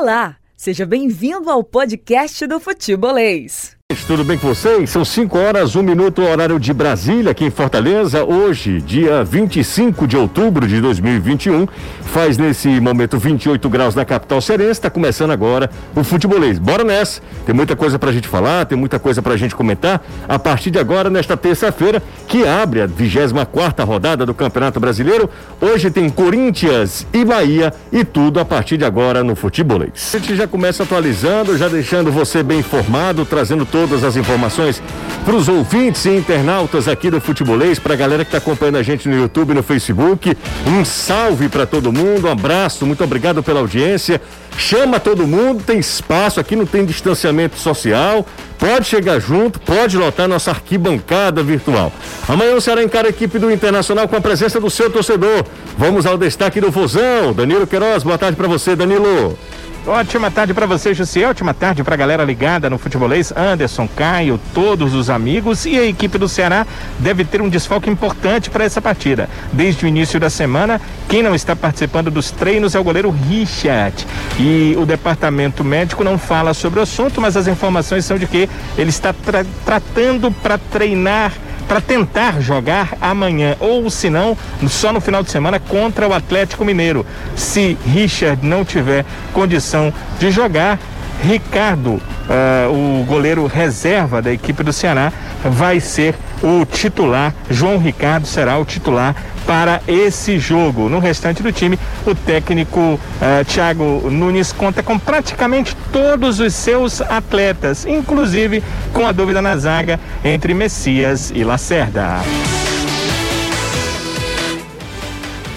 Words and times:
Olá, 0.00 0.38
seja 0.56 0.86
bem-vindo 0.86 1.50
ao 1.50 1.62
podcast 1.62 2.46
do 2.46 2.58
Futebolês. 2.58 3.76
Tudo 3.90 4.22
bem 4.22 4.38
com 4.38 4.46
vocês? 4.46 4.88
São 4.88 5.04
5 5.04 5.36
horas, 5.36 5.74
1 5.74 5.80
um 5.80 5.82
minuto, 5.82 6.22
horário 6.22 6.60
de 6.60 6.72
Brasília, 6.72 7.32
aqui 7.32 7.44
em 7.44 7.50
Fortaleza. 7.50 8.22
Hoje, 8.24 8.80
dia 8.80 9.24
25 9.24 10.06
de 10.06 10.16
outubro 10.16 10.64
de 10.64 10.80
2021, 10.80 11.66
faz 12.02 12.38
nesse 12.38 12.68
momento 12.80 13.18
28 13.18 13.68
graus 13.68 13.96
na 13.96 14.04
capital 14.04 14.40
cearense. 14.40 14.70
Está 14.70 14.90
começando 14.90 15.32
agora 15.32 15.68
o 15.94 16.04
futebolês. 16.04 16.56
Bora 16.56 16.84
nessa! 16.84 17.20
Tem 17.44 17.52
muita 17.52 17.74
coisa 17.74 17.98
pra 17.98 18.12
gente 18.12 18.28
falar, 18.28 18.64
tem 18.64 18.78
muita 18.78 18.96
coisa 19.00 19.20
pra 19.20 19.36
gente 19.36 19.56
comentar. 19.56 20.00
A 20.28 20.38
partir 20.38 20.70
de 20.70 20.78
agora, 20.78 21.10
nesta 21.10 21.36
terça-feira, 21.36 22.00
que 22.28 22.46
abre 22.46 22.82
a 22.82 22.86
24 22.86 23.84
rodada 23.84 24.24
do 24.24 24.32
Campeonato 24.32 24.78
Brasileiro. 24.78 25.28
Hoje 25.60 25.90
tem 25.90 26.08
Corinthians 26.08 27.04
e 27.12 27.24
Bahia 27.24 27.72
e 27.90 28.04
tudo 28.04 28.38
a 28.38 28.44
partir 28.44 28.76
de 28.76 28.84
agora 28.84 29.24
no 29.24 29.34
futebolês. 29.34 30.12
A 30.14 30.18
gente 30.18 30.36
já 30.36 30.46
começa 30.46 30.84
atualizando, 30.84 31.58
já 31.58 31.66
deixando 31.66 32.12
você 32.12 32.40
bem 32.40 32.60
informado, 32.60 33.24
trazendo 33.24 33.66
todo 33.66 33.79
todas 33.80 34.04
as 34.04 34.14
informações 34.14 34.82
para 35.24 35.34
os 35.34 35.48
ouvintes 35.48 36.04
e 36.04 36.10
internautas 36.10 36.86
aqui 36.86 37.10
do 37.10 37.18
Futebolês, 37.18 37.78
para 37.78 37.94
a 37.94 37.96
galera 37.96 38.26
que 38.26 38.28
está 38.28 38.36
acompanhando 38.36 38.76
a 38.76 38.82
gente 38.82 39.08
no 39.08 39.16
YouTube 39.16 39.52
e 39.52 39.54
no 39.54 39.62
Facebook. 39.62 40.36
Um 40.66 40.84
salve 40.84 41.48
para 41.48 41.64
todo 41.64 41.90
mundo, 41.90 42.28
um 42.28 42.30
abraço, 42.30 42.84
muito 42.84 43.02
obrigado 43.02 43.42
pela 43.42 43.60
audiência. 43.60 44.20
Chama 44.58 45.00
todo 45.00 45.26
mundo, 45.26 45.62
tem 45.64 45.78
espaço 45.78 46.38
aqui, 46.38 46.54
não 46.54 46.66
tem 46.66 46.84
distanciamento 46.84 47.56
social. 47.56 48.26
Pode 48.58 48.86
chegar 48.86 49.18
junto, 49.18 49.58
pode 49.58 49.96
lotar 49.96 50.28
nossa 50.28 50.50
arquibancada 50.50 51.42
virtual. 51.42 51.90
Amanhã 52.28 52.54
o 52.56 52.60
Ceará 52.60 52.82
encara 52.82 53.06
a 53.06 53.10
equipe 53.10 53.38
do 53.38 53.50
Internacional 53.50 54.06
com 54.08 54.16
a 54.16 54.20
presença 54.20 54.60
do 54.60 54.68
seu 54.68 54.90
torcedor. 54.90 55.42
Vamos 55.78 56.04
ao 56.04 56.18
destaque 56.18 56.60
do 56.60 56.70
Vozão. 56.70 57.32
Danilo 57.32 57.66
Queiroz, 57.66 58.02
boa 58.02 58.18
tarde 58.18 58.36
para 58.36 58.46
você, 58.46 58.76
Danilo. 58.76 59.38
Ótima 59.86 60.30
tarde 60.30 60.52
para 60.52 60.66
você, 60.66 60.92
José. 60.92 61.24
Ótima 61.24 61.54
tarde 61.54 61.82
para 61.82 61.94
a 61.94 61.96
galera 61.96 62.22
ligada 62.22 62.68
no 62.68 62.76
futebolês. 62.76 63.32
Anderson, 63.34 63.88
Caio, 63.88 64.38
todos 64.52 64.94
os 64.94 65.08
amigos 65.08 65.64
e 65.64 65.78
a 65.78 65.84
equipe 65.86 66.18
do 66.18 66.28
Ceará 66.28 66.66
deve 66.98 67.24
ter 67.24 67.40
um 67.40 67.48
desfalque 67.48 67.88
importante 67.88 68.50
para 68.50 68.62
essa 68.62 68.82
partida. 68.82 69.28
Desde 69.52 69.86
o 69.86 69.88
início 69.88 70.20
da 70.20 70.28
semana, 70.28 70.78
quem 71.08 71.22
não 71.22 71.34
está 71.34 71.56
participando 71.56 72.10
dos 72.10 72.30
treinos 72.30 72.74
é 72.74 72.78
o 72.78 72.84
goleiro 72.84 73.10
Richard. 73.10 74.06
E 74.38 74.76
o 74.78 74.84
departamento 74.84 75.64
médico 75.64 76.04
não 76.04 76.18
fala 76.18 76.52
sobre 76.52 76.78
o 76.78 76.82
assunto, 76.82 77.18
mas 77.18 77.34
as 77.36 77.48
informações 77.48 78.04
são 78.04 78.18
de 78.18 78.26
que 78.26 78.50
ele 78.76 78.90
está 78.90 79.14
tra 79.14 79.46
tratando 79.64 80.30
para 80.30 80.58
treinar 80.58 81.32
para 81.70 81.80
tentar 81.80 82.40
jogar 82.40 82.94
amanhã, 83.00 83.54
ou 83.60 83.88
se 83.90 84.10
não, 84.10 84.36
só 84.68 84.92
no 84.92 85.00
final 85.00 85.22
de 85.22 85.30
semana 85.30 85.60
contra 85.60 86.08
o 86.08 86.12
Atlético 86.12 86.64
Mineiro. 86.64 87.06
Se 87.36 87.78
Richard 87.86 88.44
não 88.44 88.64
tiver 88.64 89.04
condição 89.32 89.94
de 90.18 90.32
jogar, 90.32 90.80
Ricardo, 91.22 91.90
uh, 91.90 93.00
o 93.00 93.04
goleiro 93.04 93.46
reserva 93.46 94.20
da 94.20 94.32
equipe 94.32 94.64
do 94.64 94.72
Ceará, 94.72 95.12
vai 95.44 95.78
ser 95.78 96.16
o 96.42 96.64
titular. 96.64 97.32
João 97.48 97.78
Ricardo 97.78 98.26
será 98.26 98.58
o 98.58 98.64
titular 98.64 99.14
para 99.50 99.82
esse 99.88 100.38
jogo. 100.38 100.88
No 100.88 101.00
restante 101.00 101.42
do 101.42 101.50
time, 101.50 101.76
o 102.06 102.14
técnico 102.14 102.78
uh, 102.78 103.44
Thiago 103.44 104.08
Nunes 104.08 104.52
conta 104.52 104.80
com 104.80 104.96
praticamente 104.96 105.76
todos 105.92 106.38
os 106.38 106.54
seus 106.54 107.00
atletas, 107.00 107.84
inclusive 107.84 108.62
com 108.92 109.04
a 109.04 109.10
dúvida 109.10 109.42
na 109.42 109.56
zaga 109.56 109.98
entre 110.24 110.54
Messias 110.54 111.32
e 111.34 111.42
Lacerda. 111.42 112.20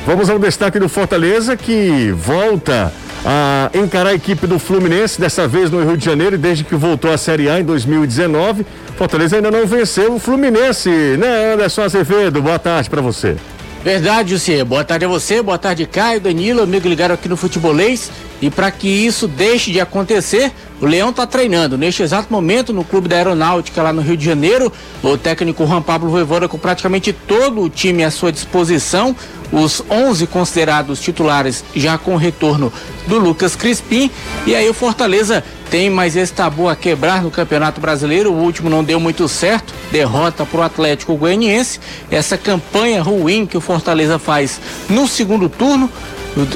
Vamos 0.07 0.27
ao 0.27 0.39
destaque 0.39 0.79
do 0.79 0.89
Fortaleza 0.89 1.55
que 1.55 2.11
volta 2.17 2.91
a 3.23 3.69
encarar 3.75 4.09
a 4.09 4.13
equipe 4.15 4.47
do 4.47 4.57
Fluminense, 4.57 5.21
dessa 5.21 5.47
vez 5.47 5.69
no 5.69 5.83
Rio 5.83 5.95
de 5.95 6.03
Janeiro, 6.03 6.35
desde 6.35 6.63
que 6.63 6.73
voltou 6.73 7.13
à 7.13 7.17
Série 7.17 7.47
A 7.47 7.59
em 7.59 7.63
2019. 7.63 8.65
Fortaleza 8.97 9.35
ainda 9.35 9.51
não 9.51 9.67
venceu 9.67 10.15
o 10.15 10.19
Fluminense, 10.19 10.89
né, 10.89 11.53
Anderson 11.53 11.83
Azevedo? 11.83 12.41
Boa 12.41 12.57
tarde 12.57 12.89
para 12.89 12.99
você. 12.99 13.37
Verdade, 13.83 14.31
José. 14.31 14.63
Boa 14.63 14.85
tarde 14.85 15.03
a 15.03 15.09
você, 15.09 15.41
boa 15.41 15.57
tarde, 15.57 15.85
Caio, 15.85 16.21
Danilo, 16.21 16.63
amigo 16.63 16.87
ligado 16.87 17.11
aqui 17.11 17.27
no 17.27 17.35
Futebolês. 17.35 18.09
E 18.41 18.49
para 18.49 18.71
que 18.71 18.87
isso 18.87 19.27
deixe 19.27 19.73
de 19.73 19.81
acontecer, 19.81 20.53
o 20.79 20.85
Leão 20.85 21.09
está 21.09 21.27
treinando 21.27 21.77
neste 21.77 22.01
exato 22.01 22.31
momento 22.31 22.71
no 22.71 22.85
Clube 22.85 23.09
da 23.09 23.17
Aeronáutica 23.17 23.83
lá 23.83 23.91
no 23.91 24.01
Rio 24.01 24.15
de 24.15 24.23
Janeiro. 24.23 24.71
O 25.03 25.17
técnico 25.17 25.67
Juan 25.67 25.81
Pablo 25.81 26.09
Voivoda 26.09 26.47
com 26.47 26.57
praticamente 26.57 27.11
todo 27.11 27.59
o 27.61 27.69
time 27.69 28.05
à 28.05 28.11
sua 28.11 28.31
disposição. 28.31 29.13
Os 29.51 29.83
11 29.89 30.27
considerados 30.27 31.01
titulares 31.01 31.61
já 31.75 31.97
com 31.97 32.15
retorno 32.15 32.71
do 33.05 33.17
Lucas 33.17 33.53
Crispim. 33.53 34.09
E 34.47 34.55
aí 34.55 34.69
o 34.69 34.73
Fortaleza 34.73 35.43
tem 35.73 35.89
mais 35.89 36.15
esse 36.15 36.31
tabu 36.31 36.69
a 36.69 36.75
quebrar 36.75 37.23
no 37.23 37.31
Campeonato 37.31 37.81
Brasileiro. 37.81 38.31
O 38.31 38.37
último 38.43 38.69
não 38.69 38.83
deu 38.83 38.99
muito 38.99 39.27
certo, 39.27 39.73
derrota 39.91 40.45
para 40.45 40.59
o 40.59 40.61
Atlético 40.61 41.15
Goianiense. 41.15 41.79
Essa 42.11 42.37
campanha 42.37 43.01
ruim 43.01 43.47
que 43.47 43.57
o 43.57 43.61
Fortaleza 43.61 44.19
faz 44.19 44.61
no 44.87 45.07
segundo 45.07 45.49
turno 45.49 45.89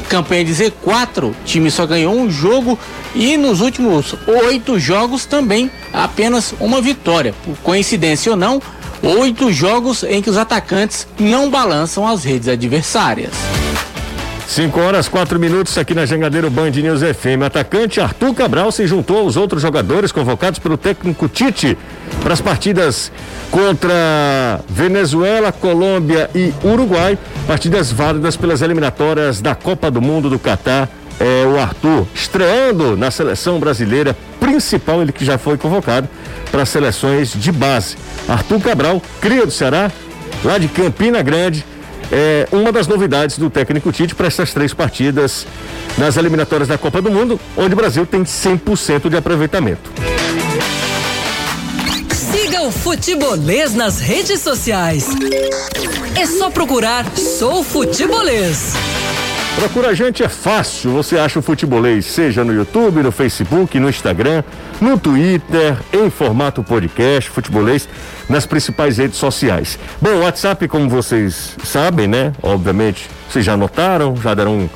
campanha 0.08 0.46
de 0.46 0.54
Z4, 0.54 1.32
o 1.32 1.36
time 1.46 1.72
só 1.72 1.88
ganhou 1.88 2.14
um 2.14 2.30
jogo 2.30 2.78
e 3.16 3.38
nos 3.38 3.60
últimos 3.60 4.16
oito 4.46 4.80
jogos 4.80 5.26
também 5.26 5.72
apenas 5.92 6.54
uma 6.60 6.80
vitória. 6.80 7.34
Por 7.44 7.58
coincidência 7.58 8.32
ou 8.32 8.38
não, 8.38 8.62
oito 9.02 9.52
jogos 9.52 10.04
em 10.04 10.22
que 10.22 10.30
os 10.30 10.38
atacantes 10.38 11.08
não 11.20 11.50
balançam 11.50 12.08
as 12.08 12.24
redes 12.24 12.48
adversárias. 12.48 13.32
5 14.48 14.80
horas, 14.80 15.10
4 15.10 15.38
minutos 15.38 15.78
aqui 15.78 15.94
na 15.94 16.06
Jangadeiro 16.06 16.50
Band 16.50 16.70
News 16.70 17.02
FM. 17.02 17.44
Atacante 17.46 18.00
Arthur 18.00 18.34
Cabral 18.34 18.72
se 18.72 18.88
juntou 18.88 19.18
aos 19.18 19.36
outros 19.36 19.62
jogadores 19.62 20.10
convocados 20.10 20.58
pelo 20.58 20.78
técnico 20.78 21.28
Tite 21.28 21.78
para 22.24 22.34
as 22.34 22.40
partidas 22.40 23.12
contra 23.52 24.62
Venezuela, 24.70 25.52
Colômbia 25.52 26.30
e 26.34 26.54
Uruguai. 26.64 27.18
Partidas 27.46 27.92
válidas 27.92 28.38
pelas 28.38 28.62
eliminatórias 28.62 29.42
da 29.42 29.54
Copa 29.54 29.92
do 29.92 30.02
Mundo 30.02 30.30
do 30.30 30.40
Catar. 30.40 30.88
É 31.20 31.46
o 31.46 31.60
Arthur 31.60 32.08
estreando 32.16 32.96
na 32.96 33.12
seleção 33.12 33.60
brasileira 33.60 34.16
principal, 34.40 35.02
ele 35.02 35.12
que 35.12 35.26
já 35.26 35.38
foi 35.38 35.58
convocado 35.58 36.08
para 36.52 36.62
as 36.62 36.70
seleções 36.70 37.34
de 37.34 37.52
base. 37.52 37.98
Arthur 38.30 38.62
Cabral, 38.62 39.02
cria 39.20 39.46
do 39.46 39.52
Ceará, 39.52 39.92
lá 40.44 40.58
de 40.58 40.70
Campina 40.70 41.22
Grande 41.22 41.66
é 42.12 42.48
uma 42.52 42.72
das 42.72 42.88
novidades 42.88 43.38
do 43.38 43.50
técnico 43.50 43.92
Tite 43.92 44.16
para 44.16 44.28
essas 44.28 44.54
três 44.54 44.74
partidas 44.74 45.46
nas 45.98 46.18
eliminatórias 46.18 46.68
da 46.68 46.78
Copa 46.78 47.02
do 47.02 47.12
Mundo, 47.12 47.40
onde 47.56 47.74
o 47.74 47.76
Brasil 47.76 48.06
tem 48.06 48.24
100% 48.24 49.10
de 49.10 49.18
aproveitamento. 49.18 49.92
Siga 52.14 52.62
o 52.64 52.72
Futebolês 52.72 53.74
nas 53.74 54.00
redes 54.00 54.42
sociais. 54.42 55.08
É 56.16 56.26
só 56.26 56.50
procurar 56.50 57.06
Sou 57.16 57.64
Futebolês. 57.64 58.74
Procura 59.58 59.90
a 59.90 59.94
gente 59.96 60.22
é 60.22 60.30
fácil, 60.30 60.92
você 60.92 61.18
acha 61.18 61.40
o 61.40 61.42
futebolês, 61.42 62.06
seja 62.06 62.44
no 62.44 62.54
YouTube, 62.54 63.02
no 63.02 63.12
Facebook, 63.12 63.80
no 63.80 63.90
Instagram, 63.90 64.44
no 64.80 65.00
Twitter, 65.00 65.76
em 65.92 66.12
formato 66.12 66.64
podcast, 66.64 67.28
futebolês, 67.32 67.90
nas 68.30 68.46
principais 68.46 69.00
redes 69.00 69.18
sociais. 69.18 69.80
Bom, 70.00 70.12
o 70.12 70.20
WhatsApp, 70.20 70.68
como 70.68 70.88
vocês 70.88 71.56
sabem, 71.64 72.08
né? 72.08 72.34
Obviamente, 72.44 73.10
vocês 73.28 73.44
já 73.44 73.58
notaram, 73.58 74.16
já 74.18 74.36
deram 74.36 74.60
uh, 74.60 74.70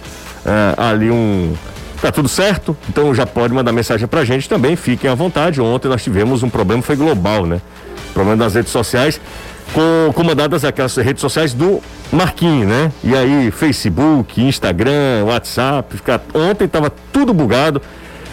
ali 0.76 1.12
um. 1.12 1.54
Tá 2.02 2.12
tudo 2.12 2.28
certo, 2.28 2.76
então 2.90 3.14
já 3.14 3.28
pode 3.28 3.54
mandar 3.54 3.72
mensagem 3.72 4.08
pra 4.08 4.26
gente 4.26 4.50
também, 4.50 4.76
fiquem 4.76 5.12
à 5.12 5.14
vontade. 5.14 5.62
Ontem 5.62 5.90
nós 5.90 6.04
tivemos 6.04 6.42
um 6.42 6.50
problema, 6.50 6.82
foi 6.82 6.96
global, 6.96 7.46
né? 7.46 7.62
Problema 8.14 8.38
das 8.38 8.56
redes 8.56 8.72
sociais 8.72 9.20
com, 9.74 10.14
comandadas 10.14 10.64
aquelas 10.64 10.96
redes 10.96 11.22
sociais 11.22 11.54
do 11.54 11.82
Marquinhos, 12.12 12.68
né? 12.68 12.92
E 13.04 13.16
aí, 13.16 13.52
Facebook, 13.52 14.42
Instagram, 14.42 15.26
WhatsApp, 15.26 15.96
fica... 15.96 16.22
ontem 16.34 16.66
estava 16.66 16.92
tudo 17.12 17.34
bugado, 17.34 17.82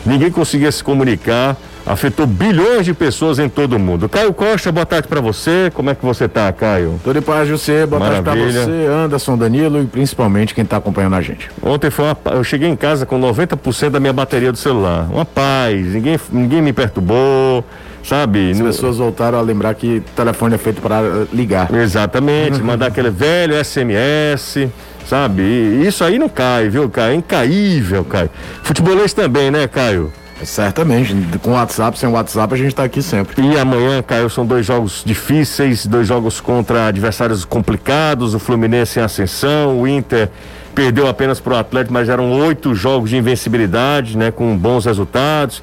ninguém 0.05 0.31
conseguia 0.31 0.71
se 0.73 0.83
comunicar, 0.83 1.57
afetou 1.87 2.27
bilhões 2.27 2.85
de 2.85 2.93
pessoas 2.93 3.39
em 3.39 3.49
todo 3.49 3.75
o 3.75 3.79
mundo. 3.79 4.09
Caio 4.09 4.33
Costa, 4.35 4.73
boa 4.73 4.85
tarde 4.85 5.07
para 5.07 5.21
você. 5.21 5.71
Como 5.73 5.91
é 5.91 5.95
que 5.95 6.05
você 6.05 6.29
tá, 6.29 6.53
Caio? 6.53 7.01
Tudo 7.05 7.19
em 7.19 7.23
paz, 7.23 7.49
você. 7.49 7.87
Boa 7.87 8.01
Maravilha. 8.01 8.25
tarde 8.25 8.53
para 8.53 8.63
você, 8.65 8.87
Anderson, 8.87 9.39
Danilo 9.39 9.83
e 9.83 9.87
principalmente 9.87 10.55
quem 10.55 10.65
tá 10.65 10.79
acompanhando 10.79 11.15
a 11.15 11.23
gente. 11.23 11.49
Ontem 11.63 11.89
foi 11.91 12.05
uma... 12.07 12.17
eu 12.33 12.43
cheguei 12.43 12.69
em 12.69 12.77
casa 12.77 13.07
com 13.07 13.19
90% 13.21 13.91
da 13.91 14.01
minha 14.01 14.13
bateria 14.13 14.51
do 14.51 14.59
celular. 14.59 15.09
Uma 15.11 15.25
paz, 15.25 15.95
ninguém, 15.95 16.19
ninguém 16.33 16.61
me 16.61 16.73
perturbou 16.73 17.65
sabe? 18.09 18.51
As 18.51 18.61
pessoas 18.61 18.97
voltaram 18.97 19.39
a 19.39 19.43
lembrar 19.43 19.75
que 19.75 20.03
telefone 20.17 20.55
é 20.55 20.59
feito 20.59 20.81
para 20.81 21.27
ligar. 21.33 21.73
Exatamente, 21.75 22.61
mandar 22.65 22.87
aquele 22.87 23.11
velho 23.11 23.55
SMS, 23.63 24.69
sabe? 25.07 25.43
E 25.43 25.87
isso 25.87 26.03
aí 26.03 26.19
não 26.19 26.29
cai, 26.29 26.69
viu, 26.69 26.89
Caio? 26.89 27.13
É 27.13 27.15
incaível, 27.17 28.05
Caio. 28.05 28.31
Futebolês 28.63 29.13
também, 29.13 29.51
né, 29.51 29.69
Caio? 29.69 30.11
Certamente, 30.43 31.15
com 31.43 31.53
WhatsApp, 31.53 31.99
sem 31.99 32.09
WhatsApp, 32.09 32.55
a 32.55 32.57
gente 32.57 32.69
está 32.69 32.85
aqui 32.85 33.03
sempre. 33.03 33.45
E 33.45 33.59
amanhã, 33.59 34.01
Caio, 34.03 34.31
são 34.31 34.47
dois 34.47 34.65
jogos 34.65 35.03
difíceis, 35.05 35.85
dois 35.85 36.07
jogos 36.07 36.41
contra 36.41 36.87
adversários 36.87 37.45
complicados, 37.45 38.35
o 38.35 38.39
Fluminense 38.39 39.01
em 39.01 39.03
ascensão, 39.03 39.81
o 39.81 39.87
Inter 39.87 40.31
perdeu 40.77 41.09
apenas 41.09 41.41
para 41.41 41.55
o 41.55 41.57
Atlético, 41.57 41.93
mas 41.93 42.09
eram 42.09 42.31
oito 42.41 42.73
jogos 42.73 43.11
de 43.11 43.17
invencibilidade, 43.17 44.17
né? 44.17 44.31
Com 44.31 44.57
bons 44.57 44.85
resultados. 44.85 45.61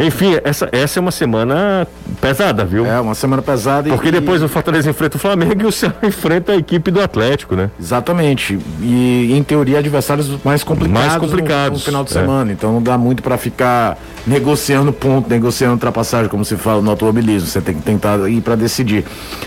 Enfim, 0.00 0.38
essa, 0.42 0.68
essa 0.72 0.98
é 0.98 1.00
uma 1.00 1.10
semana 1.10 1.86
pesada, 2.20 2.64
viu? 2.64 2.86
É, 2.86 2.98
uma 2.98 3.14
semana 3.14 3.42
pesada. 3.42 3.90
Porque 3.90 4.08
e... 4.08 4.12
depois 4.12 4.42
o 4.42 4.48
Fortaleza 4.48 4.88
enfrenta 4.88 5.18
o 5.18 5.20
Flamengo 5.20 5.62
e 5.62 5.66
o 5.66 5.72
Ceará 5.72 5.96
enfrenta 6.02 6.52
a 6.52 6.56
equipe 6.56 6.90
do 6.90 7.00
Atlético, 7.00 7.54
né? 7.54 7.70
Exatamente. 7.78 8.58
E 8.80 9.32
em 9.36 9.42
teoria 9.42 9.78
adversários 9.78 10.42
mais 10.42 10.64
complicados, 10.64 11.06
mais 11.06 11.20
complicados. 11.20 11.70
No, 11.70 11.74
no 11.74 11.80
final 11.80 12.04
de 12.04 12.12
semana. 12.12 12.50
É. 12.50 12.54
Então 12.54 12.72
não 12.72 12.82
dá 12.82 12.96
muito 12.96 13.22
para 13.22 13.36
ficar 13.36 13.98
negociando 14.26 14.92
ponto, 14.92 15.28
negociando 15.28 15.74
ultrapassagem, 15.74 16.28
como 16.28 16.44
se 16.44 16.56
fala 16.56 16.80
no 16.80 16.90
automobilismo. 16.90 17.46
Você 17.46 17.60
tem 17.60 17.74
que 17.74 17.82
tentar 17.82 18.18
ir 18.28 18.40
para 18.40 18.54
decidir. 18.54 19.04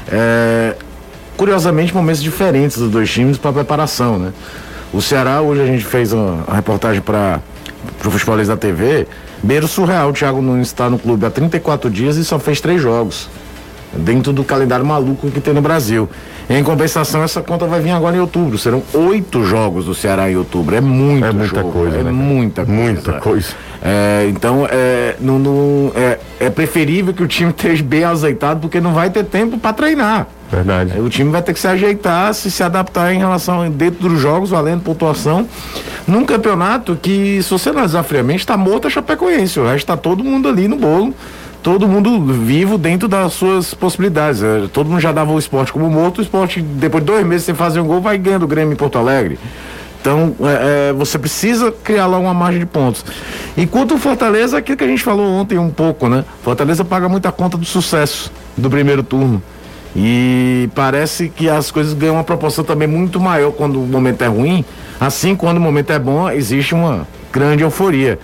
É... 0.08 0.76
Curiosamente, 1.36 1.94
momentos 1.96 2.22
diferentes 2.22 2.78
dos 2.78 2.92
dois 2.92 3.10
times 3.10 3.40
para 3.40 3.52
preparação, 3.52 4.20
né? 4.20 4.32
O 4.94 5.02
Ceará, 5.02 5.42
hoje 5.42 5.62
a 5.62 5.66
gente 5.66 5.84
fez 5.84 6.14
uma, 6.14 6.44
uma 6.48 6.56
reportagem 6.56 7.02
para 7.02 7.42
o 8.06 8.12
Futebolês 8.12 8.48
da 8.48 8.56
TV 8.56 9.08
Beiro 9.44 9.68
surreal, 9.68 10.10
o 10.10 10.14
Thiago 10.14 10.42
Nunes 10.42 10.68
está 10.68 10.90
no 10.90 10.98
clube 10.98 11.26
há 11.26 11.30
34 11.30 11.90
dias 11.90 12.16
e 12.16 12.24
só 12.24 12.40
fez 12.40 12.62
três 12.62 12.82
jogos. 12.82 13.28
Dentro 13.92 14.32
do 14.32 14.42
calendário 14.42 14.86
maluco 14.86 15.30
que 15.30 15.42
tem 15.42 15.54
no 15.54 15.62
Brasil. 15.62 16.10
Em 16.50 16.64
compensação, 16.64 17.24
essa 17.24 17.42
conta 17.42 17.66
vai 17.66 17.80
vir 17.80 17.92
agora 17.92 18.16
em 18.16 18.20
outubro. 18.20 18.58
Serão 18.58 18.84
oito 18.94 19.46
jogos 19.46 19.86
do 19.86 19.96
Ceará 19.96 20.30
em 20.30 20.36
outubro. 20.36 20.76
É 20.76 20.82
muito 20.82 21.26
É 21.26 21.32
muita 21.32 21.56
jogo, 21.56 21.72
coisa. 21.72 21.98
É 21.98 22.04
né? 22.04 22.12
muita 22.12 22.66
coisa. 22.66 22.82
Muita 22.82 23.14
coisa. 23.14 23.48
É, 23.82 24.28
então, 24.30 24.68
é, 24.70 25.16
no, 25.20 25.40
no, 25.40 25.92
é, 25.96 26.20
é 26.40 26.50
preferível 26.50 27.14
que 27.14 27.24
o 27.24 27.28
time 27.28 27.52
esteja 27.52 27.84
bem 27.84 28.04
azeitado, 28.04 28.60
porque 28.62 28.80
não 28.80 28.94
vai 28.94 29.10
ter 29.10 29.24
tempo 29.26 29.58
para 29.58 29.74
treinar. 29.74 30.28
Verdade. 30.52 31.00
O 31.00 31.10
time 31.10 31.32
vai 31.32 31.42
ter 31.42 31.54
que 31.54 31.60
se 31.60 31.68
ajeitar, 31.68 32.34
se 32.34 32.52
se 32.52 32.62
adaptar 32.62 33.14
em 33.14 33.18
relação 33.18 33.70
dentro 33.72 34.08
dos 34.08 34.20
jogos, 34.20 34.52
valendo 34.52 34.82
pontuação. 34.84 35.48
Num 36.08 36.26
campeonato 36.26 36.98
que, 37.02 37.42
se 37.42 37.50
você 37.50 37.70
analisar 37.70 38.04
friamente, 38.04 38.42
está 38.42 38.56
morto 38.56 38.88
a 38.88 38.90
Chapecoense. 38.90 39.60
O 39.60 39.64
resto 39.64 39.78
está 39.78 39.98
todo 39.98 40.24
mundo 40.24 40.48
ali 40.48 40.68
no 40.68 40.76
bolo. 40.76 41.14
Todo 41.64 41.88
mundo 41.88 42.20
vivo 42.26 42.78
dentro 42.78 43.08
das 43.08 43.32
suas 43.32 43.74
possibilidades. 43.74 44.44
É, 44.44 44.68
todo 44.72 44.90
mundo 44.90 45.00
já 45.00 45.14
dava 45.14 45.32
o 45.32 45.40
esporte 45.40 45.72
como 45.72 45.90
morto. 45.90 46.18
O 46.18 46.22
esporte, 46.22 46.62
depois 46.62 47.02
de 47.02 47.10
dois 47.10 47.26
meses 47.26 47.46
sem 47.46 47.56
fazer 47.56 47.80
um 47.80 47.88
gol, 47.88 48.02
vai 48.02 48.18
ganhando 48.18 48.44
o 48.44 48.48
Grêmio 48.48 48.74
em 48.74 48.76
Porto 48.76 48.98
Alegre. 48.98 49.40
Então, 50.02 50.36
é, 50.42 50.90
é, 50.90 50.94
você 50.94 51.18
precisa 51.18 51.72
criar 51.72 52.08
lá 52.08 52.20
uma 52.20 52.34
margem 52.34 52.60
de 52.60 52.66
pontos. 52.66 53.06
Enquanto 53.56 53.96
o 53.96 53.98
Fortaleza, 53.98 54.58
aquilo 54.58 54.78
que 54.78 54.84
a 54.84 54.88
gente 54.88 55.02
falou 55.02 55.26
ontem 55.26 55.58
um 55.58 55.70
pouco, 55.70 56.10
né? 56.10 56.26
Fortaleza 56.44 56.84
paga 56.84 57.08
muita 57.08 57.32
conta 57.32 57.58
do 57.58 57.64
sucesso 57.64 58.30
do 58.58 58.70
primeiro 58.70 59.02
turno. 59.02 59.42
E 59.96 60.70
parece 60.76 61.30
que 61.30 61.48
as 61.48 61.72
coisas 61.72 61.94
ganham 61.94 62.16
uma 62.16 62.24
proporção 62.26 62.66
também 62.66 62.90
muito 62.90 63.22
maior 63.22 63.54
quando 63.54 63.82
o 63.82 63.88
momento 63.88 64.22
é 64.22 64.28
ruim. 64.28 64.66
Assim, 65.00 65.34
quando 65.34 65.58
o 65.58 65.62
momento 65.62 65.92
é 65.94 66.00
bom, 66.00 66.30
existe 66.30 66.76
uma 66.76 67.08
grande 67.32 67.64
euforia. 67.64 68.20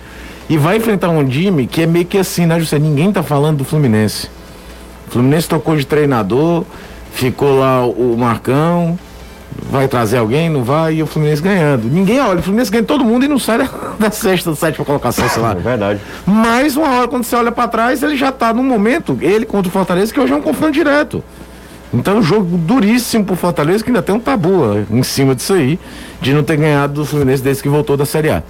E 0.50 0.58
vai 0.58 0.78
enfrentar 0.78 1.10
um 1.10 1.24
time 1.24 1.64
que 1.64 1.82
é 1.82 1.86
meio 1.86 2.04
que 2.04 2.18
assim, 2.18 2.44
né, 2.44 2.58
José? 2.58 2.76
Ninguém 2.76 3.12
tá 3.12 3.22
falando 3.22 3.58
do 3.58 3.64
Fluminense. 3.64 4.26
O 5.06 5.12
Fluminense 5.12 5.48
tocou 5.48 5.76
de 5.76 5.86
treinador, 5.86 6.64
ficou 7.12 7.60
lá 7.60 7.86
o 7.86 8.16
Marcão, 8.18 8.98
vai 9.70 9.86
trazer 9.86 10.18
alguém, 10.18 10.50
não 10.50 10.64
vai, 10.64 10.94
e 10.94 11.02
o 11.04 11.06
Fluminense 11.06 11.40
ganhando. 11.40 11.88
Ninguém 11.88 12.18
olha, 12.18 12.40
o 12.40 12.42
Fluminense 12.42 12.68
ganha 12.68 12.82
todo 12.82 13.04
mundo 13.04 13.24
e 13.24 13.28
não 13.28 13.38
sai 13.38 13.58
da, 13.58 13.68
da 13.96 14.10
sexta, 14.10 14.52
sétima 14.56 14.84
colocação, 14.84 15.28
sei 15.28 15.40
lá. 15.40 15.52
É 15.52 15.54
verdade. 15.54 16.00
Mas 16.26 16.76
uma 16.76 16.88
hora, 16.88 17.06
quando 17.06 17.22
você 17.22 17.36
olha 17.36 17.52
para 17.52 17.68
trás, 17.68 18.02
ele 18.02 18.16
já 18.16 18.32
tá 18.32 18.52
num 18.52 18.64
momento, 18.64 19.16
ele 19.20 19.46
contra 19.46 19.68
o 19.68 19.72
Fortaleza, 19.72 20.12
que 20.12 20.18
hoje 20.18 20.32
é 20.32 20.36
um 20.36 20.42
confronto 20.42 20.72
direto. 20.72 21.22
Então, 21.94 22.18
um 22.18 22.22
jogo 22.22 22.56
duríssimo 22.56 23.24
pro 23.24 23.36
Fortaleza, 23.36 23.84
que 23.84 23.90
ainda 23.90 24.02
tem 24.02 24.14
um 24.14 24.20
tabu 24.20 24.84
em 24.90 25.02
cima 25.04 25.32
disso 25.32 25.52
aí, 25.52 25.78
de 26.20 26.34
não 26.34 26.42
ter 26.42 26.56
ganhado 26.56 26.94
do 26.94 27.04
Fluminense 27.04 27.40
desde 27.40 27.62
que 27.62 27.68
voltou 27.68 27.96
da 27.96 28.04
Série 28.04 28.30
A. 28.30 28.42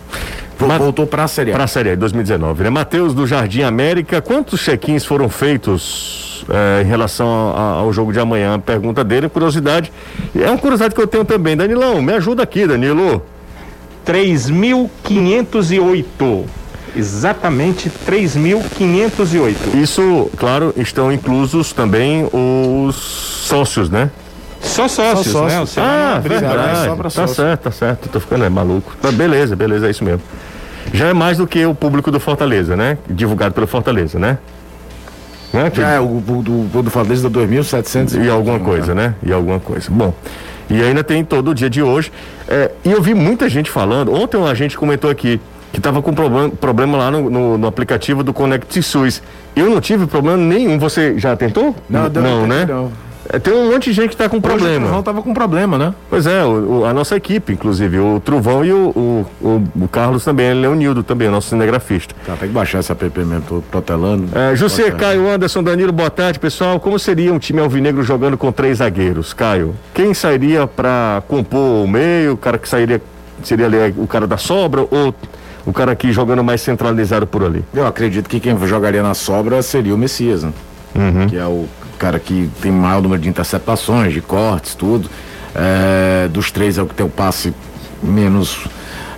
Voltou 0.67 1.07
para 1.07 1.25
a 1.25 1.29
Série 1.29 1.51
A. 1.51 1.55
Para 1.55 1.65
a 1.65 1.69
Série 1.69 1.91
A, 1.91 1.97
2019. 1.97 2.65
Né? 2.65 2.71
Matheus 2.71 3.13
do 3.15 3.27
Jardim 3.27 3.63
América, 3.63 4.21
quantos 4.21 4.61
check-ins 4.61 5.05
foram 5.05 5.29
feitos 5.29 6.45
é, 6.49 6.83
em 6.83 6.87
relação 6.87 7.55
a, 7.57 7.81
ao 7.81 7.93
jogo 7.93 8.13
de 8.13 8.21
amanhã? 8.21 8.61
Pergunta 8.61 9.03
dele, 9.03 9.29
curiosidade. 9.29 9.91
É 10.35 10.49
uma 10.49 10.59
curiosidade 10.59 10.95
que 10.95 11.01
eu 11.01 11.07
tenho 11.07 11.25
também. 11.25 11.57
Danilão, 11.57 12.03
me 12.03 12.13
ajuda 12.13 12.43
aqui, 12.43 12.67
Danilo. 12.67 13.23
3.508 14.07 16.45
exatamente 16.97 17.91
3.508. 18.07 19.75
Isso, 19.75 20.31
claro, 20.37 20.75
estão 20.77 21.13
inclusos 21.13 21.73
também 21.73 22.29
os 22.33 22.97
sócios, 22.97 23.89
né? 23.89 24.11
Só 24.61 24.89
sócios, 24.89 25.33
Só 25.33 25.45
né? 25.45 25.51
sócios. 25.51 25.77
né? 25.77 25.83
ah, 25.83 26.21
é 26.23 26.29
verdade. 26.29 26.85
Só 26.85 26.97
tá 26.97 27.11
sócio. 27.11 27.35
certo, 27.35 27.61
tá 27.63 27.71
certo. 27.71 28.09
Tô 28.09 28.21
ficando 28.21 28.45
é, 28.45 28.51
maluco. 28.51 28.95
Tá, 29.01 29.11
beleza, 29.11 29.57
beleza, 29.57 29.87
é 29.87 29.91
isso 29.91 30.05
mesmo. 30.05 30.21
Já 30.93 31.09
é 31.09 31.13
mais 31.13 31.39
do 31.39 31.47
que 31.47 31.65
o 31.65 31.75
público 31.75 32.11
do 32.11 32.19
Fortaleza, 32.19 32.77
né? 32.77 32.99
Divulgado 33.09 33.55
pelo 33.55 33.67
Fortaleza, 33.67 34.19
né? 34.19 34.39
né? 35.53 35.71
Já 35.73 35.91
é, 35.91 36.01
o, 36.01 36.21
do, 36.21 36.83
do 36.83 36.91
Fortaleza 36.91 37.29
dá 37.29 37.41
2.700 37.41 38.25
e 38.25 38.29
alguma 38.29 38.59
coisa, 38.59 38.95
né? 38.95 39.15
E 39.23 39.33
alguma 39.33 39.61
coisa. 39.61 39.89
Bom, 39.91 40.15
e 40.69 40.81
ainda 40.83 41.03
tem 41.03 41.25
todo 41.25 41.51
o 41.51 41.55
dia 41.55 41.69
de 41.69 41.83
hoje. 41.83 42.13
É, 42.49 42.71
e 42.85 42.93
eu 42.93 43.03
vi 43.03 43.15
muita 43.15 43.49
gente 43.49 43.71
falando. 43.71 44.13
Ontem 44.13 44.43
a 44.43 44.55
gente 44.55 44.77
comentou 44.77 45.11
aqui 45.11 45.41
que 45.73 45.79
estava 45.79 46.03
com 46.03 46.13
problema, 46.13 46.51
problema 46.51 46.99
lá 46.99 47.11
no, 47.11 47.31
no, 47.31 47.59
no, 47.59 47.67
aplicativo 47.67 48.23
do 48.23 48.33
Connect 48.33 48.83
SUS. 48.83 49.23
Eu 49.55 49.71
não 49.71 49.81
tive 49.81 50.07
problema 50.07 50.37
nenhum. 50.37 50.79
Você 50.79 51.19
já 51.19 51.37
tentou? 51.37 51.75
Não, 51.89 52.09
não, 52.09 52.23
não 52.23 52.47
né? 52.47 52.67
Não. 52.67 52.93
É, 53.33 53.39
tem 53.39 53.55
um 53.55 53.71
monte 53.71 53.85
de 53.85 53.93
gente 53.93 54.09
que 54.09 54.15
está 54.15 54.29
com 54.29 54.41
problema. 54.41 54.77
O 54.77 54.81
Truvão 54.81 55.01
estava 55.01 55.23
com 55.23 55.33
problema, 55.33 55.79
né? 55.79 55.95
Pois 56.09 56.27
é, 56.27 56.45
o, 56.45 56.81
o, 56.81 56.85
a 56.85 56.93
nossa 56.93 57.15
equipe, 57.17 57.53
inclusive, 57.53 57.99
o 57.99 58.21
Truvão 58.21 58.65
e 58.65 58.73
o, 58.73 59.27
o, 59.41 59.89
Carlos 59.89 60.25
também, 60.25 60.47
ele 60.47 60.67
é 60.67 60.69
o 60.69 60.75
Nildo 60.75 61.03
também, 61.03 61.29
o 61.29 61.31
nosso 61.31 61.49
cinegrafista. 61.49 62.15
Tá, 62.27 62.35
tem 62.37 62.49
que 62.49 62.55
baixar 62.55 62.79
essa 62.79 62.93
app 62.93 63.19
mesmo, 63.19 63.43
tô 63.43 63.63
protelando. 63.71 64.29
É, 64.37 64.57
José, 64.57 64.91
Caio, 64.91 65.29
Anderson, 65.29 65.63
Danilo, 65.63 65.93
boa 65.93 66.11
tarde, 66.11 66.39
pessoal. 66.41 66.81
Como 66.81 66.99
seria 66.99 67.33
um 67.33 67.39
time 67.39 67.61
alvinegro 67.61 68.03
jogando 68.03 68.37
com 68.37 68.51
três 68.51 68.79
zagueiros, 68.79 69.33
Caio? 69.33 69.75
Quem 69.95 70.13
sairia 70.13 70.67
para 70.67 71.23
compor 71.29 71.85
o 71.85 71.89
meio? 71.89 72.33
O 72.33 72.37
cara 72.37 72.59
que 72.59 72.69
sairia, 72.69 73.01
seria 73.45 73.67
ali 73.67 73.95
o 73.97 74.07
cara 74.07 74.27
da 74.27 74.37
sobra 74.37 74.81
ou 74.81 75.15
o 75.65 75.73
cara 75.73 75.93
aqui 75.93 76.13
jogando 76.13 76.43
mais 76.43 76.61
centralizado 76.61 77.27
por 77.27 77.45
ali? 77.45 77.65
Eu 77.73 77.87
acredito 77.87 78.29
que 78.29 78.41
quem 78.41 78.57
jogaria 78.67 79.03
na 79.03 79.15
sobra 79.15 79.63
seria 79.63 79.95
o 79.95 79.99
Messias, 79.99 80.43
né? 80.43 80.53
Uhum. 80.95 81.29
Que 81.29 81.37
é 81.37 81.45
o 81.45 81.69
cara 82.01 82.19
que 82.19 82.51
tem 82.63 82.73
maior 82.73 83.03
número 83.03 83.21
de 83.21 83.29
interceptações, 83.29 84.15
de 84.15 84.23
cortes, 84.23 84.75
tudo. 84.75 85.09
É, 85.55 86.29
dos 86.29 86.51
três 86.51 86.79
é 86.79 86.83
o 86.83 86.87
que 86.87 86.95
tem 86.95 87.05
o 87.05 87.11
passe 87.11 87.53
menos 88.03 88.67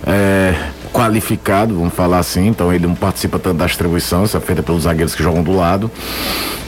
é, 0.05 0.53
qualificado, 0.91 1.75
vamos 1.75 1.93
falar 1.93 2.19
assim. 2.19 2.47
Então 2.47 2.73
ele 2.73 2.85
não 2.85 2.93
participa 2.93 3.39
tanto 3.39 3.57
da 3.57 3.65
distribuição, 3.65 4.25
isso 4.25 4.35
é 4.35 4.39
feita 4.41 4.61
pelos 4.61 4.83
zagueiros 4.83 5.15
que 5.15 5.23
jogam 5.23 5.41
do 5.41 5.55
lado. 5.55 5.89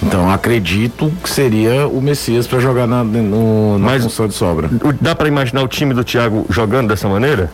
Então 0.01 0.31
acredito 0.31 1.11
que 1.21 1.29
seria 1.29 1.85
o 1.87 2.01
Messias 2.01 2.47
para 2.47 2.59
jogar 2.59 2.87
na, 2.87 3.03
no, 3.03 3.77
na 3.77 3.85
Mas 3.85 4.03
função 4.03 4.27
de 4.27 4.33
sobra. 4.33 4.69
Dá 5.01 5.13
para 5.13 5.27
imaginar 5.27 5.63
o 5.63 5.67
time 5.67 5.93
do 5.93 6.03
Thiago 6.03 6.45
jogando 6.49 6.87
dessa 6.87 7.09
maneira? 7.09 7.51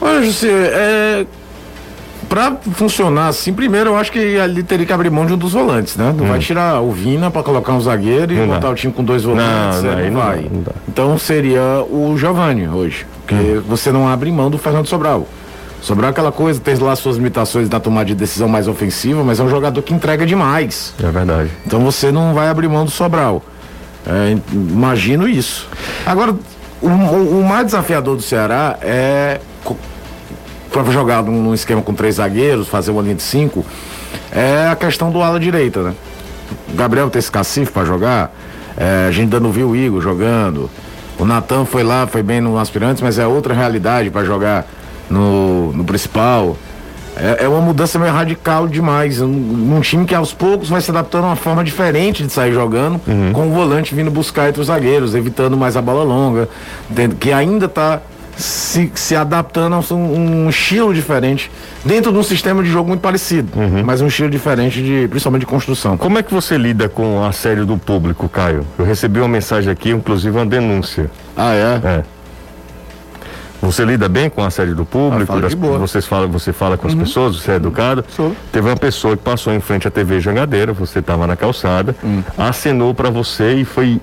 Olha, 0.00 0.24
José, 0.24 0.48
é, 0.48 1.26
para 2.28 2.56
funcionar 2.72 3.28
assim, 3.28 3.52
primeiro 3.52 3.90
eu 3.90 3.96
acho 3.96 4.10
que 4.12 4.38
ali 4.38 4.62
teria 4.62 4.86
que 4.86 4.92
abrir 4.92 5.10
mão 5.10 5.26
de 5.26 5.32
um 5.32 5.38
dos 5.38 5.52
volantes, 5.52 5.96
né? 5.96 6.14
Não 6.16 6.24
hum. 6.24 6.28
vai 6.28 6.38
tirar 6.38 6.80
o 6.80 6.90
Vina 6.90 7.30
para 7.30 7.42
colocar 7.42 7.72
um 7.72 7.80
zagueiro 7.80 8.32
e 8.32 8.36
não 8.36 8.46
botar 8.46 8.60
dá. 8.60 8.70
o 8.70 8.74
time 8.74 8.92
com 8.92 9.04
dois 9.04 9.24
volantes. 9.24 9.82
Não, 9.82 9.96
não, 9.96 10.10
não 10.10 10.20
vai. 10.20 10.48
Não 10.50 10.64
então 10.88 11.18
seria 11.18 11.84
o 11.90 12.16
Giovanni 12.16 12.68
hoje. 12.68 13.06
Porque 13.26 13.34
hum. 13.34 13.62
você 13.68 13.92
não 13.92 14.08
abre 14.08 14.30
mão 14.30 14.50
do 14.50 14.58
Fernando 14.58 14.86
Sobral. 14.86 15.26
Sobral 15.80 16.08
é 16.08 16.10
aquela 16.12 16.30
coisa, 16.30 16.60
tem 16.60 16.76
lá 16.76 16.94
suas 16.94 17.16
limitações 17.16 17.68
na 17.68 17.80
tomada 17.80 18.06
de 18.06 18.14
decisão 18.14 18.48
mais 18.48 18.68
ofensiva, 18.68 19.24
mas 19.24 19.40
é 19.40 19.42
um 19.42 19.48
jogador 19.48 19.82
que 19.82 19.92
entrega 19.92 20.24
demais. 20.24 20.94
É 21.02 21.10
verdade. 21.10 21.50
Então 21.66 21.80
você 21.80 22.12
não 22.12 22.32
vai 22.32 22.48
abrir 22.48 22.68
mão 22.68 22.84
do 22.84 22.90
Sobral. 22.90 23.42
É, 24.06 24.36
imagino 24.52 25.28
isso. 25.28 25.68
Agora, 26.06 26.34
o, 26.80 26.86
o 26.86 27.44
mais 27.44 27.66
desafiador 27.66 28.16
do 28.16 28.22
Ceará 28.22 28.78
é 28.80 29.40
para 30.72 30.90
jogar 30.90 31.22
num, 31.22 31.52
esquema 31.54 31.82
com 31.82 31.94
três 31.94 32.16
zagueiros, 32.16 32.68
fazer 32.68 32.90
uma 32.90 33.02
linha 33.02 33.14
de 33.14 33.22
cinco, 33.22 33.64
é 34.30 34.68
a 34.68 34.76
questão 34.76 35.10
do 35.10 35.20
ala 35.20 35.38
direita, 35.38 35.82
né? 35.82 35.94
O 36.72 36.76
Gabriel 36.76 37.10
tem 37.10 37.18
esse 37.18 37.30
cacife 37.30 37.70
para 37.70 37.84
jogar, 37.84 38.34
é, 38.76 39.06
a 39.08 39.10
gente 39.10 39.24
ainda 39.24 39.40
não 39.40 39.52
viu 39.52 39.70
o 39.70 39.76
Igor 39.76 40.00
jogando. 40.00 40.70
O 41.18 41.24
Natan 41.24 41.64
foi 41.64 41.82
lá, 41.82 42.06
foi 42.06 42.22
bem 42.22 42.40
no 42.40 42.58
aspirantes, 42.58 43.02
mas 43.02 43.18
é 43.18 43.26
outra 43.26 43.54
realidade 43.54 44.10
para 44.10 44.24
jogar 44.24 44.66
no, 45.08 45.72
no 45.72 45.84
principal. 45.84 46.56
É, 47.14 47.44
é, 47.44 47.48
uma 47.48 47.60
mudança 47.60 47.98
meio 47.98 48.12
radical 48.12 48.66
demais. 48.66 49.20
Um, 49.20 49.76
um, 49.76 49.80
time 49.80 50.06
que 50.06 50.14
aos 50.14 50.32
poucos 50.32 50.68
vai 50.68 50.80
se 50.80 50.90
adaptando 50.90 51.24
a 51.24 51.26
uma 51.28 51.36
forma 51.36 51.62
diferente 51.62 52.24
de 52.24 52.32
sair 52.32 52.52
jogando, 52.52 53.00
uhum. 53.06 53.32
com 53.32 53.48
o 53.48 53.52
volante 53.52 53.94
vindo 53.94 54.10
buscar 54.10 54.48
entre 54.48 54.60
os 54.60 54.68
zagueiros, 54.68 55.14
evitando 55.14 55.56
mais 55.56 55.76
a 55.76 55.82
bola 55.82 56.02
longa, 56.02 56.48
que 57.20 57.30
ainda 57.30 57.66
está 57.66 58.00
se, 58.36 58.90
se 58.94 59.14
adaptando 59.14 59.74
a 59.74 59.94
um, 59.94 60.44
um, 60.44 60.50
estilo 60.50 60.92
diferente 60.94 61.50
dentro 61.84 62.12
de 62.12 62.18
um 62.18 62.22
sistema 62.22 62.62
de 62.62 62.70
jogo 62.70 62.88
muito 62.88 63.00
parecido, 63.00 63.48
uhum. 63.58 63.82
mas 63.84 64.00
um 64.00 64.06
estilo 64.06 64.30
diferente 64.30 64.82
de 64.82 65.06
principalmente 65.08 65.40
de 65.40 65.46
construção. 65.46 65.96
Como 65.96 66.18
é 66.18 66.22
que 66.22 66.32
você 66.32 66.56
lida 66.56 66.88
com 66.88 67.18
o 67.18 67.24
assédio 67.24 67.66
do 67.66 67.76
público, 67.76 68.28
Caio? 68.28 68.66
Eu 68.78 68.84
recebi 68.84 69.20
uma 69.20 69.28
mensagem 69.28 69.70
aqui, 69.70 69.90
inclusive 69.90 70.36
uma 70.36 70.46
denúncia. 70.46 71.10
Ah, 71.36 71.52
é? 71.54 71.80
É. 71.84 72.02
Você 73.62 73.84
lida 73.84 74.08
bem 74.08 74.28
com 74.28 74.42
a 74.42 74.50
sede 74.50 74.74
do 74.74 74.84
público? 74.84 75.32
Ah, 75.32 75.40
das-. 75.40 75.54
Uhum. 75.54 75.78
Vocês 75.78 76.04
falam, 76.04 76.28
você 76.28 76.52
fala 76.52 76.76
com 76.76 76.88
as 76.88 76.94
pessoas, 76.94 77.36
você 77.36 77.52
é 77.52 77.54
educado? 77.54 78.04
Sou. 78.08 78.34
Teve 78.50 78.68
uma 78.68 78.76
pessoa 78.76 79.16
que 79.16 79.22
passou 79.22 79.52
em 79.52 79.60
frente 79.60 79.86
à 79.86 79.90
TV 79.90 80.20
Jangadeira, 80.20 80.72
você 80.72 80.98
estava 80.98 81.28
na 81.28 81.36
calçada, 81.36 81.94
Hum. 82.02 82.22
acenou 82.36 82.92
para 82.92 83.08
você 83.08 83.54
e 83.54 83.64
foi 83.64 84.00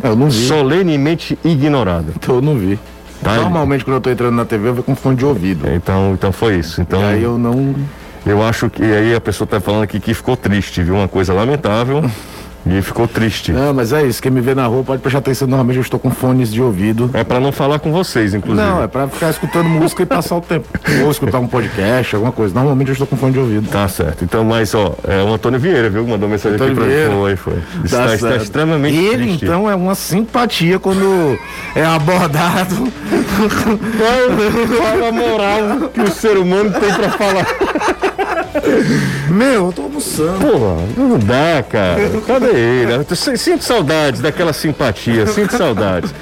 Eu 0.00 0.14
não 0.14 0.30
vi. 0.30 0.46
solenemente 0.46 1.36
ignorado. 1.44 2.12
Então 2.14 2.36
eu 2.36 2.42
não 2.42 2.56
vi. 2.56 2.78
Tá, 3.22 3.34
Normalmente 3.36 3.84
quando 3.84 3.96
eu 3.96 4.00
tô 4.00 4.10
entrando 4.10 4.34
na 4.36 4.44
TV 4.44 4.68
eu 4.68 4.74
vou 4.74 4.84
com 4.84 4.94
fone 4.94 5.16
de 5.16 5.24
ouvido. 5.24 5.68
Então, 5.72 6.12
então 6.14 6.32
foi 6.32 6.56
isso. 6.56 6.80
Então, 6.80 7.00
E 7.00 7.04
aí 7.04 7.22
eu 7.22 7.36
não. 7.38 7.74
eu 8.24 8.42
acho 8.46 8.70
que 8.70 8.82
aí 8.82 9.14
a 9.14 9.20
pessoa 9.20 9.46
tá 9.46 9.60
falando 9.60 9.82
aqui 9.82 9.98
que 9.98 10.14
ficou 10.14 10.36
triste, 10.36 10.82
viu? 10.82 10.94
Uma 10.94 11.08
coisa 11.08 11.32
lamentável. 11.32 12.02
e 12.66 12.82
ficou 12.82 13.06
triste. 13.08 13.52
Não, 13.52 13.72
mas 13.72 13.92
é 13.92 14.04
isso. 14.06 14.20
Quem 14.22 14.30
me 14.30 14.40
vê 14.40 14.54
na 14.54 14.66
rua 14.66 14.82
pode 14.84 15.00
prestar 15.00 15.18
atenção. 15.20 15.46
Normalmente 15.48 15.76
eu 15.76 15.82
estou 15.82 15.98
com 15.98 16.10
fones 16.10 16.52
de 16.52 16.60
ouvido. 16.62 17.10
É 17.14 17.24
para 17.24 17.40
não 17.40 17.52
falar 17.52 17.78
com 17.78 17.90
vocês, 17.92 18.34
inclusive. 18.34 18.66
Não, 18.66 18.82
é 18.82 18.86
pra 18.86 19.08
ficar 19.08 19.30
escutando 19.30 19.68
música 19.68 20.02
e 20.02 20.06
passar 20.06 20.36
o 20.36 20.40
tempo. 20.40 20.66
Ou 21.04 21.10
escutar 21.10 21.38
um 21.38 21.46
podcast, 21.46 22.14
alguma 22.14 22.32
coisa. 22.32 22.54
Normalmente 22.54 22.88
eu 22.88 22.92
estou 22.92 23.06
com 23.06 23.16
fone 23.16 23.32
de 23.32 23.38
ouvido. 23.38 23.68
Tá 23.70 23.88
certo. 23.88 24.24
Então, 24.24 24.44
mas 24.44 24.74
ó, 24.74 24.94
é 25.06 25.22
o 25.22 25.32
Antônio 25.32 25.58
Vieira, 25.58 25.88
viu? 25.88 26.06
Mandou 26.06 26.28
mensagem 26.28 26.56
Antônio 26.56 26.72
aqui 26.74 26.80
pra 26.82 26.88
Vieira. 26.90 27.10
Foi, 27.12 27.36
foi. 27.36 27.58
Está, 27.84 28.06
Tá 28.06 28.14
está 28.14 28.36
extremamente 28.36 28.96
Ele, 28.96 29.24
triste. 29.26 29.44
então, 29.44 29.70
é 29.70 29.74
uma 29.74 29.94
simpatia 29.94 30.78
quando 30.78 31.38
é 31.74 31.84
abordado. 31.84 32.74
Qual 34.76 35.08
a 35.08 35.12
moral 35.12 35.88
que 35.92 36.00
o 36.00 36.10
ser 36.10 36.36
humano 36.36 36.70
tem 36.72 36.92
pra 36.92 37.10
falar? 37.10 37.46
Meu, 39.28 39.66
eu 39.66 39.72
tô 39.72 39.82
almoçando. 39.82 40.38
Porra, 40.38 40.76
não 40.96 41.18
dá, 41.18 41.62
cara. 41.62 42.10
Cadê 42.26 42.50
ele? 42.50 43.36
Sinto 43.36 43.64
saudades 43.64 44.20
daquela 44.20 44.52
simpatia, 44.52 45.26
sinto 45.26 45.56
saudades. 45.56 46.12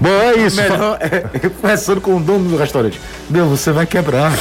Bom, 0.00 0.08
é 0.08 0.38
isso. 0.38 0.60
Melhor 0.60 0.98
é 1.00 1.48
conversando 1.60 2.00
com 2.00 2.16
o 2.16 2.20
dono 2.20 2.50
do 2.50 2.56
restaurante. 2.56 3.00
Meu, 3.30 3.46
você 3.46 3.70
vai 3.70 3.86
quebrar. 3.86 4.32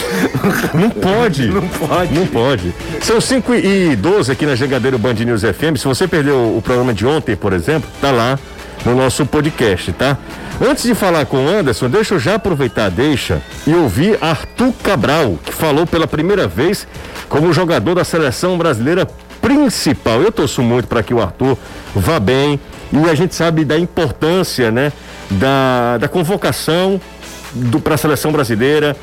Não 0.74 0.90
pode. 0.90 1.48
Não 1.48 1.68
pode. 1.68 2.14
Não 2.14 2.28
pode. 2.28 2.74
São 3.02 3.22
5 3.22 3.56
e 3.56 3.96
12 3.96 4.32
aqui 4.32 4.46
na 4.46 4.56
Jangadeiro 4.56 4.98
Band 4.98 5.14
News 5.14 5.42
FM. 5.42 5.78
Se 5.78 5.86
você 5.86 6.08
perdeu 6.08 6.58
o 6.58 6.62
programa 6.62 6.94
de 6.94 7.06
ontem, 7.06 7.36
por 7.36 7.54
exemplo, 7.54 7.90
tá 8.02 8.12
lá 8.12 8.40
no 8.86 8.96
nosso 8.96 9.26
podcast, 9.26 9.92
tá? 9.94 10.18
Antes 10.64 10.84
de 10.84 10.94
falar 10.94 11.26
com 11.26 11.46
o 11.46 11.50
Anderson, 11.50 11.90
deixa 11.90 12.14
eu 12.16 12.20
já 12.20 12.36
aproveitar 12.36 12.86
a 12.86 12.90
deixa 12.90 13.42
e 13.66 13.74
ouvir 13.74 14.18
Arthur 14.22 14.72
Cabral, 14.84 15.40
que 15.44 15.52
falou 15.52 15.88
pela 15.88 16.06
primeira 16.06 16.48
vez 16.48 16.88
como 17.32 17.54
jogador 17.54 17.96
da 17.96 18.04
seleção 18.04 18.58
brasileira 18.58 19.08
principal. 19.42 20.22
Eu 20.22 20.32
torço 20.34 20.62
muito 20.62 20.86
para 20.88 21.02
que 21.02 21.14
o 21.14 21.22
Arthur 21.22 21.58
vá 21.96 22.20
bem 22.20 22.60
e 22.92 23.10
a 23.10 23.16
gente 23.16 23.34
sabe 23.34 23.64
da 23.64 23.80
importância, 23.80 24.70
né, 24.70 24.92
da, 25.32 25.98
da 25.98 26.08
convocação 26.10 27.00
para 27.84 27.96
a 27.96 27.98
seleção 27.98 28.32
brasileira, 28.34 28.96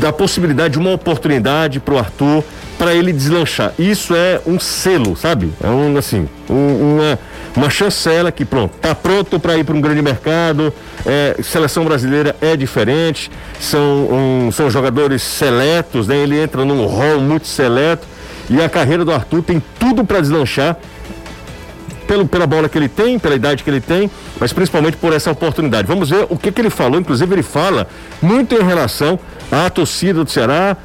da 0.00 0.12
possibilidade 0.12 0.72
de 0.74 0.78
uma 0.78 0.92
oportunidade 0.92 1.80
para 1.80 1.94
o 1.94 1.98
Arthur, 1.98 2.44
para 2.78 2.94
ele 2.94 3.10
deslanchar. 3.10 3.72
Isso 3.78 4.14
é 4.14 4.38
um 4.46 4.60
selo, 4.60 5.16
sabe? 5.16 5.50
É 5.64 5.66
um 5.68 5.96
assim, 5.96 6.28
um- 6.48 6.96
uma, 6.96 7.18
uma 7.56 7.70
chancela 7.70 8.30
que 8.30 8.44
pronto, 8.44 8.76
tá 8.78 8.94
pronto 8.94 9.40
para 9.40 9.56
ir 9.56 9.64
para 9.64 9.74
um 9.74 9.80
grande 9.80 10.02
mercado. 10.02 10.72
É, 11.06 11.36
seleção 11.42 11.84
brasileira 11.84 12.36
é 12.40 12.54
diferente, 12.56 13.30
são, 13.60 13.80
um- 14.10 14.52
são 14.52 14.68
jogadores 14.70 15.22
seletos, 15.22 16.06
né? 16.06 16.16
Ele 16.18 16.38
entra 16.38 16.64
num 16.64 16.84
rol 16.86 17.20
muito 17.20 17.46
seleto 17.46 18.06
e 18.50 18.60
a 18.62 18.68
carreira 18.68 19.04
do 19.04 19.12
Arthur 19.12 19.42
tem 19.42 19.62
tudo 19.78 20.04
para 20.04 20.20
deslanchar 20.20 20.76
pelo, 22.06 22.26
pela 22.26 22.46
bola 22.46 22.68
que 22.68 22.78
ele 22.78 22.88
tem, 22.88 23.18
pela 23.18 23.34
idade 23.34 23.64
que 23.64 23.70
ele 23.70 23.80
tem, 23.80 24.08
mas 24.38 24.52
principalmente 24.52 24.96
por 24.96 25.12
essa 25.12 25.30
oportunidade. 25.30 25.88
Vamos 25.88 26.10
ver 26.10 26.26
o 26.28 26.36
que, 26.36 26.52
que 26.52 26.60
ele 26.60 26.70
falou. 26.70 27.00
Inclusive, 27.00 27.34
ele 27.34 27.42
fala 27.42 27.88
muito 28.22 28.54
em 28.54 28.62
relação 28.62 29.18
à 29.50 29.68
torcida 29.70 30.22
do 30.22 30.30
Ceará. 30.30 30.76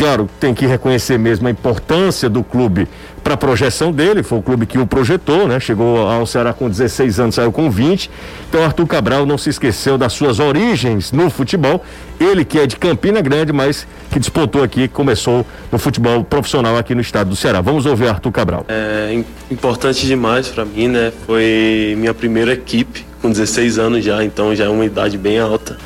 Claro, 0.00 0.30
tem 0.40 0.54
que 0.54 0.64
reconhecer 0.64 1.18
mesmo 1.18 1.46
a 1.46 1.50
importância 1.50 2.26
do 2.30 2.42
clube 2.42 2.88
para 3.22 3.34
a 3.34 3.36
projeção 3.36 3.92
dele. 3.92 4.22
Foi 4.22 4.38
o 4.38 4.42
clube 4.42 4.64
que 4.64 4.78
o 4.78 4.86
projetou, 4.86 5.46
né? 5.46 5.60
Chegou 5.60 5.98
ao 6.08 6.24
Ceará 6.24 6.54
com 6.54 6.70
16 6.70 7.20
anos, 7.20 7.34
saiu 7.34 7.52
com 7.52 7.70
20. 7.70 8.10
Então, 8.48 8.64
Arthur 8.64 8.86
Cabral 8.86 9.26
não 9.26 9.36
se 9.36 9.50
esqueceu 9.50 9.98
das 9.98 10.14
suas 10.14 10.38
origens 10.40 11.12
no 11.12 11.28
futebol. 11.28 11.84
Ele 12.18 12.46
que 12.46 12.58
é 12.58 12.66
de 12.66 12.76
Campina 12.76 13.20
Grande, 13.20 13.52
mas 13.52 13.86
que 14.10 14.18
despontou 14.18 14.62
aqui, 14.62 14.88
começou 14.88 15.44
no 15.70 15.78
futebol 15.78 16.24
profissional 16.24 16.78
aqui 16.78 16.94
no 16.94 17.02
estado 17.02 17.28
do 17.28 17.36
Ceará. 17.36 17.60
Vamos 17.60 17.84
ouvir 17.84 18.08
Arthur 18.08 18.32
Cabral. 18.32 18.64
É 18.68 19.10
im- 19.12 19.24
importante 19.50 20.06
demais 20.06 20.48
para 20.48 20.64
mim, 20.64 20.88
né? 20.88 21.12
Foi 21.26 21.94
minha 21.98 22.14
primeira 22.14 22.54
equipe, 22.54 23.04
com 23.20 23.30
16 23.30 23.78
anos 23.78 24.02
já, 24.02 24.24
então 24.24 24.54
já 24.56 24.64
é 24.64 24.68
uma 24.70 24.86
idade 24.86 25.18
bem 25.18 25.38
alta. 25.38 25.76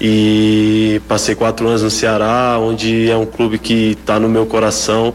E 0.00 1.00
passei 1.08 1.34
quatro 1.34 1.66
anos 1.66 1.82
no 1.82 1.90
Ceará, 1.90 2.58
onde 2.60 3.10
é 3.10 3.16
um 3.16 3.24
clube 3.24 3.58
que 3.58 3.96
está 3.98 4.20
no 4.20 4.28
meu 4.28 4.44
coração. 4.44 5.14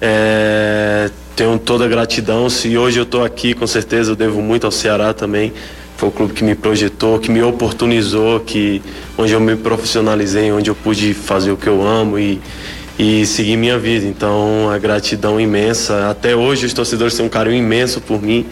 É, 0.00 1.10
tenho 1.34 1.58
toda 1.58 1.84
a 1.84 1.88
gratidão. 1.88 2.48
Se 2.48 2.76
hoje 2.76 2.98
eu 2.98 3.02
estou 3.02 3.24
aqui, 3.24 3.54
com 3.54 3.66
certeza 3.66 4.12
eu 4.12 4.16
devo 4.16 4.40
muito 4.40 4.66
ao 4.66 4.70
Ceará 4.70 5.12
também. 5.12 5.52
Foi 5.96 6.08
o 6.08 6.12
clube 6.12 6.32
que 6.32 6.44
me 6.44 6.54
projetou, 6.54 7.18
que 7.18 7.30
me 7.30 7.42
oportunizou, 7.42 8.40
que 8.40 8.80
onde 9.18 9.32
eu 9.32 9.40
me 9.40 9.56
profissionalizei, 9.56 10.50
onde 10.52 10.70
eu 10.70 10.74
pude 10.74 11.12
fazer 11.12 11.50
o 11.50 11.56
que 11.56 11.66
eu 11.66 11.86
amo 11.86 12.18
e, 12.18 12.40
e 12.98 13.26
seguir 13.26 13.56
minha 13.56 13.78
vida. 13.78 14.06
Então, 14.06 14.70
a 14.70 14.78
gratidão 14.78 15.40
imensa. 15.40 16.08
Até 16.08 16.36
hoje, 16.36 16.66
os 16.66 16.72
torcedores 16.72 17.14
têm 17.14 17.26
um 17.26 17.28
carinho 17.28 17.58
imenso 17.58 18.00
por 18.00 18.22
mim 18.22 18.46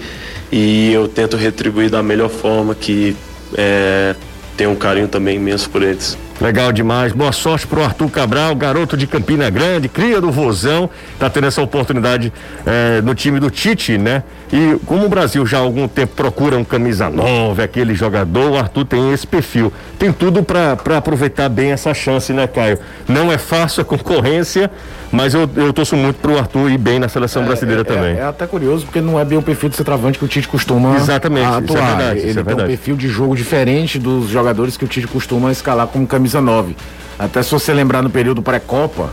e 0.50 0.92
eu 0.92 1.06
tento 1.08 1.36
retribuir 1.36 1.88
da 1.88 2.02
melhor 2.02 2.28
forma, 2.28 2.74
que 2.74 3.16
é, 3.54 4.14
tenho 4.58 4.70
um 4.72 4.76
carinho 4.76 5.06
também 5.06 5.36
imenso 5.36 5.70
por 5.70 5.82
eles. 5.84 6.18
Legal 6.40 6.70
demais. 6.72 7.12
Boa 7.12 7.32
sorte 7.32 7.66
pro 7.66 7.82
Arthur 7.82 8.08
Cabral, 8.10 8.54
garoto 8.54 8.96
de 8.96 9.08
Campina 9.08 9.50
Grande, 9.50 9.88
cria 9.88 10.20
do 10.20 10.30
Vozão, 10.30 10.88
tá 11.18 11.28
tendo 11.28 11.48
essa 11.48 11.60
oportunidade 11.60 12.32
eh, 12.64 13.00
no 13.02 13.12
time 13.12 13.40
do 13.40 13.50
Tite, 13.50 13.98
né? 13.98 14.22
E 14.52 14.78
como 14.86 15.04
o 15.04 15.08
Brasil 15.08 15.44
já 15.44 15.58
há 15.58 15.60
algum 15.60 15.88
tempo 15.88 16.14
procura 16.14 16.56
um 16.56 16.62
camisa 16.62 17.10
9, 17.10 17.60
aquele 17.60 17.92
jogador, 17.92 18.52
o 18.52 18.56
Arthur 18.56 18.84
tem 18.84 19.12
esse 19.12 19.26
perfil. 19.26 19.72
Tem 19.98 20.12
tudo 20.12 20.44
para 20.44 20.74
aproveitar 20.96 21.48
bem 21.48 21.72
essa 21.72 21.92
chance, 21.92 22.32
né, 22.32 22.46
Caio? 22.46 22.78
Não 23.08 23.32
é 23.32 23.36
fácil 23.36 23.82
a 23.82 23.84
concorrência, 23.84 24.70
mas 25.10 25.34
eu, 25.34 25.50
eu 25.56 25.72
torço 25.72 25.96
muito 25.96 26.20
pro 26.20 26.38
Arthur 26.38 26.70
ir 26.70 26.78
bem 26.78 27.00
na 27.00 27.08
seleção 27.08 27.44
brasileira 27.44 27.80
é, 27.80 27.84
também. 27.84 28.16
É, 28.16 28.22
até 28.22 28.46
curioso, 28.46 28.84
porque 28.84 29.00
não 29.00 29.18
é 29.18 29.24
bem 29.24 29.36
o 29.36 29.42
perfil 29.42 29.70
de 29.70 29.76
centroavante 29.76 30.18
que 30.18 30.24
o 30.24 30.28
Tite 30.28 30.46
costuma 30.46 30.94
Exatamente, 30.94 31.46
isso 31.48 31.54
é 31.54 31.58
atuar. 31.58 31.96
verdade, 31.96 32.18
isso 32.18 32.26
Ele 32.26 32.30
é 32.30 32.34
tem 32.34 32.44
verdade. 32.44 32.62
um 32.62 32.66
perfil 32.76 32.96
de 32.96 33.08
jogo 33.08 33.34
diferente 33.34 33.98
dos 33.98 34.28
jogadores 34.28 34.76
que 34.76 34.84
o 34.84 34.88
Tite 34.88 35.08
costuma 35.08 35.50
escalar 35.50 35.88
como 35.88 36.06
camisa 36.06 36.27
9. 36.34 36.76
Até 37.18 37.42
se 37.42 37.50
você 37.50 37.72
lembrar 37.72 38.02
no 38.02 38.10
período 38.10 38.42
pré-Copa, 38.42 39.10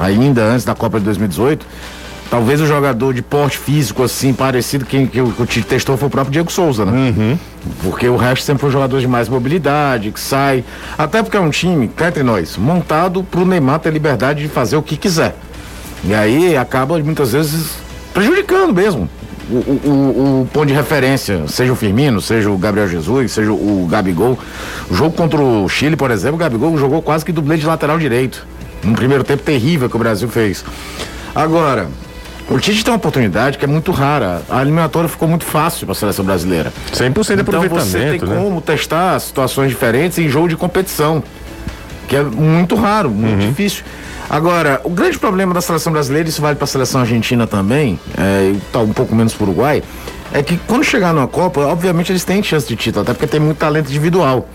ainda 0.00 0.42
antes 0.44 0.64
da 0.64 0.74
Copa 0.74 0.98
de 0.98 1.04
2018, 1.06 1.66
talvez 2.30 2.60
o 2.60 2.66
jogador 2.66 3.14
de 3.14 3.22
porte 3.22 3.56
físico 3.56 4.02
assim, 4.02 4.32
parecido 4.32 4.84
quem 4.84 5.06
que 5.06 5.20
o, 5.20 5.32
Tite 5.46 5.66
testou 5.66 5.96
foi 5.96 6.08
o 6.08 6.10
próprio 6.10 6.32
Diego 6.32 6.52
Souza, 6.52 6.84
né? 6.84 7.38
Porque 7.82 8.08
o 8.08 8.16
resto 8.16 8.44
sempre 8.44 8.60
foi 8.60 8.70
jogador 8.70 9.00
de 9.00 9.06
mais 9.08 9.28
mobilidade, 9.28 10.10
que 10.10 10.20
sai. 10.20 10.64
Até 10.96 11.22
porque 11.22 11.36
é 11.36 11.40
um 11.40 11.50
time, 11.50 11.88
cá 11.88 12.08
entre 12.08 12.22
nós, 12.22 12.56
montado 12.56 13.22
pro 13.22 13.44
Neymar 13.46 13.80
ter 13.80 13.92
liberdade 13.92 14.42
de 14.42 14.48
fazer 14.48 14.76
o 14.76 14.82
que 14.82 14.96
quiser. 14.96 15.34
E 16.04 16.14
aí 16.14 16.56
acaba 16.56 16.98
muitas 16.98 17.32
vezes 17.32 17.76
prejudicando 18.12 18.74
mesmo. 18.74 19.08
O, 19.50 19.54
o, 19.54 20.40
o, 20.42 20.48
ponto 20.52 20.66
de 20.66 20.74
referência, 20.74 21.46
seja 21.48 21.72
o 21.72 21.76
Firmino, 21.76 22.20
seja 22.20 22.50
o 22.50 22.58
Gabriel 22.58 22.86
Jesus, 22.86 23.32
seja 23.32 23.50
o 23.50 23.86
Gabigol. 23.90 24.38
O 24.90 24.94
jogo 24.94 25.16
contra 25.16 25.40
o 25.40 25.68
Chile, 25.68 25.96
por 25.96 26.10
exemplo, 26.10 26.36
o 26.36 26.38
Gabigol 26.38 26.76
jogou 26.76 27.00
quase 27.00 27.24
que 27.24 27.32
dublê 27.32 27.56
de 27.56 27.64
lateral 27.66 27.98
direito. 27.98 28.46
Num 28.82 28.92
primeiro 28.94 29.24
tempo 29.24 29.42
terrível 29.42 29.88
que 29.88 29.96
o 29.96 29.98
Brasil 29.98 30.28
fez. 30.28 30.64
Agora, 31.34 31.88
o 32.50 32.58
Tite 32.58 32.84
tem 32.84 32.92
uma 32.92 32.96
oportunidade 32.98 33.58
que 33.58 33.64
é 33.64 33.68
muito 33.68 33.90
rara. 33.90 34.42
A 34.48 34.62
eliminatória 34.62 35.08
ficou 35.08 35.28
muito 35.28 35.44
fácil 35.44 35.86
para 35.86 35.92
a 35.92 35.96
seleção 35.96 36.24
brasileira. 36.24 36.72
100% 36.92 36.98
de 36.98 37.04
Então 37.06 37.22
você 37.24 37.34
tem 37.34 37.40
aproveitamento, 37.42 38.26
né? 38.26 38.36
como 38.36 38.60
testar 38.60 39.18
situações 39.18 39.70
diferentes 39.70 40.18
em 40.18 40.28
jogo 40.28 40.48
de 40.48 40.56
competição, 40.56 41.22
que 42.06 42.16
é 42.16 42.22
muito 42.22 42.74
raro, 42.74 43.10
muito 43.10 43.42
Uhum. 43.42 43.48
difícil. 43.48 43.84
Agora, 44.30 44.80
o 44.84 44.90
grande 44.90 45.18
problema 45.18 45.54
da 45.54 45.60
seleção 45.60 45.92
brasileira, 45.92 46.28
isso 46.28 46.42
vale 46.42 46.56
para 46.56 46.64
a 46.64 46.68
seleção 46.68 47.00
argentina 47.00 47.46
também, 47.46 47.98
é, 48.16 48.52
e 48.54 48.60
tá 48.70 48.80
um 48.80 48.92
pouco 48.92 49.14
menos 49.14 49.32
para 49.32 49.44
o 49.44 49.48
Uruguai, 49.48 49.82
é 50.32 50.42
que 50.42 50.58
quando 50.66 50.84
chegar 50.84 51.14
numa 51.14 51.26
Copa, 51.26 51.60
obviamente 51.60 52.12
eles 52.12 52.24
têm 52.24 52.42
chance 52.42 52.68
de 52.68 52.76
título, 52.76 53.02
até 53.02 53.14
porque 53.14 53.26
tem 53.26 53.40
muito 53.40 53.56
talento 53.56 53.88
individual. 53.88 54.46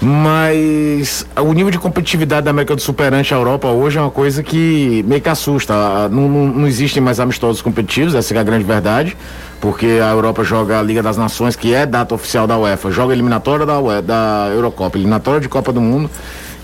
Mas 0.00 1.26
o 1.36 1.52
nível 1.52 1.72
de 1.72 1.78
competitividade 1.78 2.44
da 2.44 2.52
América 2.52 2.76
do 2.76 2.80
Sul 2.80 2.94
perante 2.94 3.34
a 3.34 3.36
Europa 3.36 3.66
hoje 3.66 3.98
é 3.98 4.00
uma 4.00 4.10
coisa 4.10 4.44
que 4.44 5.04
meio 5.08 5.20
que 5.20 5.28
assusta. 5.28 6.08
Não, 6.08 6.28
não, 6.28 6.46
não 6.46 6.66
existem 6.68 7.02
mais 7.02 7.18
amistosos 7.18 7.60
competitivos, 7.60 8.14
essa 8.14 8.32
é 8.32 8.38
a 8.38 8.42
grande 8.44 8.62
verdade, 8.62 9.16
porque 9.60 9.98
a 10.00 10.10
Europa 10.10 10.44
joga 10.44 10.78
a 10.78 10.82
Liga 10.82 11.02
das 11.02 11.16
Nações, 11.16 11.56
que 11.56 11.74
é 11.74 11.84
data 11.84 12.14
oficial 12.14 12.46
da 12.46 12.56
UEFA, 12.56 12.92
joga 12.92 13.12
eliminatória 13.12 13.66
da, 13.66 14.00
da 14.00 14.48
Eurocopa, 14.52 14.96
eliminatória 14.96 15.40
de 15.40 15.48
Copa 15.48 15.72
do 15.72 15.80
Mundo, 15.80 16.08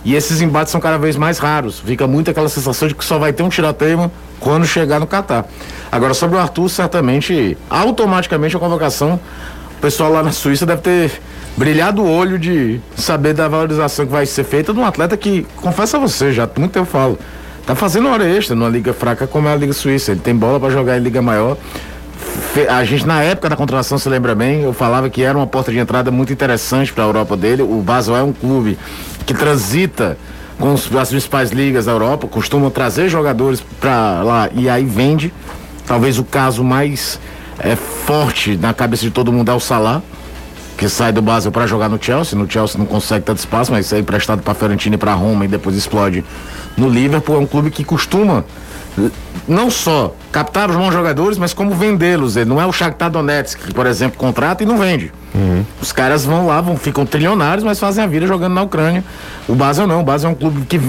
e 0.05 0.15
esses 0.15 0.41
embates 0.41 0.71
são 0.71 0.81
cada 0.81 0.99
vez 0.99 1.17
mais 1.17 1.39
raros. 1.39 1.81
Fica 1.81 2.07
muito 2.07 2.31
aquela 2.31 2.49
sensação 2.49 2.87
de 2.87 2.95
que 2.95 3.05
só 3.05 3.19
vai 3.19 3.33
ter 3.33 3.43
um 3.43 3.49
tirateima 3.49 4.11
quando 4.39 4.67
chegar 4.67 5.01
no 5.01 5.07
Catar. 5.07 5.47
Agora, 5.91 6.13
sobre 6.13 6.37
o 6.37 6.39
Arthur, 6.39 6.69
certamente, 6.69 7.57
automaticamente 7.71 8.55
a 8.57 8.61
convocação, 8.61 9.19
o 9.79 9.81
pessoal 9.81 10.13
lá 10.13 10.23
na 10.23 10.33
Suíça 10.33 10.67
deve 10.67 10.83
ter 10.83 11.13
brilhar 11.57 11.93
do 11.93 12.05
olho 12.05 12.39
de 12.39 12.81
saber 12.97 13.33
da 13.33 13.49
valorização 13.49 14.05
que 14.05 14.13
vai 14.13 14.27
ser 14.27 14.45
feita 14.45 14.73
de 14.73 14.79
um 14.79 14.85
atleta 14.85 15.17
que, 15.17 15.47
confesso 15.57 15.97
a 15.97 16.01
você, 16.01 16.33
já 16.33 16.45
há 16.45 16.49
muito 16.59 16.73
tempo 16.73 16.87
falo, 16.87 17.19
tá 17.65 17.75
fazendo 17.75 18.09
hora 18.09 18.29
extra 18.29 18.55
numa 18.55 18.69
liga 18.69 18.93
fraca 18.93 19.27
como 19.27 19.49
é 19.49 19.53
a 19.53 19.57
Liga 19.57 19.73
Suíça. 19.73 20.11
Ele 20.11 20.21
tem 20.21 20.35
bola 20.35 20.61
para 20.61 20.71
jogar 20.71 20.99
em 20.99 21.01
liga 21.01 21.23
maior. 21.23 21.57
A 22.69 22.85
gente, 22.85 23.07
na 23.07 23.23
época 23.23 23.49
da 23.49 23.57
contratação, 23.57 23.99
se 23.99 24.09
lembra 24.09 24.35
bem, 24.35 24.63
eu 24.63 24.73
falava 24.73 25.11
que 25.11 25.23
era 25.23 25.37
uma 25.37 25.47
porta 25.47 25.73
de 25.73 25.79
entrada 25.79 26.11
muito 26.11 26.33
interessante 26.33 26.93
para 26.93 27.05
a 27.05 27.07
Europa 27.07 27.37
dele. 27.37 27.63
O 27.63 27.81
Basel 27.81 28.17
é 28.17 28.23
um 28.23 28.33
clube 28.33 28.79
que 29.27 29.35
transita 29.35 30.17
com 30.59 30.73
as 30.73 31.09
principais 31.09 31.51
ligas 31.51 31.87
da 31.87 31.93
Europa, 31.93 32.29
costuma 32.29 32.71
trazer 32.71 33.09
jogadores 33.09 33.61
para 33.81 34.23
lá 34.23 34.49
e 34.55 34.69
aí 34.69 34.85
vende. 34.85 35.33
Talvez 35.87 36.19
o 36.19 36.25
caso 36.25 36.63
mais 36.63 37.19
é, 37.59 37.77
forte 37.77 38.57
na 38.57 38.73
cabeça 38.73 39.03
de 39.03 39.11
todo 39.11 39.33
mundo 39.33 39.51
é 39.51 39.55
o 39.55 39.61
Salah, 39.61 40.03
que 40.77 40.89
sai 40.89 41.13
do 41.13 41.21
Basel 41.21 41.53
para 41.53 41.67
jogar 41.67 41.89
no 41.89 42.03
Chelsea. 42.03 42.39
No 42.39 42.51
Chelsea 42.51 42.79
não 42.79 42.87
consegue 42.87 43.25
tanto 43.25 43.39
espaço, 43.39 43.73
mas 43.73 43.93
é 43.93 43.99
emprestado 43.99 44.43
para 44.43 44.55
Fiorentino 44.55 44.95
e 44.95 44.99
para 44.99 45.13
Roma 45.15 45.45
e 45.45 45.49
depois 45.49 45.77
explode 45.77 46.25
no 46.77 46.89
Liverpool. 46.89 47.37
É 47.37 47.39
um 47.39 47.47
clube 47.47 47.71
que 47.71 47.85
costuma 47.85 48.45
não 49.47 49.71
só 49.71 50.15
captar 50.33 50.71
os 50.71 50.77
bons 50.77 50.93
jogadores, 50.93 51.37
mas 51.37 51.53
como 51.53 51.75
vendê-los. 51.75 52.37
Não 52.37 52.61
é 52.61 52.67
o 52.67 52.73
Shakhtar 52.73 53.11
Donetsk, 53.11 53.67
que, 53.67 53.75
por 53.75 53.87
exemplo, 53.87 54.19
contrata 54.19 54.63
e 54.63 54.67
não 54.67 54.79
vende. 54.79 55.13
Uhum. 55.35 55.65
Os 55.83 55.91
caras 55.91 56.25
vão 56.25 56.47
lá, 56.47 56.61
vão, 56.61 56.77
ficam 56.77 57.05
trilionários, 57.05 57.65
mas 57.65 57.81
fazem 57.81 58.05
a 58.05 58.07
vida 58.07 58.25
jogando 58.27 58.55
na 58.55 58.63
Ucrânia. 58.63 59.03
O 59.49 59.55
Basel 59.55 59.87
não, 59.87 60.01
o 60.01 60.05
Basel 60.05 60.31
é 60.31 60.33
um 60.33 60.37
clube 60.37 60.65
que 60.65 60.81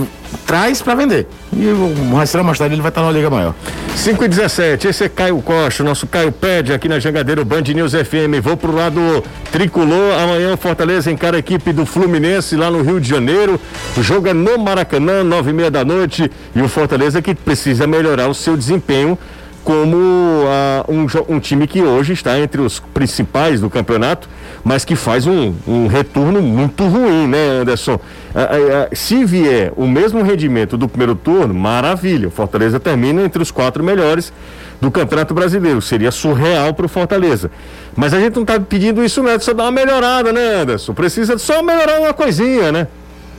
traz 0.45 0.83
para 0.83 0.93
vender. 0.93 1.27
E 1.51 1.65
o 1.65 2.15
Rastreio 2.15 2.45
mais 2.45 2.59
tarde 2.59 2.75
ele 2.75 2.81
vai 2.81 2.89
estar 2.89 3.01
na 3.01 3.11
Liga 3.11 3.29
Maior. 3.29 3.55
5 3.95 4.23
e 4.23 4.27
17, 4.27 4.87
esse 4.87 5.03
é 5.05 5.09
Caio 5.09 5.41
Costa, 5.41 5.83
nosso 5.83 6.05
Caio 6.05 6.31
Pede 6.31 6.73
aqui 6.73 6.87
na 6.87 6.99
Jangadeiro 6.99 7.43
Band 7.43 7.61
News 7.61 7.93
FM. 7.93 8.39
Vou 8.43 8.55
pro 8.55 8.75
lado 8.75 9.23
tricolor. 9.51 10.13
Amanhã 10.21 10.53
o 10.53 10.57
Fortaleza 10.57 11.09
encara 11.09 11.37
a 11.37 11.39
equipe 11.39 11.73
do 11.73 11.85
Fluminense 11.85 12.55
lá 12.55 12.69
no 12.69 12.83
Rio 12.83 13.01
de 13.01 13.09
Janeiro. 13.09 13.59
O 13.97 14.03
jogo 14.03 14.27
é 14.27 14.33
no 14.33 14.59
Maracanã, 14.59 15.23
nove 15.23 15.49
e 15.49 15.53
meia 15.53 15.71
da 15.71 15.83
noite. 15.83 16.31
E 16.53 16.61
o 16.61 16.69
Fortaleza 16.69 17.19
que 17.19 17.33
precisa 17.33 17.87
melhorar 17.87 18.27
o 18.27 18.33
seu 18.35 18.55
desempenho 18.55 19.17
como 19.65 19.97
uh, 19.97 20.85
um, 20.87 21.35
um, 21.35 21.39
time 21.39 21.65
que 21.65 21.81
hoje 21.81 22.13
está 22.13 22.39
entre 22.39 22.61
os 22.61 22.79
principais 22.79 23.59
do 23.59 23.67
campeonato, 23.67 24.29
mas 24.63 24.85
que 24.85 24.95
faz 24.95 25.25
um, 25.25 25.55
um 25.67 25.87
retorno 25.87 26.39
muito 26.39 26.85
ruim, 26.85 27.27
né, 27.27 27.61
Anderson? 27.61 27.95
Uh, 27.95 27.97
uh, 27.97 28.95
se 28.95 29.25
vier 29.25 29.73
o 29.75 29.87
mesmo 29.87 30.21
rendimento 30.21 30.77
do 30.77 30.87
primeiro 30.87 31.15
turno, 31.15 31.51
maravilha. 31.51 32.27
O 32.27 32.31
Fortaleza 32.31 32.79
termina 32.79 33.23
entre 33.23 33.41
os 33.41 33.49
quatro 33.49 33.83
melhores 33.83 34.31
do 34.79 34.91
Campeonato 34.91 35.33
Brasileiro. 35.33 35.81
Seria 35.81 36.11
surreal 36.11 36.71
para 36.75 36.85
o 36.85 36.89
Fortaleza. 36.89 37.49
Mas 37.95 38.13
a 38.13 38.19
gente 38.19 38.35
não 38.35 38.43
está 38.43 38.59
pedindo 38.59 39.03
isso, 39.03 39.23
né? 39.23 39.39
Só 39.39 39.51
dar 39.51 39.63
uma 39.63 39.71
melhorada, 39.71 40.31
né, 40.31 40.61
Anderson? 40.61 40.93
Precisa 40.93 41.39
só 41.39 41.63
melhorar 41.63 41.99
uma 41.99 42.13
coisinha, 42.13 42.71
né? 42.71 42.87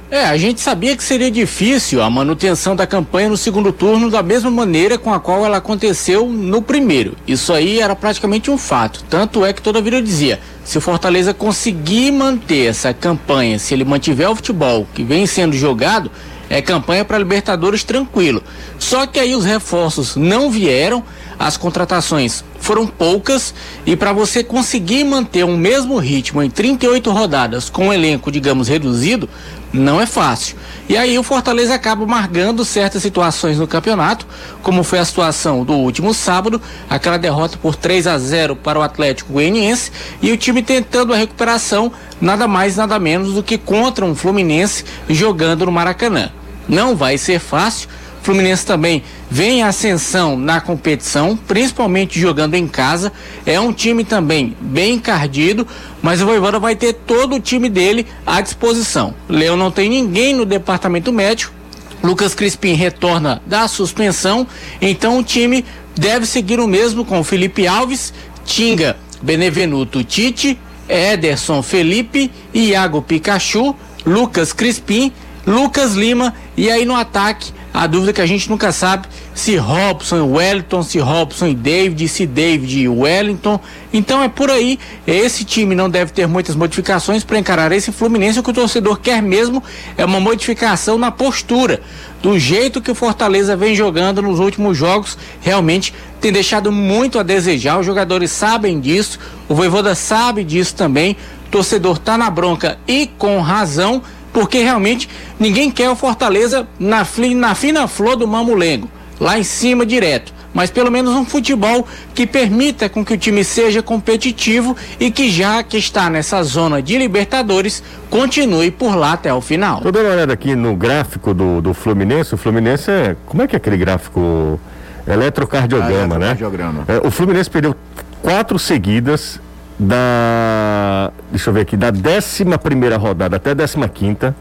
É, 0.09 0.25
a 0.25 0.37
gente 0.37 0.61
sabia 0.61 0.97
que 0.97 1.03
seria 1.03 1.33
difícil 1.33 2.01
a 2.01 2.09
manutenção 2.09 2.77
da 2.77 2.87
campanha 2.87 3.29
no 3.29 3.37
segundo 3.37 3.73
turno 3.73 4.09
da 4.09 4.23
mesma 4.23 4.49
maneira 4.53 4.97
com 4.97 5.13
a 5.13 5.19
qual 5.19 5.45
ela 5.45 5.57
aconteceu 5.57 6.29
no 6.29 6.63
primeiro. 6.63 7.17
Isso 7.27 7.53
aí 7.53 7.81
era 7.81 7.97
praticamente 7.97 8.49
um 8.49 8.57
fato. 8.57 9.03
Tanto 9.11 9.45
é 9.45 9.53
que 9.53 9.61
toda 9.61 9.83
vida 9.83 9.97
eu 9.97 10.03
dizia: 10.03 10.39
se 10.65 10.79
o 10.79 10.81
Fortaleza 10.81 11.35
conseguir 11.35 12.13
manter 12.13 12.67
essa 12.67 12.95
campanha, 12.95 13.59
se 13.59 13.75
ele 13.75 13.85
mantiver 13.85 14.31
o 14.31 14.37
futebol 14.37 14.87
que 14.95 15.03
vem 15.03 15.27
sendo 15.27 15.57
jogado, 15.57 16.09
é 16.49 16.63
campanha 16.63 17.05
para 17.05 17.19
Libertadores 17.19 17.83
tranquilo. 17.83 18.43
Só 18.79 19.07
que 19.07 19.19
aí 19.19 19.35
os 19.35 19.45
reforços 19.45 20.15
não 20.15 20.51
vieram, 20.51 21.03
as 21.39 21.57
contratações 21.57 22.45
foram 22.61 22.87
poucas 22.87 23.53
e 23.85 23.95
para 23.97 24.13
você 24.13 24.43
conseguir 24.43 25.05
manter 25.05 25.45
um 25.45 25.57
mesmo 25.57 25.99
ritmo 25.99 26.43
em 26.43 26.49
38 26.49 27.11
rodadas 27.11 27.69
com 27.69 27.89
um 27.89 27.93
elenco, 27.93 28.31
digamos, 28.31 28.69
reduzido, 28.69 29.29
não 29.76 30.00
é 30.00 30.06
fácil. 30.06 30.56
E 30.88 30.97
aí 30.97 31.18
o 31.18 31.23
Fortaleza 31.23 31.75
acaba 31.75 32.06
marcando 32.06 32.64
certas 32.64 33.02
situações 33.02 33.59
no 33.59 33.66
campeonato, 33.66 34.26
como 34.62 34.83
foi 34.83 34.99
a 34.99 35.04
situação 35.04 35.64
do 35.64 35.75
último 35.75 36.14
sábado, 36.14 36.61
aquela 36.88 37.16
derrota 37.16 37.58
por 37.60 37.75
3 37.75 38.06
a 38.06 38.19
0 38.19 38.56
para 38.56 38.78
o 38.78 38.82
Atlético 38.82 39.32
Goianiense 39.32 39.91
e 40.23 40.32
o 40.32 40.36
time 40.36 40.62
tentando 40.62 41.12
a 41.12 41.17
recuperação, 41.17 41.93
nada 42.21 42.47
mais 42.47 42.76
nada 42.76 42.99
menos 42.99 43.34
do 43.34 43.43
que 43.43 43.58
contra 43.58 44.04
um 44.04 44.15
Fluminense 44.15 44.84
jogando 45.08 45.67
no 45.67 45.73
Maracanã. 45.73 46.30
Não 46.69 46.97
vai 46.97 47.19
ser 47.19 47.39
fácil 47.39 47.89
Fluminense 48.26 48.67
também 48.67 49.04
vem 49.30 49.60
em 49.60 49.62
ascensão 49.62 50.36
na 50.36 50.60
competição, 50.60 51.36
principalmente 51.36 52.19
jogando 52.19 52.56
em 52.56 52.67
casa. 52.67 53.12
É 53.47 53.60
um 53.60 53.73
time 53.73 54.02
também 54.02 54.56
bem 54.60 54.95
encardido, 54.95 55.65
mas 56.02 56.21
o 56.21 56.26
Voivoda 56.26 56.58
vai 56.58 56.75
ter 56.75 56.93
todo 56.93 57.36
o 57.36 57.41
time 57.41 57.69
dele 57.69 58.04
à 58.26 58.41
disposição. 58.41 59.15
Leão 59.28 59.56
não 59.56 59.71
tem 59.71 59.89
ninguém 59.89 60.34
no 60.34 60.45
departamento 60.45 61.12
médico. 61.12 61.54
Lucas 62.02 62.34
Crispim 62.34 62.73
retorna 62.73 63.41
da 63.47 63.69
suspensão, 63.69 64.45
então 64.82 65.21
o 65.21 65.23
time 65.23 65.65
deve 65.95 66.26
seguir 66.26 66.58
o 66.58 66.67
mesmo 66.67 67.04
com 67.04 67.23
Felipe 67.23 67.65
Alves, 67.69 68.12
Tinga, 68.45 68.97
Benevenuto 69.23 70.02
Tite, 70.02 70.58
Ederson 70.89 71.62
Felipe, 71.62 72.32
Iago 72.52 73.00
Pikachu, 73.02 73.76
Lucas 74.04 74.52
Crispim, 74.52 75.12
Lucas 75.47 75.95
Lima 75.95 76.34
e 76.56 76.69
aí 76.69 76.84
no 76.84 76.97
ataque 76.97 77.54
a 77.76 77.86
dúvida 77.86 78.10
é 78.10 78.15
que 78.15 78.23
a 78.23 78.26
gente 78.26 78.49
nunca 78.49 78.73
sabe 78.73 79.06
se 79.34 79.54
Robson 79.56 80.17
e 80.17 80.21
Wellington, 80.23 80.82
se 80.82 80.99
Robson 80.99 81.49
e 81.49 81.54
David, 81.54 82.08
se 82.08 82.26
David 82.26 82.80
e 82.80 82.89
Wellington. 82.89 83.60
Então 83.93 84.23
é 84.23 84.30
por 84.30 84.50
aí. 84.50 84.78
Esse 85.06 85.45
time 85.45 85.75
não 85.75 85.91
deve 85.91 86.10
ter 86.10 86.26
muitas 86.26 86.56
modificações 86.56 87.23
para 87.23 87.39
encarar 87.39 87.73
esse 87.73 87.93
Fluminense. 87.93 88.41
O 88.41 88.43
que 88.43 88.49
o 88.49 88.54
torcedor 88.54 88.99
quer 88.99 89.21
mesmo 89.21 89.62
é 89.95 90.06
uma 90.06 90.19
modificação 90.19 90.97
na 90.97 91.10
postura. 91.10 91.82
Do 92.23 92.39
jeito 92.39 92.80
que 92.80 92.91
o 92.91 92.95
Fortaleza 92.95 93.54
vem 93.54 93.75
jogando 93.75 94.23
nos 94.23 94.41
últimos 94.41 94.75
jogos, 94.75 95.19
realmente 95.43 95.93
tem 96.19 96.32
deixado 96.32 96.73
muito 96.73 97.19
a 97.19 97.23
desejar. 97.23 97.78
Os 97.78 97.84
jogadores 97.84 98.30
sabem 98.30 98.80
disso, 98.80 99.19
o 99.50 99.54
Voivoda 99.54 99.95
sabe 99.95 100.45
disso 100.45 100.75
também. 100.75 101.15
O 101.49 101.50
torcedor 101.50 101.99
tá 101.99 102.17
na 102.17 102.30
bronca 102.30 102.78
e 102.89 103.06
com 103.19 103.39
razão 103.43 104.02
porque 104.37 104.59
realmente 104.59 105.09
ninguém 105.41 105.71
quer 105.71 105.89
o 105.89 105.97
Fortaleza 105.97 106.69
na, 106.79 107.07
na 107.35 107.55
fina 107.55 107.89
flor 107.89 108.17
do 108.17 108.29
mamulengo, 108.29 108.87
lá 109.19 109.39
em 109.39 109.43
cima 109.43 109.87
direto. 109.87 110.31
Mas 110.53 110.69
pelo 110.69 110.91
menos 110.91 111.15
um 111.15 111.25
futebol 111.25 111.89
que 112.15 112.27
permita 112.27 112.87
com 112.87 113.03
que 113.03 113.15
o 113.15 113.17
time 113.17 113.43
seja 113.43 113.83
competitivo 113.83 114.77
e 115.01 115.11
que 115.11 115.31
já 115.31 115.63
que 115.63 115.79
está 115.79 116.11
nessa 116.11 116.43
zona 116.43 116.83
de 116.83 116.99
Libertadores, 116.99 117.83
continue 118.11 118.71
por 118.71 118.95
lá 118.95 119.15
até 119.15 119.33
o 119.33 119.41
final. 119.41 119.81
Tô 119.81 119.91
dando 119.91 120.05
uma 120.05 120.15
olhada 120.17 120.35
aqui 120.35 120.55
no 120.55 120.77
gráfico 120.77 121.33
do, 121.33 121.63
do 121.63 121.73
Fluminense. 121.73 122.35
O 122.35 122.37
Fluminense 122.37 122.91
é. 122.91 123.17
Como 123.25 123.41
é 123.41 123.47
que 123.47 123.57
é 123.57 123.59
aquele 123.59 123.79
gráfico? 123.79 124.61
Eletrocardiograma, 125.07 126.17
ah, 126.17 126.19
eletrocardiograma. 126.19 126.85
né? 126.87 127.01
É, 127.03 127.07
o 127.07 127.11
Fluminense 127.11 127.49
perdeu 127.49 127.75
quatro 128.21 128.59
seguidas 128.59 129.41
da. 129.78 131.10
Deixa 131.30 131.50
eu 131.50 131.54
ver 131.54 131.60
aqui, 131.60 131.76
da 131.76 131.89
11 131.89 132.45
primeira 132.62 132.97
rodada 132.97 133.36
até 133.36 133.50
a 133.50 133.54
15 133.54 133.89
quinta. 133.89 134.34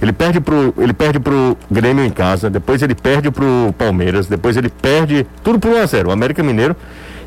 Ele 0.00 0.12
perde 0.12 0.40
pro, 0.40 0.74
ele 0.78 0.94
perde 0.94 1.20
pro 1.20 1.56
Grêmio 1.70 2.02
em 2.02 2.10
casa, 2.10 2.48
depois 2.48 2.80
ele 2.80 2.94
perde 2.94 3.30
pro 3.30 3.74
Palmeiras, 3.76 4.26
depois 4.26 4.56
ele 4.56 4.70
perde 4.70 5.26
tudo 5.44 5.58
por 5.58 5.70
1 5.72 5.82
a 5.82 5.86
0 5.86 6.08
o 6.08 6.12
América 6.12 6.42
Mineiro, 6.42 6.74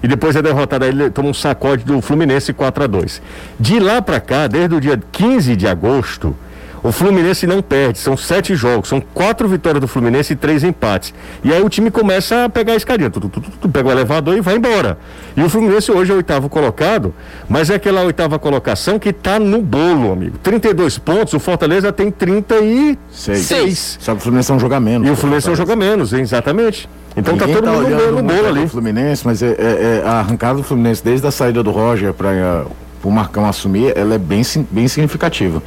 e 0.02 0.08
depois 0.08 0.36
é 0.36 0.42
derrotado, 0.42 0.84
ele 0.84 1.12
toma 1.12 1.30
um 1.30 1.34
sacode 1.36 1.86
do 1.86 2.02
Fluminense 2.02 2.52
4 2.52 2.84
a 2.84 2.88
2 2.88 3.22
De 3.60 3.80
lá 3.80 4.02
para 4.02 4.20
cá, 4.20 4.48
desde 4.48 4.74
o 4.74 4.82
dia 4.82 5.00
15 5.12 5.56
de 5.56 5.68
agosto, 5.68 6.36
o 6.84 6.92
Fluminense 6.92 7.48
não 7.48 7.62
perde, 7.62 7.98
são 7.98 8.18
sete 8.18 8.56
jogos, 8.56 8.90
são 8.90 9.00
quatro 9.00 9.48
vitórias 9.48 9.80
do 9.80 9.88
Fluminense 9.88 10.34
e 10.34 10.36
três 10.36 10.66
empates. 10.66 11.14
E 11.42 11.54
aí 11.54 11.64
o 11.64 11.70
time 11.70 11.90
começa 11.90 12.44
a 12.44 12.50
pegar 12.50 12.74
a 12.74 12.76
escadinha, 12.76 13.10
tu, 13.10 13.22
tu, 13.22 13.30
tu, 13.30 13.42
tu, 13.42 13.70
pega 13.70 13.88
o 13.88 13.92
elevador 13.92 14.36
e 14.36 14.42
vai 14.42 14.58
embora. 14.58 14.98
E 15.36 15.42
o 15.42 15.50
Fluminense 15.50 15.90
hoje 15.90 16.12
é 16.12 16.14
o 16.14 16.18
oitavo 16.18 16.50
colocado, 16.50 17.14
mas 17.48 17.70
é 17.70 17.76
aquela 17.76 18.02
oitava 18.02 18.38
colocação 18.38 19.00
que 19.00 19.10
está 19.10 19.40
no 19.40 19.62
bolo, 19.62 20.12
amigo. 20.12 20.38
32 20.44 20.98
pontos, 20.98 21.34
o 21.34 21.40
Fortaleza 21.40 21.90
tem 21.94 22.12
36. 22.12 22.98
Seis. 23.12 23.98
Só 24.02 24.12
que 24.12 24.18
o 24.18 24.22
Fluminense 24.22 24.52
é 24.52 24.56
um 24.56 24.60
joga 24.60 24.78
menos. 24.82 25.08
E 25.08 25.12
o 25.12 25.16
Fluminense 25.16 25.48
é 25.48 25.52
um 25.54 25.56
joga 25.56 25.78
menos, 25.78 26.12
exatamente. 26.12 26.90
Então 27.16 27.38
tá 27.38 27.48
Ninguém 27.48 27.62
tá 27.62 27.72
todo 27.72 27.82
mundo 27.82 27.96
no, 27.96 28.22
no 28.22 28.24
bolo 28.24 28.48
ali. 28.48 28.68
Fluminense, 28.68 29.26
mas 29.26 29.42
é, 29.42 29.52
é, 29.52 29.54
é, 29.58 30.04
a 30.06 30.20
arrancada 30.20 30.58
do 30.58 30.64
Fluminense 30.64 31.02
desde 31.02 31.26
a 31.26 31.32
saída 31.32 31.64
do 31.64 31.72
Roger 31.72 32.14
para 32.14 32.66
o 33.02 33.10
Marcão 33.10 33.46
assumir, 33.46 33.94
ela 33.96 34.16
é 34.16 34.18
bem, 34.18 34.42
bem 34.70 34.88
significativa 34.90 35.62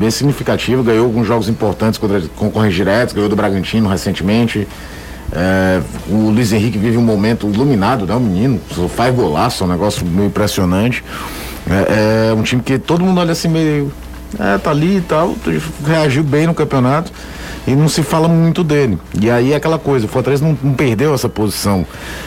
bem 0.00 0.10
significativo, 0.10 0.82
ganhou 0.82 1.04
alguns 1.04 1.26
jogos 1.26 1.46
importantes 1.50 1.98
contra 1.98 2.22
concorrentes 2.34 2.74
diretos, 2.74 3.12
ganhou 3.12 3.28
do 3.28 3.36
Bragantino 3.36 3.86
recentemente. 3.86 4.66
É, 5.30 5.82
o 6.08 6.30
Luiz 6.30 6.52
Henrique 6.52 6.78
vive 6.78 6.96
um 6.96 7.02
momento 7.02 7.46
iluminado, 7.46 8.06
né? 8.06 8.14
O 8.14 8.20
menino 8.20 8.58
faz 8.88 9.14
golaço, 9.14 9.62
é 9.62 9.66
um 9.66 9.70
negócio 9.70 10.04
meio 10.06 10.28
impressionante. 10.28 11.04
É, 11.68 12.30
é, 12.30 12.32
um 12.32 12.42
time 12.42 12.62
que 12.62 12.78
todo 12.78 13.04
mundo 13.04 13.20
olha 13.20 13.32
assim 13.32 13.48
meio. 13.48 13.92
É, 14.38 14.56
tá 14.56 14.70
ali 14.70 14.96
e 14.96 15.00
tal, 15.02 15.36
reagiu 15.86 16.24
bem 16.24 16.46
no 16.46 16.54
campeonato. 16.54 17.12
E 17.66 17.74
não 17.74 17.88
se 17.88 18.02
fala 18.02 18.28
muito 18.28 18.64
dele. 18.64 18.98
E 19.20 19.30
aí 19.30 19.52
é 19.52 19.56
aquela 19.56 19.78
coisa, 19.78 20.06
o 20.06 20.08
Fortaleza 20.08 20.44
não, 20.44 20.56
não 20.62 20.72
perdeu 20.74 21.14
essa 21.14 21.28
posição 21.28 21.86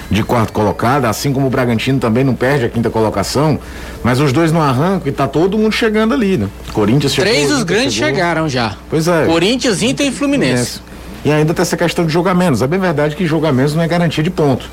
de 0.09 0.23
quarto 0.23 0.53
colocado, 0.53 1.05
assim 1.05 1.33
como 1.33 1.47
o 1.47 1.49
Bragantino 1.49 1.99
também 1.99 2.23
não 2.23 2.35
perde 2.35 2.65
a 2.65 2.69
quinta 2.69 2.89
colocação, 2.89 3.59
mas 4.03 4.19
os 4.19 4.31
dois 4.31 4.51
não 4.51 4.61
arrancam 4.61 5.07
e 5.07 5.11
tá 5.11 5.27
todo 5.27 5.57
mundo 5.57 5.71
chegando 5.71 6.13
ali, 6.13 6.37
né? 6.37 6.47
Corinthians 6.71 7.13
chegou. 7.13 7.31
Três 7.31 7.49
dos 7.49 7.61
Inter 7.61 7.75
grandes 7.75 7.93
chegou. 7.93 8.09
chegaram 8.09 8.49
já. 8.49 8.75
Pois 8.89 9.07
é. 9.07 9.25
Corinthians, 9.25 9.81
Inter 9.81 10.07
e 10.07 10.11
Fluminense. 10.11 10.81
E 11.25 11.31
ainda 11.31 11.53
tem 11.53 11.61
essa 11.61 11.77
questão 11.77 12.05
de 12.05 12.11
jogar 12.11 12.33
menos. 12.33 12.61
É 12.61 12.67
bem 12.67 12.79
verdade 12.79 13.15
que 13.15 13.25
jogar 13.25 13.51
menos 13.51 13.73
não 13.73 13.81
é 13.81 13.87
garantia 13.87 14.23
de 14.23 14.29
ponto. 14.29 14.69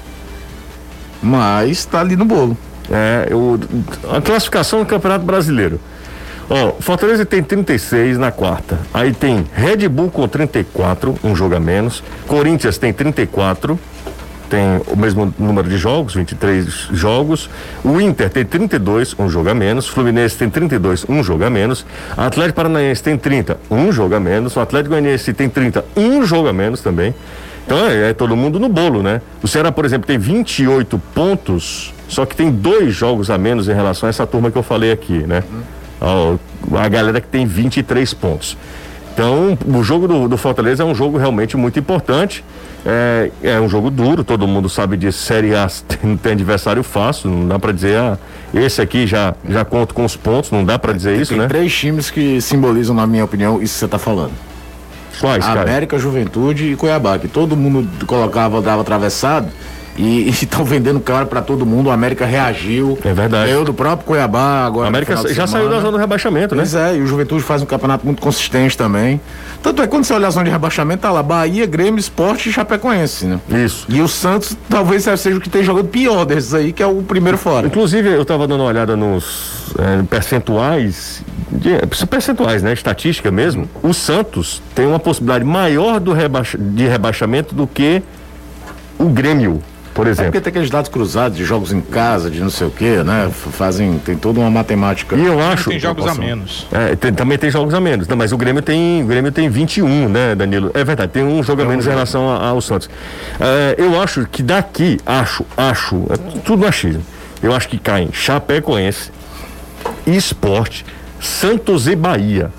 Mas 1.23 1.85
tá 1.85 2.01
ali 2.01 2.17
no 2.17 2.25
bolo. 2.25 2.57
É, 2.91 3.29
o, 3.33 3.59
a 4.13 4.21
classificação 4.21 4.81
do 4.81 4.87
Campeonato 4.87 5.25
Brasileiro. 5.25 5.81
Ó, 6.51 6.73
Fortaleza 6.81 7.25
tem 7.25 7.45
36 7.45 8.19
na 8.19 8.33
quarta. 8.33 8.81
Aí 8.93 9.13
tem 9.15 9.47
Red 9.55 9.89
Bull 9.89 10.11
com 10.11 10.27
34, 10.27 11.15
um 11.23 11.37
jogo 11.37 11.55
a 11.55 11.61
menos. 11.61 12.03
Corinthians 12.27 12.77
tem 12.77 12.93
34, 12.93 13.79
tem 14.51 14.83
o 14.89 14.97
mesmo 14.97 15.33
número 15.39 15.69
de 15.69 15.79
jogos, 15.79 16.15
23 16.15 16.67
jogos. 16.91 17.49
O 17.85 18.01
Inter 18.01 18.29
tem 18.29 18.45
32, 18.45 19.15
um 19.17 19.29
jogo 19.29 19.49
a 19.49 19.55
menos. 19.55 19.87
Fluminense 19.87 20.37
tem 20.37 20.51
32, 20.51 21.07
um 21.09 21.23
jogo 21.23 21.45
a 21.45 21.51
menos. 21.51 21.87
Atlético 22.17 22.57
Paranaense 22.57 23.01
tem 23.01 23.17
30, 23.17 23.57
um 23.71 23.93
jogo 23.93 24.17
a 24.17 24.21
menos. 24.21 24.57
O 24.57 24.61
Atlético 24.61 24.91
Goianiense 24.91 25.33
tem 25.33 25.49
30, 25.49 25.85
um 25.97 26.27
jogo 26.27 26.49
a 26.49 26.53
menos 26.53 26.81
também. 26.81 27.15
Então 27.65 27.79
é, 27.87 28.11
é 28.11 28.13
todo 28.13 28.35
mundo 28.35 28.59
no 28.59 28.69
bolo, 28.69 29.05
né? 29.05 29.23
O 29.41 29.47
Ceará, 29.47 29.71
por 29.71 29.85
exemplo, 29.85 30.09
tem 30.09 30.19
28 30.19 31.01
pontos, 31.15 31.95
só 32.09 32.27
que 32.27 32.35
tem 32.35 32.51
dois 32.51 32.93
jogos 32.93 33.31
a 33.31 33.39
menos 33.39 33.69
em 33.69 33.73
relação 33.73 34.09
a 34.09 34.11
essa 34.11 34.27
turma 34.27 34.51
que 34.51 34.59
eu 34.59 34.65
falei 34.65 34.91
aqui, 34.91 35.19
né? 35.19 35.45
Ó, 35.53 35.80
a 36.01 36.89
galera 36.89 37.21
que 37.21 37.29
tem 37.29 37.47
23 37.47 38.13
pontos. 38.15 38.57
Então, 39.13 39.59
o 39.67 39.83
jogo 39.83 40.09
do, 40.09 40.29
do 40.29 40.37
Fortaleza 40.39 40.83
é 40.83 40.87
um 40.87 40.95
jogo 40.95 41.19
realmente 41.19 41.57
muito 41.57 41.79
importante. 41.79 42.45
É, 42.87 43.31
é 43.43 43.61
um 43.61 43.69
jogo 43.69 43.91
duro, 43.91 44.25
todo 44.25 44.47
mundo 44.47 44.69
sabe 44.69 44.97
disso. 44.97 45.19
Série 45.19 45.55
A 45.55 45.69
não 46.03 46.17
tem 46.19 46.33
adversário 46.33 46.83
fácil, 46.83 47.29
não 47.29 47.47
dá 47.47 47.59
pra 47.59 47.73
dizer, 47.73 47.99
ah, 47.99 48.19
esse 48.55 48.81
aqui 48.81 49.07
já, 49.07 49.35
já 49.49 49.65
conto 49.65 49.95
com 49.95 50.05
os 50.05 50.17
pontos, 50.17 50.51
não 50.51 50.65
dá 50.65 50.79
pra 50.79 50.93
dizer 50.93 51.21
isso, 51.21 51.33
tem 51.33 51.39
né? 51.41 51.49
três 51.49 51.75
times 51.77 52.11
que 52.11 52.41
simbolizam, 52.41 52.95
na 52.95 53.07
minha 53.07 53.25
opinião, 53.25 53.61
isso 53.61 53.75
que 53.75 53.81
você 53.81 53.89
tá 53.89 53.99
falando. 53.99 54.33
Quais? 55.21 55.45
América, 55.45 55.99
Juventude 55.99 56.73
e 56.73 56.77
Cuiabá, 56.77 57.19
que 57.19 57.29
todo 57.29 57.55
mundo 57.55 58.07
colocava, 58.07 58.63
dava 58.63 58.81
atravessado 58.81 59.49
e 59.97 60.29
estão 60.43 60.65
vendendo 60.65 61.01
caro 61.01 61.27
pra 61.27 61.43
todo 61.43 61.67
mundo. 61.67 61.89
O 61.89 61.91
América 61.91 62.25
reagiu. 62.25 62.99
É 63.05 63.13
verdade. 63.13 63.51
Ganhou 63.51 63.65
do 63.65 63.75
próprio 63.75 64.07
Cuiabá 64.07 64.65
agora. 64.67 64.89
A 64.89 64.91
no 64.91 64.97
América 64.97 65.17
já 65.33 65.47
saiu 65.47 65.69
da 65.69 65.81
zona 65.81 65.93
do 65.93 65.99
rebaixamento, 65.99 66.55
né? 66.55 66.63
Pois 66.63 66.75
é, 66.75 66.97
e 66.97 67.01
o 67.01 67.07
Juventude 67.07 67.43
faz 67.43 67.63
um 67.63 67.67
campeonato 67.67 68.05
muito 68.05 68.21
consistente 68.21 68.77
também. 68.77 69.21
Tanto 69.63 69.83
é 69.83 69.85
que 69.85 69.91
quando 69.91 70.05
você 70.05 70.15
olha 70.15 70.27
a 70.27 70.31
zona 70.31 70.45
de 70.45 70.51
rebaixamento, 70.51 71.03
tá 71.03 71.11
lá 71.11 71.23
Bahia, 71.23 71.67
Grêmio, 71.67 71.99
Esporte 71.99 72.49
e 72.49 72.53
Chapecoense, 72.53 73.27
né? 73.27 73.41
Isso. 73.65 73.87
E 73.89 74.01
o 74.01 74.09
Santos 74.09 74.57
talvez 74.69 75.05
seja 75.05 75.37
o 75.37 75.41
que 75.41 75.51
tem 75.51 75.63
jogado 75.63 75.89
pior 75.89 76.25
desses 76.25 76.55
aí, 76.55 76.73
que 76.73 76.83
é 76.83 76.87
o 76.87 77.03
primeiro 77.03 77.37
fora. 77.37 77.67
Inclusive, 77.67 78.09
eu 78.09 78.23
estava 78.23 78.47
dando 78.47 78.61
uma 78.61 78.69
olhada 78.69 78.97
nos 78.97 79.75
eh, 79.79 80.03
percentuais, 80.09 81.23
de, 81.51 82.07
percentuais, 82.07 82.63
né? 82.63 82.73
Estatística 82.73 83.31
mesmo. 83.31 83.69
O 83.83 83.93
Santos 83.93 84.63
tem 84.75 84.87
uma 84.87 84.99
possibilidade 84.99 85.45
maior 85.45 86.01
do 86.01 86.13
rebaixa, 86.13 86.57
de 86.57 86.87
rebaixamento 86.87 87.55
do 87.55 87.67
que 87.67 88.03
o 88.99 89.09
Grêmio, 89.09 89.63
por 90.01 90.07
É 90.07 90.11
exemplo. 90.11 90.33
porque 90.33 90.41
tem 90.41 90.51
aqueles 90.51 90.71
dados 90.71 90.89
cruzados 90.91 91.37
de 91.37 91.45
jogos 91.45 91.73
em 91.73 91.81
casa, 91.81 92.31
de 92.31 92.41
não 92.41 92.49
sei 92.51 92.67
o 92.67 92.71
quê, 92.71 93.03
né? 93.05 93.31
Fazem, 93.53 93.99
tem 93.99 94.17
toda 94.17 94.41
uma 94.41 94.51
matemática. 94.51 95.15
E 95.15 95.27
eu 95.27 95.39
acho. 95.41 95.69
Tem 95.71 95.79
jogos 95.79 96.07
a 96.07 96.15
menos. 96.15 96.67
É, 96.73 96.97
tem- 96.97 97.13
também 97.13 97.37
tem 97.37 97.51
jogos 97.51 97.75
a 97.75 97.81
menos, 97.81 98.09
né? 98.09 98.15
mas 98.15 98.33
o 98.33 98.37
Grêmio 98.39 98.63
tem, 98.63 99.03
o 99.03 99.07
Grêmio 99.07 99.31
tem 99.31 99.49
21, 99.51 100.09
né, 100.09 100.35
Danilo? 100.35 100.71
É 100.73 100.83
verdade, 100.83 101.13
tem 101.13 101.23
um 101.23 101.43
jogo 101.43 101.61
a 101.63 101.65
menos 101.67 101.87
em 101.87 101.91
relação 101.91 102.29
ao 102.31 102.61
Santos. 102.63 102.89
É, 103.39 103.75
eu 103.79 104.01
acho 104.01 104.27
que 104.33 104.43
daqui, 104.43 104.99
acho, 105.05 105.45
acho, 105.57 106.07
é 106.11 106.17
tu- 106.17 106.39
tudo 106.39 106.67
achismo. 106.67 107.03
Eu 107.43 107.55
acho 107.55 107.69
que 107.69 107.77
caem 107.79 108.09
Chapecoense, 108.13 109.11
Esporte, 110.07 110.85
Santos 111.21 111.87
e 111.87 111.95
Bahia. 111.95 112.51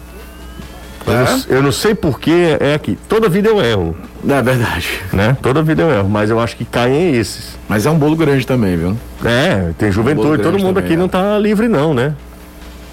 Eu, 1.08 1.14
É? 1.14 1.24
não, 1.24 1.44
eu 1.50 1.64
não 1.64 1.72
sei 1.72 1.96
porque 1.96 2.58
é 2.60 2.76
aqui. 2.76 2.98
Toda 3.10 3.28
vida 3.28 3.50
eu 3.50 3.60
erro, 3.62 3.96
É 4.28 4.42
verdade. 4.42 5.02
né? 5.14 5.38
Toda 5.42 5.64
vida 5.64 5.82
eu 5.82 5.92
erro, 5.92 6.10
mas 6.10 6.30
eu 6.30 6.40
acho 6.40 6.56
que 6.56 6.66
caem 6.66 7.16
esses. 7.16 7.58
Mas 7.68 7.86
é 7.86 7.90
um 7.90 7.98
bolo 7.98 8.16
grande 8.16 8.46
também, 8.46 8.78
viu? 8.78 8.98
É, 9.24 9.72
tem 9.78 9.92
juventude, 9.92 10.28
bolo 10.28 10.38
todo 10.38 10.52
grande 10.52 10.64
mundo 10.64 10.76
também, 10.76 10.86
aqui 10.86 10.94
é. 10.94 10.98
não 10.98 11.08
tá 11.08 11.38
livre 11.40 11.68
não, 11.68 11.94
né? 11.94 12.14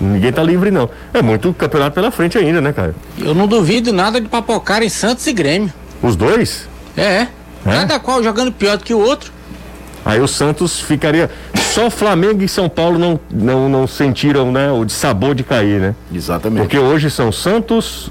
Ninguém 0.01 0.33
tá 0.33 0.43
livre 0.43 0.71
não. 0.71 0.89
É 1.13 1.21
muito 1.21 1.53
campeonato 1.53 1.95
pela 1.95 2.11
frente 2.11 2.39
ainda, 2.39 2.61
né, 2.61 2.73
cara? 2.73 2.95
Eu 3.19 3.35
não 3.35 3.47
duvido 3.49 3.93
nada 3.93 4.21
de 4.21 4.29
papocar 4.29 4.83
em 4.83 4.89
Santos 4.89 5.27
e 5.27 5.33
Grêmio. 5.33 5.73
Os 6.03 6.15
dois? 6.15 6.69
É. 6.97 7.27
Cada 7.65 7.99
qual 7.99 8.23
jogando 8.23 8.53
pior 8.53 8.77
do 8.77 8.85
que 8.85 8.95
o 8.95 9.01
outro. 9.01 9.33
Aí 10.05 10.21
o 10.21 10.29
Santos 10.29 10.81
ficaria. 10.81 11.31
Só 11.57 11.91
Flamengo 11.91 12.43
e 12.43 12.49
São 12.49 12.69
Paulo 12.69 12.99
não, 12.99 13.21
não, 13.31 13.69
não 13.69 13.87
sentiram 13.87 14.51
né, 14.51 14.71
o 14.71 14.85
de 14.85 14.93
sabor 14.93 15.35
de 15.35 15.43
cair, 15.43 15.81
né? 15.81 15.95
Exatamente. 16.13 16.63
Porque 16.63 16.79
hoje 16.79 17.11
são 17.11 17.31
Santos, 17.31 18.11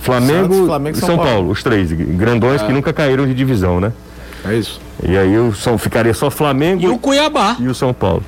Flamengo, 0.00 0.54
Santos, 0.54 0.66
Flamengo 0.66 0.96
e 0.98 1.00
São 1.00 1.16
Paulo. 1.16 1.50
os 1.50 1.62
três, 1.62 1.92
grandões 1.92 2.62
que 2.62 2.72
nunca 2.72 2.92
caíram 2.92 3.26
de 3.26 3.34
divisão, 3.34 3.80
né? 3.80 3.92
É 4.44 4.54
isso. 4.54 4.80
E 5.02 5.16
aí 5.16 5.38
o 5.38 5.54
São, 5.54 5.76
ficaria 5.76 6.14
só 6.14 6.30
Flamengo 6.30 6.82
E 6.82 6.88
o 6.88 6.98
Cuiabá. 6.98 7.56
e 7.58 7.68
o 7.68 7.74
São 7.74 7.92
Paulo. 7.92 8.22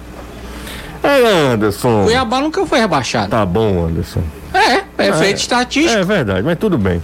É, 1.03 1.53
Anderson. 1.53 2.05
Cuiabá 2.05 2.41
nunca 2.41 2.65
foi 2.67 2.79
rebaixado. 2.79 3.29
Tá 3.31 3.45
bom, 3.45 3.87
Anderson. 3.87 4.23
É, 4.55 4.83
é 5.09 5.13
feito 5.15 5.39
estatístico. 5.39 5.99
É 5.99 6.05
verdade, 6.05 6.43
mas 6.43 6.59
tudo 6.59 6.77
bem. 6.79 7.03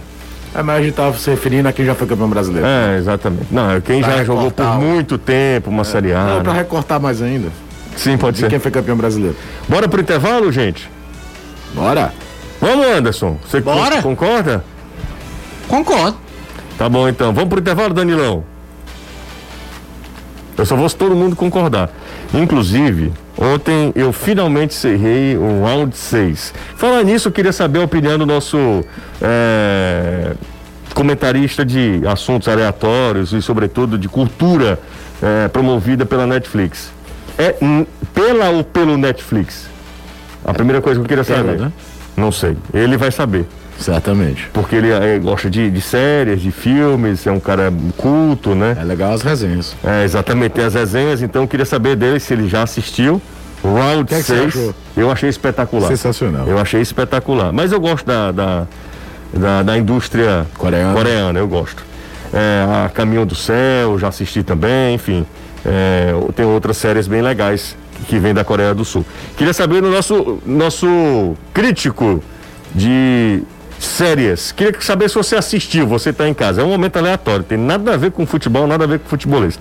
É, 0.55 0.63
mas 0.63 0.77
a 0.79 0.81
gente 0.83 0.93
tava 0.95 1.17
se 1.17 1.29
referindo 1.29 1.67
a 1.67 1.73
quem 1.73 1.85
já 1.85 1.93
foi 1.93 2.07
campeão 2.07 2.29
brasileiro. 2.29 2.65
É, 2.65 2.97
exatamente. 2.97 3.47
Não, 3.51 3.71
é 3.71 3.81
quem 3.81 4.01
Pra 4.01 4.17
já 4.17 4.23
jogou 4.23 4.49
por 4.49 4.65
muito 4.79 5.17
tempo 5.17 5.69
uma 5.69 5.83
Série 5.83 6.13
A. 6.13 6.23
Não, 6.23 6.41
pra 6.43 6.53
né? 6.53 6.59
recortar 6.59 6.99
mais 6.99 7.21
ainda. 7.21 7.49
Sim, 7.95 8.17
pode 8.17 8.35
De 8.35 8.41
ser. 8.43 8.49
quem 8.49 8.59
foi 8.59 8.71
campeão 8.71 8.95
brasileiro. 8.95 9.35
Bora 9.67 9.87
pro 9.87 9.99
intervalo, 10.01 10.51
gente? 10.51 10.89
Bora. 11.73 12.13
Vamos, 12.61 12.85
Anderson. 12.85 13.37
Você 13.47 13.61
Bora. 13.61 14.01
concorda? 14.01 14.63
Concordo. 15.67 16.17
Tá 16.77 16.89
bom 16.89 17.07
então. 17.07 17.33
Vamos 17.33 17.49
pro 17.49 17.59
intervalo, 17.59 17.93
Danilão. 17.93 18.43
Eu 20.57 20.65
só 20.65 20.75
vou 20.75 20.89
se 20.89 20.95
todo 20.95 21.15
mundo 21.15 21.35
concordar. 21.35 21.89
Inclusive, 22.33 23.13
ontem 23.37 23.93
eu 23.95 24.11
finalmente 24.11 24.73
cerrei 24.73 25.37
o 25.37 25.63
round 25.63 25.95
6. 25.95 26.53
Falar 26.75 27.03
nisso, 27.03 27.29
eu 27.29 27.31
queria 27.31 27.53
saber 27.53 27.79
a 27.79 27.83
opinião 27.85 28.17
do 28.17 28.25
nosso 28.25 28.83
é, 29.21 30.33
comentarista 30.93 31.65
de 31.65 32.01
assuntos 32.05 32.47
aleatórios 32.49 33.31
e, 33.31 33.41
sobretudo, 33.41 33.97
de 33.97 34.09
cultura 34.09 34.77
é, 35.21 35.47
promovida 35.47 36.05
pela 36.05 36.27
Netflix. 36.27 36.91
É 37.37 37.55
pela 38.13 38.49
ou 38.49 38.63
pelo 38.63 38.97
Netflix? 38.97 39.67
A 40.43 40.53
primeira 40.53 40.81
coisa 40.81 40.99
que 40.99 41.05
eu 41.05 41.07
queria 41.07 41.23
Pela, 41.23 41.37
saber. 41.39 41.59
né? 41.59 41.71
Não 42.19 42.31
sei. 42.31 42.57
Ele 42.73 42.97
vai 42.97 43.11
saber. 43.11 43.45
Certamente. 43.79 44.49
Porque 44.51 44.75
ele 44.75 44.91
eh, 44.91 45.17
gosta 45.19 45.49
de, 45.49 45.71
de 45.71 45.81
séries, 45.81 46.41
de 46.41 46.51
filmes, 46.51 47.25
é 47.25 47.31
um 47.31 47.39
cara 47.39 47.71
culto, 47.95 48.53
né? 48.53 48.75
É 48.79 48.83
legal 48.83 49.13
as 49.13 49.21
resenhas. 49.21 49.73
É, 49.81 50.03
exatamente, 50.03 50.51
tem 50.51 50.65
as 50.65 50.73
resenhas, 50.73 51.21
então 51.21 51.43
eu 51.43 51.47
queria 51.47 51.65
saber 51.65 51.95
dele 51.95 52.19
se 52.19 52.33
ele 52.33 52.49
já 52.49 52.61
assistiu. 52.63 53.21
Round 53.63 54.05
que 54.05 54.15
é 54.15 54.17
que 54.17 54.23
você 54.23 54.37
6. 54.37 54.47
achou? 54.47 54.75
Eu 54.97 55.09
achei 55.09 55.29
espetacular. 55.29 55.87
Sensacional. 55.87 56.45
Eu 56.45 56.59
achei 56.59 56.81
espetacular. 56.81 57.53
Mas 57.53 57.71
eu 57.71 57.79
gosto 57.79 58.05
da, 58.05 58.31
da, 58.31 58.67
da, 59.33 59.63
da 59.63 59.77
indústria 59.77 60.45
Coreana. 60.57 60.93
coreana, 60.93 61.39
eu 61.39 61.47
gosto. 61.47 61.83
É, 62.33 62.85
a 62.85 62.89
Caminho 62.89 63.25
do 63.25 63.35
Céu, 63.35 63.97
já 63.97 64.09
assisti 64.09 64.43
também, 64.43 64.95
enfim. 64.95 65.25
É, 65.65 66.11
tem 66.35 66.45
outras 66.45 66.77
séries 66.77 67.07
bem 67.07 67.21
legais 67.21 67.75
que, 68.07 68.19
vêm 68.19 68.33
da 68.33 68.43
Coreia 68.43 68.73
do 68.73 68.85
Sul. 68.85 69.05
Queria 69.37 69.53
saber 69.53 69.81
do 69.81 69.89
nosso, 69.89 70.39
nosso 70.45 71.35
crítico 71.53 72.23
de 72.73 73.43
séries. 73.79 74.51
Queria 74.51 74.79
saber 74.81 75.09
se 75.09 75.15
você 75.15 75.35
assistiu, 75.35 75.87
você 75.87 76.09
está 76.09 76.27
em 76.27 76.33
casa. 76.33 76.61
É 76.61 76.63
um 76.63 76.69
momento 76.69 76.97
aleatório, 76.97 77.43
tem 77.43 77.57
nada 77.57 77.93
a 77.93 77.97
ver 77.97 78.11
com 78.11 78.25
futebol, 78.25 78.67
nada 78.67 78.83
a 78.83 78.87
ver 78.87 78.99
com 78.99 79.07
futebolês. 79.07 79.59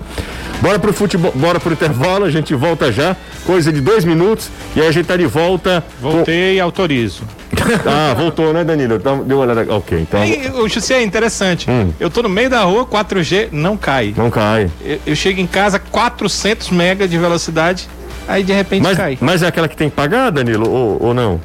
Bora 0.61 0.79
pro 0.79 0.92
futebol, 0.92 1.33
bora 1.35 1.61
pro 1.61 1.72
intervalo, 1.72 2.24
a 2.24 2.31
gente 2.31 2.55
volta 2.55 2.90
já, 2.90 3.16
coisa 3.46 3.72
de 3.72 3.81
dois 3.81 4.05
minutos, 4.05 4.51
e 4.74 4.81
aí 4.81 4.88
a 4.88 4.92
gente 4.92 5.07
tá 5.07 5.16
de 5.16 5.27
volta. 5.27 5.85
Voltei 6.01 6.57
e 6.57 6.61
autorizo. 6.61 7.22
Ah, 7.87 8.14
voltou, 8.14 8.53
né, 8.53 8.64
Danilo? 8.64 8.94
Então, 8.94 9.22
deu 9.22 9.38
uma 9.38 9.44
olhada. 9.44 9.74
Ok, 9.74 9.98
então. 10.01 10.24
E, 10.24 10.48
o 10.48 10.68
José 10.68 10.94
é 10.94 11.03
interessante. 11.03 11.70
Hum. 11.70 11.92
Eu 12.01 12.09
tô 12.09 12.22
no 12.22 12.29
meio 12.29 12.48
da 12.48 12.62
rua, 12.62 12.87
4G 12.87 13.48
não 13.53 13.77
cai. 13.77 14.14
Não 14.16 14.31
cai. 14.31 14.70
Eu, 14.83 14.98
eu 15.07 15.16
chego 15.16 15.40
em 15.40 15.46
casa 15.46 15.79
400 15.79 16.70
mega 16.70 17.07
de 17.07 17.18
velocidade, 17.18 17.88
aí 18.28 18.44
de 18.44 18.52
repente 18.52 18.82
Mas, 18.82 18.96
cai. 18.96 19.18
mas 19.20 19.42
é 19.42 19.46
aquela 19.46 19.66
que 19.66 19.76
tem 19.76 19.90
que 19.90 19.96
pagar, 19.96 20.30
Danilo, 20.30 20.70
ou, 20.70 21.02
ou 21.02 21.14
não? 21.14 21.40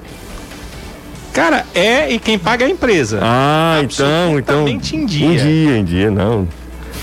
Cara, 1.33 1.65
é 1.73 2.11
e 2.11 2.19
quem 2.19 2.37
paga 2.37 2.63
é 2.63 2.67
a 2.67 2.69
empresa. 2.69 3.19
Ah, 3.21 3.79
então, 3.81 4.37
então. 4.37 4.67
Em 4.67 4.77
dia. 4.77 5.25
Em 5.25 5.35
dia, 5.35 5.77
em 5.77 5.83
dia, 5.83 6.11
não. 6.11 6.47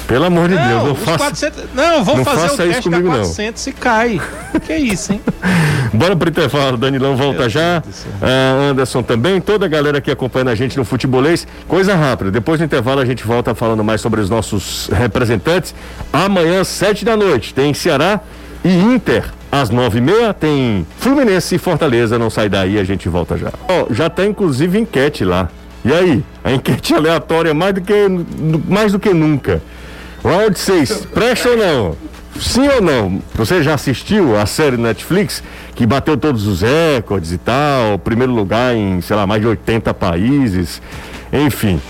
Pelo 0.07 0.25
amor 0.25 0.49
de 0.49 0.57
não, 0.57 0.69
Deus, 0.69 0.85
não 0.89 0.95
faça. 0.97 1.19
400, 1.19 1.65
não, 1.73 2.05
vou 2.05 2.17
não 2.17 2.25
fazer 2.25 2.53
o 2.53 2.57
teste 2.57 2.83
comigo, 2.83 3.09
da 3.09 3.19
não. 3.19 3.23
400 3.23 3.67
e 3.67 3.73
cai. 3.73 4.21
que 4.67 4.75
isso, 4.75 5.13
hein? 5.13 5.21
Bora 5.95 6.17
pro 6.17 6.29
intervalo, 6.29 6.77
Danilão 6.77 7.17
volta 7.17 7.49
já. 7.49 7.81
Ah, 8.21 8.71
Anderson 8.71 9.05
também, 9.05 9.41
toda 9.41 9.67
a 9.67 9.69
galera 9.69 9.99
aqui 9.99 10.11
acompanhando 10.11 10.49
a 10.49 10.55
gente 10.57 10.77
no 10.77 10.85
futebolês. 10.85 11.47
Coisa 11.69 11.95
rápida, 11.95 12.31
depois 12.31 12.59
do 12.59 12.65
intervalo 12.65 13.01
a 13.01 13.05
gente 13.05 13.25
volta 13.25 13.55
falando 13.55 13.85
mais 13.85 14.01
sobre 14.01 14.21
os 14.21 14.29
nossos 14.29 14.89
representantes. 14.93 15.73
Amanhã, 16.13 16.65
sete 16.65 17.05
da 17.05 17.17
noite, 17.17 17.55
tem 17.55 17.73
Ceará 17.73 18.21
e 18.65 18.77
Inter. 18.77 19.25
Às 19.53 19.69
nove 19.69 19.99
e 19.99 20.01
meia 20.01 20.33
tem 20.33 20.87
Fluminense 20.99 21.57
e 21.57 21.59
Fortaleza, 21.59 22.19
não 22.19 22.31
sai 22.31 22.49
daí, 22.49 22.79
a 22.79 22.85
gente 22.85 23.09
volta 23.09 23.37
já. 23.37 23.53
Ó, 23.69 23.93
já 23.93 24.09
tá 24.09 24.25
inclusive 24.25 24.79
enquete 24.79 25.25
lá. 25.25 25.49
E 25.85 25.93
aí? 25.93 26.25
A 26.45 26.53
enquete 26.53 26.95
aleatória 26.95 27.53
mais 27.53 27.75
do 27.75 27.81
que, 27.81 27.95
mais 28.69 28.93
do 28.93 28.99
que 28.99 29.13
nunca. 29.13 29.61
Round 30.23 30.57
6, 30.59 31.07
presta 31.13 31.49
ou 31.49 31.57
não? 31.57 31.97
Sim 32.39 32.69
ou 32.69 32.81
não? 32.81 33.21
Você 33.35 33.63
já 33.63 33.75
assistiu 33.75 34.39
a 34.39 34.47
série 34.47 34.77
Netflix 34.77 35.43
que 35.75 35.85
bateu 35.85 36.17
todos 36.17 36.47
os 36.47 36.61
recordes 36.63 37.33
e 37.33 37.39
tal, 37.39 37.99
primeiro 37.99 38.33
lugar 38.33 38.75
em, 38.75 39.01
sei 39.01 39.17
lá, 39.17 39.27
mais 39.27 39.41
de 39.41 39.49
80 39.49 39.93
países, 39.95 40.81
enfim. 41.33 41.81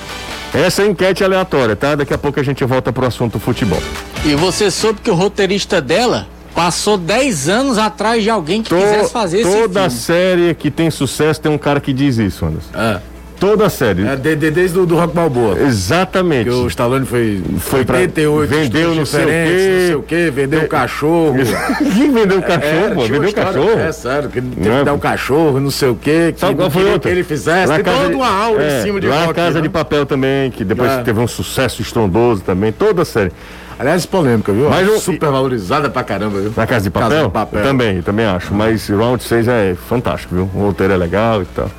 Essa 0.55 0.83
é 0.83 0.87
enquete 0.87 1.23
aleatória, 1.23 1.77
tá? 1.77 1.95
Daqui 1.95 2.15
a 2.15 2.19
pouco 2.19 2.41
a 2.41 2.43
gente 2.43 2.65
volta 2.65 2.93
pro 2.93 3.07
assunto 3.07 3.39
futebol. 3.39 3.83
E 4.25 4.35
você 4.35 4.71
soube 4.71 5.01
que 5.01 5.11
o 5.11 5.15
roteirista 5.15 5.81
dela 5.81 6.27
passou 6.55 6.97
10 6.97 7.49
anos 7.49 7.79
atrás 7.79 8.23
de 8.23 8.31
alguém 8.31 8.63
que 8.63 8.69
To- 8.71 8.77
quisesse 8.77 9.13
fazer 9.13 9.41
esse 9.41 9.51
toda 9.51 9.81
filme. 9.83 9.91
série 9.97 10.55
que 10.55 10.71
tem 10.71 10.91
sucesso 10.91 11.41
tem 11.41 11.51
um 11.51 11.59
cara 11.59 11.81
que 11.81 11.93
diz 11.93 12.19
isso, 12.19 12.45
Anderson. 12.45 12.71
É. 12.75 13.01
Toda 13.39 13.71
série. 13.71 14.07
É, 14.07 14.17
de- 14.17 14.37
de- 14.37 14.51
desde 14.51 14.79
o 14.79 14.85
do 14.85 14.97
Rock 14.97 15.15
Balboa. 15.15 15.59
Exatamente. 15.61 16.45
Que 16.51 16.55
o 16.55 16.67
Stallone 16.67 17.07
foi, 17.07 17.43
Foi 17.59 17.87
pra- 17.87 17.97
88 17.97 18.51
vendeu 18.51 18.95
não 18.95 19.07
sei 19.07 19.25
o 19.25 19.27
quê. 19.27 19.33
não 19.33 19.87
sei 19.87 19.95
o 19.95 20.03
quê, 20.03 20.31
vendeu 20.31 20.61
o 20.61 20.69
cachorro. 20.69 21.37
Quem 21.97 22.13
vendeu 22.13 22.39
o 22.39 22.43
cachorro, 22.43 22.85
É, 22.91 22.95
pô? 22.95 23.01
Vendeu 23.07 23.31
o 23.31 23.33
cachorro? 23.35 23.81
É 23.81 23.93
sério, 23.93 24.29
que 24.29 24.39
ele 24.41 24.51
teve 24.55 24.69
Não 24.69 24.77
é, 24.77 24.79
que 24.81 24.85
dar 24.85 24.93
um 24.93 24.99
cachorro, 24.99 25.59
não 25.59 25.71
sei 25.71 25.89
o 25.89 25.95
quê, 25.97 26.33
que 26.35 26.41
Sabe 26.41 26.55
qual 26.55 26.71
foi 26.71 26.85
outra? 26.85 27.11
que 27.11 27.17
ele 27.17 27.25
fizesse. 27.25 27.73
Tem 27.73 27.83
Casa 27.83 28.03
toda 28.03 28.15
uma 28.17 28.29
aura 28.29 28.63
é, 28.63 28.81
em 28.81 28.83
cima 28.83 29.01
de 29.01 29.07
lá 29.07 29.23
rock. 29.25 29.35
Casa 29.35 29.55
né? 29.55 29.61
de 29.63 29.69
Papel 29.71 30.05
também, 30.05 30.51
que 30.51 30.63
depois 30.63 30.91
É. 30.91 30.99
teve 31.03 31.19
um 31.19 31.27
sucesso 31.27 31.81
estrondoso 31.81 32.43
também, 32.43 32.73
toda 32.73 33.01
a 33.01 33.05
série. 33.07 33.33
Aliás, 33.81 34.05
polêmica, 34.05 34.53
viu? 34.53 34.69
Mas 34.69 35.01
Super 35.03 35.31
valorizada 35.31 35.89
pra 35.89 36.05
caramba, 36.05 36.39
viu? 36.39 36.53
Na 36.55 36.67
Casa 36.67 36.85
de 36.85 36.91
Papel? 36.91 37.09
Casa 37.11 37.25
de 37.25 37.31
Papel. 37.31 37.63
Também, 37.63 38.03
também 38.03 38.27
acho. 38.27 38.53
Mas 38.53 38.87
Round 38.91 39.23
6 39.25 39.49
é 39.49 39.75
fantástico, 39.89 40.35
viu? 40.35 40.51
O 40.55 40.67
roteiro 40.67 40.93
é 40.93 40.97
legal 40.99 41.41
e 41.41 41.47
tal. 41.47 41.71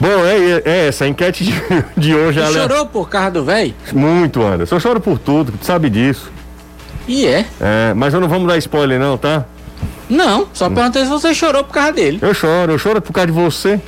Bom, 0.00 0.08
é, 0.08 0.62
é 0.64 0.86
essa, 0.88 1.04
a 1.04 1.08
enquete 1.08 1.44
de, 1.44 1.52
de 1.96 2.12
hoje 2.12 2.40
é 2.40 2.44
ale- 2.44 2.54
chorou 2.58 2.86
por 2.86 3.08
causa 3.08 3.30
do 3.30 3.44
velho? 3.44 3.72
muito, 3.92 4.42
Anderson. 4.42 4.74
Eu 4.74 4.80
choro 4.80 5.00
por 5.00 5.16
tudo, 5.16 5.52
tu 5.52 5.64
sabe 5.64 5.88
disso. 5.88 6.28
E 7.06 7.24
é. 7.24 7.46
É, 7.60 7.94
mas 7.94 8.12
eu 8.12 8.20
não 8.20 8.26
vamos 8.28 8.48
dar 8.48 8.58
spoiler 8.58 8.98
não, 8.98 9.16
tá? 9.16 9.44
Não, 10.10 10.48
só 10.52 10.68
perguntei 10.68 11.04
se 11.04 11.08
você 11.08 11.32
chorou 11.32 11.62
por 11.62 11.72
causa 11.72 11.92
dele. 11.92 12.18
Eu 12.20 12.34
choro, 12.34 12.72
eu 12.72 12.78
choro 12.78 13.00
por 13.00 13.12
causa 13.12 13.28
de 13.28 13.32
você. 13.32 13.80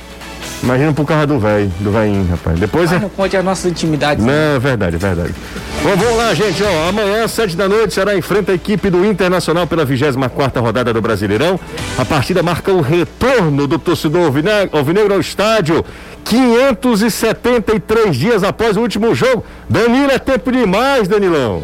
Imagina 0.63 0.93
por 0.93 1.05
causa 1.05 1.27
do 1.27 1.37
velho, 1.37 1.71
do 1.79 1.91
velhinho, 1.91 2.27
rapaz. 2.29 2.57
Depois 2.59 2.91
Ah, 2.91 2.95
é. 2.95 2.99
não 2.99 3.09
conte 3.09 3.37
as 3.37 3.43
nossas 3.45 3.65
intimidades. 3.71 4.23
Não, 4.25 4.33
é 4.33 4.57
verdade, 4.59 4.95
é 4.95 4.99
verdade. 4.99 5.33
Bom, 5.83 5.95
vamos 5.95 6.17
lá, 6.17 6.33
gente. 6.33 6.63
Ó, 6.63 6.89
amanhã, 6.89 7.23
às 7.23 7.31
sete 7.31 7.55
da 7.55 7.67
noite, 7.69 7.93
será 7.93 8.15
enfrenta 8.17 8.51
a 8.51 8.55
equipe 8.55 8.89
do 8.89 9.05
Internacional 9.05 9.67
pela 9.67 9.85
24 9.85 10.61
rodada 10.61 10.91
do 10.91 11.01
Brasileirão. 11.01 11.59
A 11.97 12.05
partida 12.05 12.41
marca 12.41 12.71
o 12.71 12.81
retorno 12.81 13.67
do 13.67 13.77
torcedor 13.77 14.25
alvine- 14.25 14.49
alvinegro 14.71 15.13
ao 15.13 15.19
estádio. 15.19 15.85
573 16.23 18.15
dias 18.15 18.43
após 18.43 18.77
o 18.77 18.81
último 18.81 19.13
jogo. 19.13 19.43
Danilo, 19.69 20.11
é 20.11 20.17
tempo 20.19 20.51
demais, 20.51 21.07
Danilão. 21.07 21.61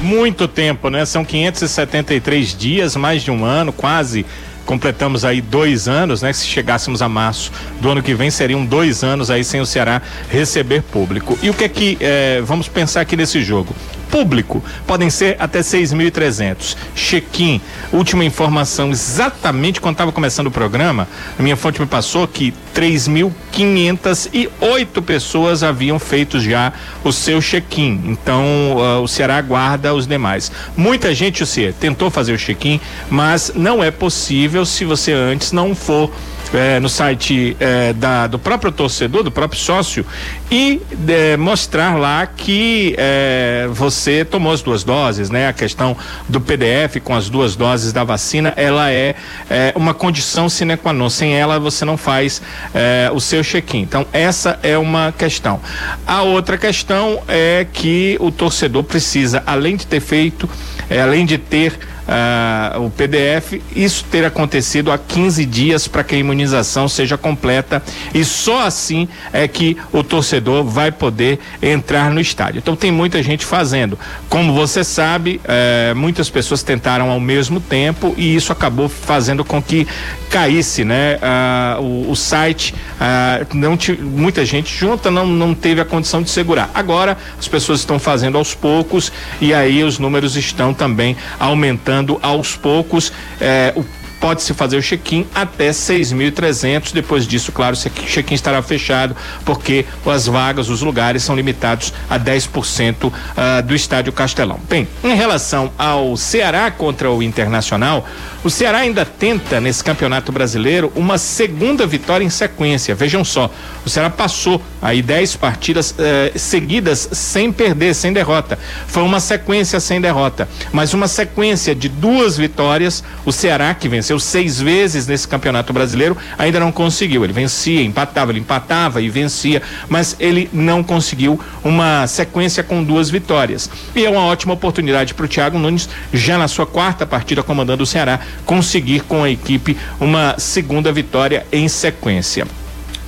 Muito 0.00 0.46
tempo, 0.46 0.88
né? 0.90 1.04
São 1.04 1.24
573 1.24 2.56
dias, 2.56 2.94
mais 2.94 3.22
de 3.22 3.30
um 3.30 3.44
ano, 3.44 3.72
quase. 3.72 4.24
Completamos 4.64 5.24
aí 5.24 5.40
dois 5.40 5.88
anos, 5.88 6.22
né? 6.22 6.32
Se 6.32 6.46
chegássemos 6.46 7.02
a 7.02 7.08
março 7.08 7.52
do 7.80 7.90
ano 7.90 8.02
que 8.02 8.14
vem, 8.14 8.30
seriam 8.30 8.64
dois 8.64 9.04
anos 9.04 9.30
aí 9.30 9.44
sem 9.44 9.60
o 9.60 9.66
Ceará 9.66 10.00
receber 10.30 10.82
público. 10.82 11.38
E 11.42 11.50
o 11.50 11.54
que 11.54 11.64
é 11.64 11.68
que 11.68 11.98
eh, 12.00 12.42
vamos 12.44 12.68
pensar 12.68 13.00
aqui 13.00 13.16
nesse 13.16 13.42
jogo? 13.42 13.74
Público, 14.10 14.62
podem 14.86 15.10
ser 15.10 15.36
até 15.38 15.60
6.300. 15.60 16.76
Check-in, 16.94 17.60
última 17.92 18.24
informação, 18.24 18.90
exatamente 18.90 19.78
quando 19.80 19.94
estava 19.94 20.12
começando 20.12 20.48
o 20.48 20.50
programa, 20.50 21.08
minha 21.38 21.56
fonte 21.56 21.80
me 21.80 21.86
passou 21.86 22.28
que 22.28 22.52
3.508 22.74 25.02
pessoas 25.02 25.62
haviam 25.62 25.98
feito 25.98 26.38
já 26.40 26.72
o 27.02 27.10
seu 27.12 27.40
check-in. 27.40 28.02
Então, 28.06 28.44
ah, 28.78 29.00
o 29.00 29.08
Ceará 29.08 29.36
aguarda 29.36 29.94
os 29.94 30.06
demais. 30.06 30.52
Muita 30.76 31.14
gente, 31.14 31.42
o 31.42 31.46
Cier, 31.46 31.72
tentou 31.72 32.10
fazer 32.10 32.32
o 32.32 32.38
check-in, 32.38 32.78
mas 33.08 33.52
não 33.54 33.82
é 33.82 33.90
possível 33.90 34.66
se 34.66 34.84
você 34.84 35.12
antes 35.12 35.52
não 35.52 35.74
for 35.74 36.10
eh, 36.52 36.80
no 36.80 36.88
site 36.88 37.56
eh, 37.58 37.92
da, 37.94 38.26
do 38.26 38.38
próprio 38.38 38.70
torcedor, 38.70 39.22
do 39.22 39.30
próprio 39.30 39.60
sócio, 39.60 40.04
e 40.50 40.80
eh, 41.08 41.36
mostrar 41.36 41.96
lá 41.98 42.26
que 42.26 42.94
eh, 42.98 43.68
você 43.72 44.24
tomou 44.24 44.52
as 44.52 44.62
duas 44.62 44.84
doses, 44.84 45.30
né? 45.30 45.48
A 45.48 45.52
questão 45.52 45.96
do 46.28 46.40
PDF 46.40 47.00
com 47.02 47.14
as 47.14 47.28
duas 47.28 47.56
doses 47.56 47.92
da 47.92 48.04
vacina, 48.04 48.52
ela 48.56 48.90
é 48.90 49.14
eh, 49.48 49.72
uma 49.76 49.94
condição 49.94 50.48
sine 50.48 50.76
qua 50.76 50.92
non. 50.92 51.08
Sem 51.08 51.34
ela, 51.34 51.58
você 51.58 51.84
não 51.84 51.96
faz 51.96 52.42
eh, 52.74 53.10
o 53.12 53.20
seu 53.20 53.42
check-in. 53.42 53.80
Então, 53.80 54.06
essa 54.12 54.58
é 54.62 54.76
uma 54.76 55.12
questão. 55.16 55.60
A 56.06 56.22
outra 56.22 56.58
questão 56.58 57.22
é 57.28 57.66
que 57.72 58.16
o 58.20 58.30
torcedor 58.30 58.84
precisa, 58.84 59.42
além 59.46 59.76
de 59.76 59.86
ter 59.86 60.00
feito, 60.00 60.48
além 60.90 61.24
de 61.24 61.38
ter 61.38 61.78
ah, 62.06 62.76
o 62.78 62.90
PDF, 62.90 63.60
isso 63.74 64.04
ter 64.10 64.24
acontecido 64.24 64.92
há 64.92 64.98
15 64.98 65.44
dias 65.46 65.88
para 65.88 66.04
que 66.04 66.14
a 66.14 66.18
imunização 66.18 66.88
seja 66.88 67.16
completa 67.16 67.82
e 68.14 68.24
só 68.24 68.66
assim 68.66 69.08
é 69.32 69.46
que 69.48 69.76
o 69.92 70.02
torcedor 70.02 70.64
vai 70.64 70.92
poder 70.92 71.38
entrar 71.62 72.10
no 72.10 72.20
estádio. 72.20 72.58
Então 72.58 72.76
tem 72.76 72.90
muita 72.90 73.22
gente 73.22 73.44
fazendo. 73.44 73.98
Como 74.28 74.52
você 74.52 74.84
sabe, 74.84 75.40
eh, 75.44 75.92
muitas 75.94 76.28
pessoas 76.28 76.62
tentaram 76.62 77.10
ao 77.10 77.20
mesmo 77.20 77.60
tempo 77.60 78.14
e 78.16 78.34
isso 78.34 78.52
acabou 78.52 78.88
fazendo 78.88 79.44
com 79.44 79.62
que 79.62 79.86
caísse, 80.30 80.84
né? 80.84 81.18
ah, 81.22 81.78
o, 81.80 82.10
o 82.10 82.16
site, 82.16 82.74
ah, 83.00 83.40
não 83.52 83.78
muita 84.00 84.44
gente 84.44 84.74
junta 84.74 85.10
não, 85.10 85.26
não 85.26 85.54
teve 85.54 85.80
a 85.80 85.84
condição 85.84 86.22
de 86.22 86.30
segurar. 86.30 86.70
Agora 86.74 87.16
as 87.38 87.48
pessoas 87.48 87.80
estão 87.80 87.98
fazendo 87.98 88.36
aos 88.36 88.54
poucos 88.54 89.12
e 89.40 89.54
aí 89.54 89.82
os 89.82 89.98
números 89.98 90.36
estão 90.36 90.74
também 90.74 91.16
aumentando 91.38 91.93
aos 92.22 92.56
poucos. 92.56 93.12
eh, 93.40 93.72
o 93.76 94.03
Pode-se 94.24 94.54
fazer 94.54 94.78
o 94.78 94.82
check-in 94.82 95.26
até 95.34 95.68
6.300. 95.68 96.94
Depois 96.94 97.26
disso, 97.26 97.52
claro, 97.52 97.76
o 97.76 98.06
check-in 98.06 98.34
estará 98.34 98.62
fechado, 98.62 99.14
porque 99.44 99.84
as 100.06 100.26
vagas, 100.26 100.70
os 100.70 100.80
lugares 100.80 101.22
são 101.22 101.36
limitados 101.36 101.92
a 102.08 102.18
10% 102.18 103.12
ah, 103.36 103.60
do 103.60 103.74
estádio 103.74 104.14
Castelão. 104.14 104.58
Bem, 104.66 104.88
em 105.04 105.14
relação 105.14 105.70
ao 105.76 106.16
Ceará 106.16 106.70
contra 106.70 107.10
o 107.10 107.22
Internacional, 107.22 108.08
o 108.42 108.48
Ceará 108.48 108.78
ainda 108.78 109.04
tenta, 109.04 109.60
nesse 109.60 109.84
campeonato 109.84 110.32
brasileiro, 110.32 110.90
uma 110.96 111.18
segunda 111.18 111.86
vitória 111.86 112.24
em 112.24 112.30
sequência. 112.30 112.94
Vejam 112.94 113.26
só, 113.26 113.50
o 113.84 113.90
Ceará 113.90 114.08
passou 114.08 114.60
aí 114.80 115.02
10 115.02 115.36
partidas 115.36 115.94
eh, 115.98 116.32
seguidas 116.34 117.10
sem 117.12 117.52
perder, 117.52 117.94
sem 117.94 118.10
derrota. 118.10 118.58
Foi 118.86 119.02
uma 119.02 119.20
sequência 119.20 119.80
sem 119.80 120.00
derrota, 120.00 120.48
mas 120.72 120.94
uma 120.94 121.08
sequência 121.08 121.74
de 121.74 121.90
duas 121.90 122.38
vitórias. 122.38 123.04
O 123.26 123.32
Ceará, 123.32 123.74
que 123.74 123.86
venceu 123.86 124.13
seis 124.18 124.60
vezes 124.60 125.06
nesse 125.06 125.26
campeonato 125.26 125.72
brasileiro, 125.72 126.16
ainda 126.38 126.60
não 126.60 126.70
conseguiu. 126.70 127.24
Ele 127.24 127.32
vencia, 127.32 127.82
empatava, 127.82 128.30
ele 128.30 128.40
empatava 128.40 129.00
e 129.00 129.08
vencia, 129.08 129.62
mas 129.88 130.16
ele 130.20 130.48
não 130.52 130.82
conseguiu 130.82 131.40
uma 131.62 132.06
sequência 132.06 132.62
com 132.62 132.82
duas 132.82 133.10
vitórias. 133.10 133.70
E 133.94 134.04
é 134.04 134.10
uma 134.10 134.24
ótima 134.24 134.54
oportunidade 134.54 135.14
para 135.14 135.24
o 135.24 135.28
Thiago 135.28 135.58
Nunes, 135.58 135.88
já 136.12 136.38
na 136.38 136.48
sua 136.48 136.66
quarta 136.66 137.06
partida 137.06 137.42
comandando 137.42 137.82
o 137.82 137.86
Ceará, 137.86 138.20
conseguir 138.44 139.02
com 139.02 139.24
a 139.24 139.30
equipe 139.30 139.76
uma 140.00 140.36
segunda 140.38 140.92
vitória 140.92 141.46
em 141.52 141.68
sequência. 141.68 142.46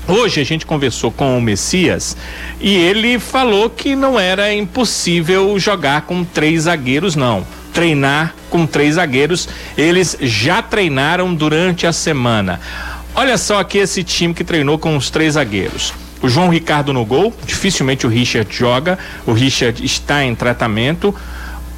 Hoje 0.08 0.40
a 0.40 0.44
gente 0.44 0.64
conversou 0.64 1.10
com 1.10 1.36
o 1.36 1.42
Messias 1.42 2.16
e 2.60 2.72
ele 2.76 3.18
falou 3.18 3.68
que 3.68 3.96
não 3.96 4.18
era 4.20 4.54
impossível 4.54 5.58
jogar 5.58 6.02
com 6.02 6.22
três 6.22 6.62
zagueiros, 6.62 7.16
não. 7.16 7.44
Treinar 7.76 8.34
com 8.50 8.66
três 8.66 8.94
zagueiros. 8.94 9.48
Eles 9.76 10.16
já 10.20 10.62
treinaram 10.62 11.34
durante 11.34 11.86
a 11.86 11.92
semana. 11.92 12.58
Olha 13.14 13.36
só 13.38 13.60
aqui 13.60 13.78
esse 13.78 14.02
time 14.02 14.32
que 14.32 14.42
treinou 14.42 14.78
com 14.78 14.96
os 14.96 15.10
três 15.10 15.34
zagueiros. 15.34 15.92
O 16.22 16.28
João 16.28 16.48
Ricardo 16.48 16.92
no 16.94 17.04
gol, 17.04 17.34
dificilmente 17.46 18.06
o 18.06 18.08
Richard 18.08 18.48
joga. 18.50 18.98
O 19.26 19.32
Richard 19.32 19.84
está 19.84 20.24
em 20.24 20.34
tratamento. 20.34 21.14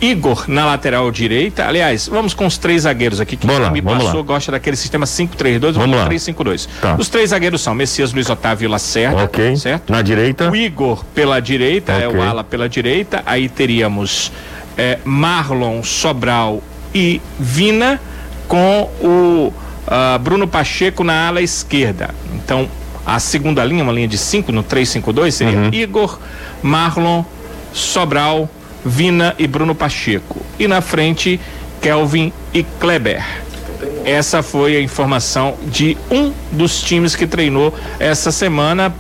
Igor 0.01 0.45
na 0.47 0.65
lateral 0.65 1.11
direita. 1.11 1.67
Aliás, 1.67 2.07
vamos 2.07 2.33
com 2.33 2.47
os 2.47 2.57
três 2.57 2.83
zagueiros 2.83 3.21
aqui. 3.21 3.37
Que 3.37 3.49
Vamos 3.49 3.63
lá, 3.63 3.71
me 3.73 3.83
passou 3.83 4.19
lá. 4.19 4.23
gosta 4.23 4.53
daquele 4.53 4.77
sistema 4.77 5.05
5-3-2 5.05 5.73
Vamos 5.73 5.97
lá. 5.97 6.09
3-5-2. 6.09 6.69
Tá. 6.81 6.95
Os 6.97 7.09
três 7.09 7.31
zagueiros 7.31 7.61
são 7.61 7.75
Messias 7.75 8.13
Luiz 8.13 8.31
Otávio 8.31 8.71
Lacerda. 8.71 9.25
Ok. 9.25 9.57
Certo? 9.57 9.91
Na 9.91 10.01
direita. 10.01 10.49
O 10.49 10.55
Igor 10.55 11.05
pela 11.13 11.41
direita, 11.41 11.91
é 11.93 12.07
Ok. 12.07 12.21
o 12.21 12.23
ala 12.23 12.45
pela 12.45 12.69
direita. 12.69 13.25
Aí 13.27 13.49
teríamos 13.49 14.31
é, 14.79 14.99
Marlon, 15.05 15.83
Sobral 15.83 16.63
e 16.95 17.21
Vina 17.39 18.01
com 18.47 18.89
o 19.03 19.53
ah, 19.87 20.19
Bruno 20.19 20.47
Pacheco 20.47 21.03
na 21.03 21.29
ala 21.29 21.43
esquerda. 21.43 22.15
Então, 22.35 22.69
a 23.05 23.19
segunda 23.19 23.65
linha, 23.65 23.83
uma 23.83 23.93
linha 23.93 24.09
de 24.09 24.17
cinco 24.17 24.53
no 24.53 24.63
3-5-2, 24.63 25.31
seria 25.33 25.59
Uhum. 25.59 25.71
Igor, 25.73 26.19
Marlon, 26.63 27.25
Sobral, 27.73 28.49
Vina 28.85 29.35
e 29.39 29.47
Bruno 29.47 29.75
Pacheco. 29.75 30.41
E 30.59 30.69
na 30.69 30.81
frente, 30.81 31.41
Kelvin 31.81 32.33
e 32.55 32.63
Kleber. 32.63 33.25
Essa 34.05 34.43
foi 34.43 34.77
a 34.77 34.81
informação 34.81 35.57
de 35.67 35.97
um 36.11 36.33
dos 36.53 36.81
times 36.83 37.15
que 37.15 37.27
treinou 37.27 37.75
essa 37.99 38.33
semana 38.33 38.95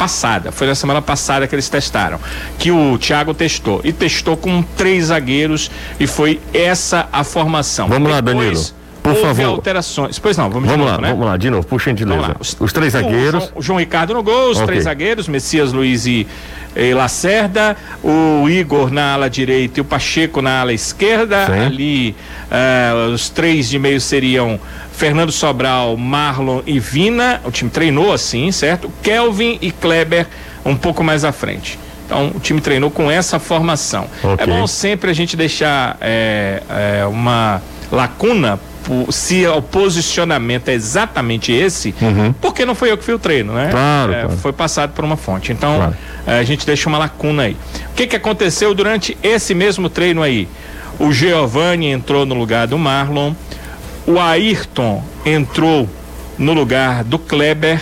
passada. 0.00 0.50
Foi 0.50 0.66
na 0.66 0.74
semana 0.74 1.02
passada 1.02 1.46
que 1.46 1.54
eles 1.54 1.68
testaram. 1.68 2.18
Que 2.58 2.70
o 2.70 2.96
Thiago 2.96 3.34
testou. 3.34 3.82
E 3.84 3.92
testou 3.92 4.34
com 4.34 4.62
três 4.62 5.06
zagueiros 5.06 5.70
e 5.98 6.06
foi 6.06 6.40
essa 6.54 7.06
a 7.12 7.22
formação. 7.22 7.86
Vamos 7.86 8.10
lá, 8.10 8.22
Depois, 8.22 8.46
Danilo. 8.46 8.80
Por 9.02 9.10
houve 9.12 9.22
favor. 9.22 9.44
alterações. 9.56 10.18
Pois 10.18 10.36
não, 10.38 10.48
vamos, 10.50 10.68
Vamos 10.70 10.86
lá, 10.86 10.92
novo, 10.92 11.02
né? 11.02 11.10
vamos 11.10 11.26
lá, 11.26 11.36
de 11.36 11.50
novo, 11.50 11.66
por 11.66 11.80
gentileza. 11.80 12.20
Lá. 12.20 12.36
Os, 12.38 12.72
três 12.72 12.94
o 12.94 12.98
zagueiros. 12.98 13.44
João, 13.44 13.52
o 13.56 13.62
João 13.62 13.78
Ricardo 13.78 14.14
no 14.14 14.22
gol, 14.22 14.50
os 14.50 14.56
Ok. 14.56 14.66
três 14.66 14.84
zagueiros, 14.84 15.28
Messias 15.28 15.72
Luiz 15.72 16.06
e, 16.06 16.26
e 16.74 16.94
Lacerda, 16.94 17.76
o 18.02 18.48
Igor 18.48 18.90
na 18.90 19.14
ala 19.14 19.28
direita 19.28 19.80
e 19.80 19.82
o 19.82 19.84
Pacheco 19.84 20.40
na 20.40 20.60
ala 20.60 20.72
esquerda. 20.72 21.46
Sim. 21.46 21.52
Ali 21.52 22.16
eh, 22.50 22.92
os 23.12 23.28
três 23.28 23.68
de 23.68 23.78
meio 23.78 24.00
seriam 24.00 24.58
Fernando 24.92 25.32
Sobral, 25.32 25.96
Marlon 25.96 26.62
e 26.66 26.78
Vina. 26.78 27.40
O 27.44 27.50
time 27.50 27.70
treinou 27.70 28.12
assim, 28.12 28.52
certo? 28.52 28.90
Kelvin 29.02 29.58
e 29.60 29.70
Kleber 29.70 30.26
um 30.64 30.76
pouco 30.76 31.02
mais 31.02 31.24
à 31.24 31.32
frente. 31.32 31.78
Então 32.06 32.32
o 32.34 32.40
time 32.40 32.60
treinou 32.60 32.90
com 32.90 33.10
essa 33.10 33.38
formação. 33.38 34.06
Ok. 34.22 34.44
É 34.44 34.46
bom 34.46 34.66
sempre 34.66 35.10
a 35.10 35.14
gente 35.14 35.36
deixar 35.36 35.96
eh, 36.00 36.62
eh, 36.68 37.06
uma 37.06 37.62
lacuna 37.90 38.60
po- 38.84 39.10
se 39.12 39.46
o 39.46 39.60
posicionamento 39.62 40.68
é 40.68 40.74
exatamente 40.74 41.52
esse, 41.52 41.94
porque 42.40 42.64
não 42.64 42.74
foi 42.74 42.90
eu 42.90 42.98
que 42.98 43.04
fiz 43.04 43.14
o 43.14 43.18
treino, 43.18 43.52
né? 43.52 43.64
Uhum. 43.66 43.70
Claro, 43.70 44.12
É, 44.12 44.20
claro. 44.22 44.36
Foi 44.38 44.52
passado 44.52 44.92
por 44.92 45.04
uma 45.04 45.16
fonte. 45.16 45.52
Então, 45.52 45.76
Claro. 45.76 45.96
eh, 46.26 46.38
a 46.38 46.42
gente 46.42 46.66
deixa 46.66 46.88
uma 46.88 46.98
lacuna 46.98 47.42
aí. 47.44 47.56
O 47.90 47.94
que, 47.94 48.06
que 48.06 48.16
aconteceu 48.16 48.74
durante 48.74 49.16
esse 49.22 49.54
mesmo 49.54 49.88
treino 49.88 50.22
aí? 50.22 50.48
O 50.98 51.12
Giovanni 51.12 51.86
entrou 51.88 52.26
no 52.26 52.34
lugar 52.34 52.66
do 52.66 52.78
Marlon, 52.78 53.32
o 54.06 54.18
Ayrton 54.18 55.02
entrou 55.24 55.88
no 56.38 56.52
lugar 56.52 57.04
do 57.04 57.18
Kleber 57.18 57.80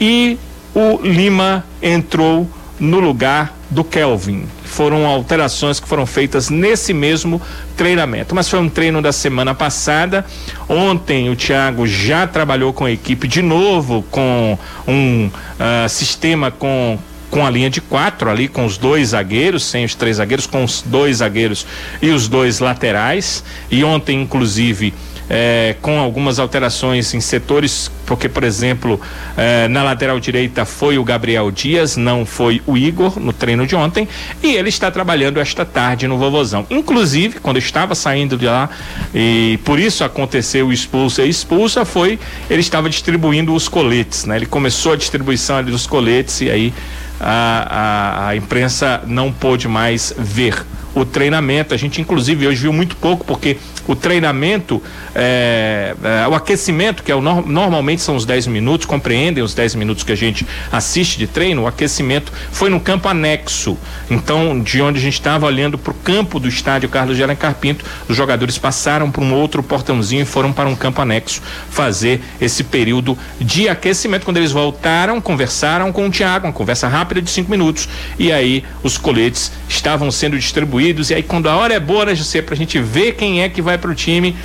e 0.00 0.38
o 0.74 1.00
Lima 1.02 1.64
entrou 1.82 2.48
no 2.80 2.98
lugar 3.00 3.54
do 3.70 3.84
Kelvin. 3.84 4.46
Foram 4.64 5.06
alterações 5.06 5.78
que 5.78 5.86
foram 5.86 6.06
feitas 6.06 6.50
nesse 6.50 6.92
mesmo 6.92 7.40
treinamento. 7.76 8.34
Mas 8.34 8.48
foi 8.48 8.58
um 8.58 8.68
treino 8.68 9.00
da 9.00 9.12
semana 9.12 9.54
passada. 9.54 10.24
Ontem 10.68 11.30
o 11.30 11.36
Thiago 11.36 11.86
já 11.86 12.26
trabalhou 12.26 12.72
com 12.72 12.84
a 12.84 12.90
equipe 12.90 13.28
de 13.28 13.42
novo, 13.42 14.04
com 14.10 14.58
um 14.88 15.30
ah, 15.58 15.86
sistema 15.88 16.50
com 16.50 16.98
com 17.34 17.44
a 17.44 17.50
linha 17.50 17.68
de 17.68 17.80
quatro 17.80 18.30
ali, 18.30 18.46
com 18.46 18.64
os 18.64 18.78
dois 18.78 19.08
zagueiros, 19.08 19.64
sem 19.64 19.84
os 19.84 19.96
três 19.96 20.18
zagueiros, 20.18 20.46
com 20.46 20.62
os 20.62 20.82
dois 20.82 21.16
zagueiros 21.16 21.66
e 22.00 22.10
os 22.10 22.28
dois 22.28 22.60
laterais. 22.60 23.42
E 23.68 23.82
ontem, 23.82 24.22
inclusive, 24.22 24.94
eh, 25.28 25.76
com 25.80 25.98
algumas 25.98 26.38
alterações 26.38 27.14
em 27.14 27.20
setores, 27.20 27.90
porque, 28.06 28.28
por 28.28 28.44
exemplo, 28.44 29.00
eh, 29.36 29.68
na 29.68 29.82
lateral 29.82 30.20
direita 30.20 30.64
foi 30.64 30.98
o 30.98 31.04
Gabriel 31.04 31.50
Dias, 31.50 31.96
não 31.96 32.26
foi 32.26 32.62
o 32.66 32.76
Igor 32.76 33.18
no 33.18 33.32
treino 33.32 33.66
de 33.66 33.74
ontem, 33.74 34.08
e 34.42 34.54
ele 34.54 34.68
está 34.68 34.90
trabalhando 34.90 35.40
esta 35.40 35.64
tarde 35.64 36.06
no 36.06 36.18
Vovozão. 36.18 36.66
Inclusive, 36.70 37.40
quando 37.40 37.58
estava 37.58 37.94
saindo 37.94 38.36
de 38.36 38.46
lá, 38.46 38.68
e 39.14 39.58
por 39.64 39.78
isso 39.78 40.04
aconteceu 40.04 40.68
o 40.68 40.72
expulso 40.72 41.22
e 41.22 41.28
expulsa, 41.28 41.84
foi 41.84 42.18
ele 42.50 42.60
estava 42.60 42.88
distribuindo 42.88 43.54
os 43.54 43.68
coletes, 43.68 44.24
né? 44.24 44.36
Ele 44.36 44.46
começou 44.46 44.92
a 44.92 44.96
distribuição 44.96 45.62
dos 45.62 45.86
coletes 45.86 46.40
e 46.40 46.50
aí 46.50 46.74
a, 47.20 48.26
a, 48.26 48.28
a 48.28 48.36
imprensa 48.36 49.02
não 49.06 49.32
pôde 49.32 49.68
mais 49.68 50.12
ver 50.16 50.64
o 50.94 51.04
treinamento. 51.04 51.74
A 51.74 51.76
gente, 51.76 52.00
inclusive, 52.00 52.46
hoje 52.46 52.62
viu 52.62 52.72
muito 52.72 52.96
pouco, 52.96 53.24
porque 53.24 53.56
o 53.86 53.94
treinamento, 53.94 54.82
é, 55.14 55.94
é, 56.02 56.28
o 56.28 56.34
aquecimento, 56.34 57.02
que 57.02 57.12
é 57.12 57.14
o 57.14 57.20
nor- 57.20 57.46
normalmente 57.46 58.02
são 58.02 58.16
os 58.16 58.24
10 58.24 58.46
minutos, 58.46 58.86
compreendem 58.86 59.42
os 59.42 59.54
10 59.54 59.74
minutos 59.74 60.02
que 60.04 60.12
a 60.12 60.16
gente 60.16 60.46
assiste 60.72 61.18
de 61.18 61.26
treino, 61.26 61.62
o 61.62 61.66
aquecimento 61.66 62.32
foi 62.50 62.70
no 62.70 62.80
campo 62.80 63.08
anexo. 63.08 63.76
Então, 64.10 64.60
de 64.60 64.80
onde 64.80 64.98
a 64.98 65.02
gente 65.02 65.14
estava 65.14 65.46
olhando 65.46 65.76
para 65.78 65.90
o 65.90 65.94
campo 65.94 66.38
do 66.40 66.48
estádio 66.48 66.88
Carlos 66.88 67.16
Gerard 67.16 67.40
Carpinto, 67.40 67.84
os 68.08 68.16
jogadores 68.16 68.56
passaram 68.58 69.10
por 69.10 69.22
um 69.22 69.34
outro 69.34 69.62
portãozinho 69.62 70.22
e 70.22 70.26
foram 70.26 70.52
para 70.52 70.68
um 70.68 70.76
campo 70.76 71.00
anexo 71.02 71.42
fazer 71.70 72.20
esse 72.40 72.64
período 72.64 73.18
de 73.40 73.68
aquecimento. 73.68 74.24
Quando 74.24 74.36
eles 74.38 74.52
voltaram, 74.52 75.20
conversaram 75.20 75.92
com 75.92 76.06
o 76.06 76.10
Thiago, 76.10 76.46
uma 76.46 76.52
conversa 76.52 76.88
rápida 76.88 77.20
de 77.20 77.30
cinco 77.30 77.50
minutos, 77.50 77.88
e 78.18 78.32
aí 78.32 78.64
os 78.82 78.96
coletes 78.96 79.52
estavam 79.68 80.10
sendo 80.10 80.38
distribuídos. 80.38 80.83
E 80.90 81.14
aí, 81.14 81.22
quando 81.22 81.48
a 81.48 81.56
hora 81.56 81.74
é 81.74 81.80
boa, 81.80 82.04
né, 82.04 82.14
José, 82.14 82.42
pra 82.42 82.54
gente 82.54 82.78
ver 82.78 83.12
quem 83.12 83.42
é 83.42 83.48
que 83.48 83.62
vai 83.62 83.78
pro 83.78 83.94
time, 83.94 84.36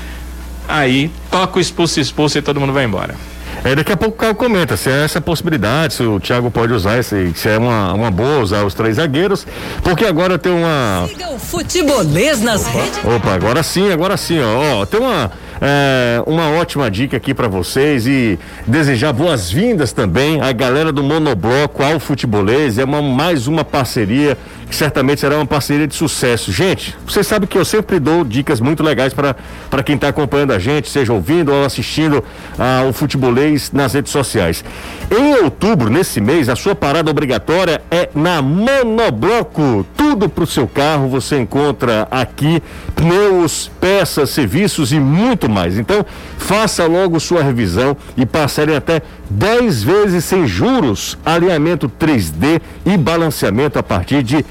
aí 0.67 1.11
toca 1.31 1.57
o 1.57 1.61
expulso, 1.61 1.99
expulso 1.99 2.37
e 2.37 2.41
todo 2.41 2.59
mundo 2.59 2.73
vai 2.73 2.85
embora. 2.85 3.15
É, 3.63 3.75
daqui 3.75 3.91
a 3.91 3.97
pouco 3.97 4.15
o 4.15 4.17
Caio 4.17 4.35
comenta 4.35 4.77
se 4.77 4.89
é 4.89 5.03
essa 5.03 5.19
possibilidade, 5.19 5.93
se 5.93 6.03
o 6.03 6.19
Thiago 6.19 6.49
pode 6.49 6.71
usar, 6.71 6.97
esse, 6.97 7.33
se 7.35 7.49
é 7.49 7.57
uma, 7.57 7.93
uma 7.93 8.09
boa 8.09 8.39
usar 8.39 8.63
os 8.63 8.73
três 8.73 8.95
zagueiros, 8.95 9.45
porque 9.83 10.05
agora 10.05 10.37
tem 10.37 10.51
uma. 10.51 11.05
Siga 11.09 11.29
o 11.29 11.37
Futebolês 11.37 12.41
nas 12.41 12.65
redes. 12.67 12.99
Opa, 13.03 13.33
agora 13.33 13.61
sim, 13.61 13.91
agora 13.91 14.15
sim, 14.15 14.39
ó. 14.39 14.81
Ó, 14.81 14.85
tem 14.85 14.99
uma, 14.99 15.29
é, 15.61 16.21
uma 16.25 16.51
ótima 16.51 16.89
dica 16.89 17.17
aqui 17.17 17.33
pra 17.33 17.47
vocês 17.47 18.07
e 18.07 18.39
desejar 18.65 19.11
boas-vindas 19.11 19.91
também 19.91 20.41
à 20.41 20.51
galera 20.51 20.91
do 20.91 21.03
Monobloco 21.03 21.83
ao 21.83 21.99
Futebolês. 21.99 22.77
É 22.77 22.83
uma, 22.83 23.01
mais 23.01 23.47
uma 23.47 23.65
parceria 23.65 24.37
que 24.69 24.75
certamente 24.75 25.19
será 25.19 25.35
uma 25.35 25.45
parceria 25.45 25.87
de 25.87 25.95
sucesso. 25.95 26.51
Gente, 26.51 26.95
vocês 27.05 27.25
sabem 27.25 27.47
que 27.47 27.57
eu 27.57 27.65
sempre 27.65 27.99
dou 27.99 28.23
dicas 28.23 28.59
muito 28.61 28.83
legais 28.83 29.13
para 29.13 29.83
quem 29.83 29.95
está 29.95 30.09
acompanhando 30.09 30.53
a 30.53 30.59
gente, 30.59 30.89
seja 30.89 31.11
ouvindo 31.11 31.51
ou 31.51 31.65
assistindo 31.65 32.23
ao 32.57 32.93
Futebolês 32.93 33.71
nas 33.71 33.93
redes 33.93 34.11
sociais. 34.11 34.63
Em 35.11 35.33
outubro, 35.43 35.89
nesse 35.89 36.21
mês, 36.21 36.49
a 36.49 36.55
sua 36.55 36.75
parada 36.75 37.09
obrigatória 37.09 37.81
é 37.89 38.09
na 38.13 38.41
Monobloco. 38.41 39.85
Tudo 39.97 40.29
para 40.29 40.43
o 40.43 40.47
seu 40.47 40.67
carro 40.67 41.09
você 41.09 41.39
encontra 41.39 42.07
aqui: 42.11 42.61
pneus, 42.99 43.71
peças, 43.79 44.29
serviços 44.31 44.91
e 44.91 44.99
muito 44.99 45.49
mais. 45.49 45.77
Então, 45.77 46.05
faça 46.37 46.85
logo 46.85 47.17
sua 47.17 47.41
revisão 47.41 47.95
e 48.17 48.25
parcele 48.25 48.75
até 48.75 49.01
10 49.29 49.83
vezes 49.83 50.25
sem 50.25 50.47
juros, 50.47 51.15
alinhamento 51.23 51.87
3D 51.87 52.59
e 52.85 52.97
balanceamento 52.97 53.77
a 53.77 53.83
partir 53.83 54.23
de 54.23 54.37
R$ 54.37 54.45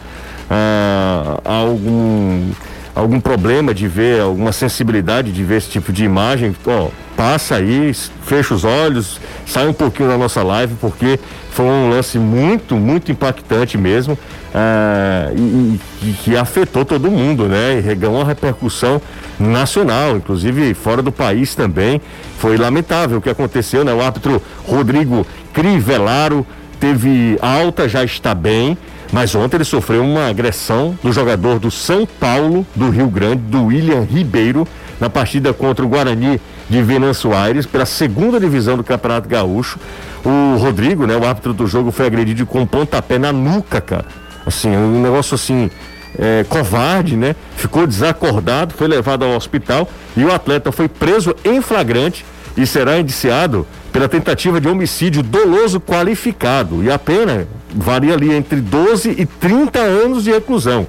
ah, 0.48 1.40
algum 1.44 2.50
algum 2.96 3.20
problema 3.20 3.74
de 3.74 3.86
ver, 3.86 4.22
alguma 4.22 4.52
sensibilidade 4.52 5.30
de 5.30 5.44
ver 5.44 5.58
esse 5.58 5.68
tipo 5.68 5.92
de 5.92 6.02
imagem, 6.02 6.56
ó, 6.66 6.88
passa 7.14 7.56
aí, 7.56 7.92
fecha 8.24 8.54
os 8.54 8.64
olhos, 8.64 9.20
sai 9.46 9.68
um 9.68 9.72
pouquinho 9.72 10.08
da 10.08 10.16
nossa 10.16 10.42
live, 10.42 10.74
porque 10.80 11.20
foi 11.50 11.66
um 11.66 11.90
lance 11.90 12.18
muito, 12.18 12.74
muito 12.74 13.12
impactante 13.12 13.76
mesmo, 13.76 14.18
ah, 14.54 15.30
e, 15.34 15.78
que 16.24 16.34
afetou 16.36 16.86
todo 16.86 17.10
mundo, 17.10 17.46
né? 17.46 17.76
E 17.76 17.80
regou 17.80 18.14
uma 18.14 18.24
repercussão 18.24 19.00
nacional, 19.38 20.16
inclusive 20.16 20.72
fora 20.72 21.02
do 21.02 21.12
país 21.12 21.54
também. 21.54 22.00
Foi 22.38 22.56
lamentável 22.56 23.18
o 23.18 23.20
que 23.20 23.28
aconteceu, 23.28 23.84
né? 23.84 23.92
O 23.92 24.00
árbitro 24.00 24.40
Rodrigo 24.66 25.26
Crivellaro 25.52 26.46
teve 26.80 27.38
alta, 27.42 27.86
já 27.86 28.02
está 28.02 28.34
bem. 28.34 28.78
Mas 29.12 29.34
ontem 29.34 29.56
ele 29.56 29.64
sofreu 29.64 30.02
uma 30.02 30.28
agressão 30.28 30.98
do 31.02 31.12
jogador 31.12 31.58
do 31.58 31.70
São 31.70 32.06
Paulo, 32.06 32.66
do 32.74 32.90
Rio 32.90 33.08
Grande, 33.08 33.42
do 33.42 33.66
William 33.66 34.02
Ribeiro, 34.02 34.66
na 35.00 35.08
partida 35.08 35.52
contra 35.52 35.84
o 35.84 35.88
Guarani 35.88 36.40
de 36.68 36.82
Venâncio 36.82 37.34
Aires, 37.34 37.66
pela 37.66 37.86
segunda 37.86 38.40
divisão 38.40 38.76
do 38.76 38.84
Campeonato 38.84 39.28
Gaúcho. 39.28 39.78
O 40.24 40.56
Rodrigo, 40.56 41.06
né, 41.06 41.16
o 41.16 41.24
árbitro 41.24 41.52
do 41.54 41.66
jogo, 41.66 41.92
foi 41.92 42.06
agredido 42.06 42.44
com 42.46 42.60
um 42.60 42.66
pontapé 42.66 43.18
na 43.18 43.32
nuca, 43.32 43.80
cara. 43.80 44.06
Assim, 44.44 44.70
um 44.76 45.00
negócio 45.00 45.34
assim, 45.34 45.70
é, 46.18 46.44
covarde, 46.48 47.16
né? 47.16 47.36
Ficou 47.56 47.86
desacordado, 47.86 48.74
foi 48.74 48.88
levado 48.88 49.24
ao 49.24 49.36
hospital 49.36 49.88
e 50.16 50.24
o 50.24 50.32
atleta 50.32 50.72
foi 50.72 50.88
preso 50.88 51.34
em 51.44 51.60
flagrante 51.60 52.24
e 52.56 52.66
será 52.66 52.98
indiciado 52.98 53.66
pela 53.96 54.10
tentativa 54.10 54.60
de 54.60 54.68
homicídio 54.68 55.22
doloso 55.22 55.80
qualificado. 55.80 56.84
E 56.84 56.90
a 56.90 56.98
pena 56.98 57.48
varia 57.74 58.12
ali 58.12 58.30
entre 58.30 58.60
12 58.60 59.14
e 59.16 59.24
30 59.24 59.78
anos 59.78 60.24
de 60.24 60.30
reclusão. 60.30 60.86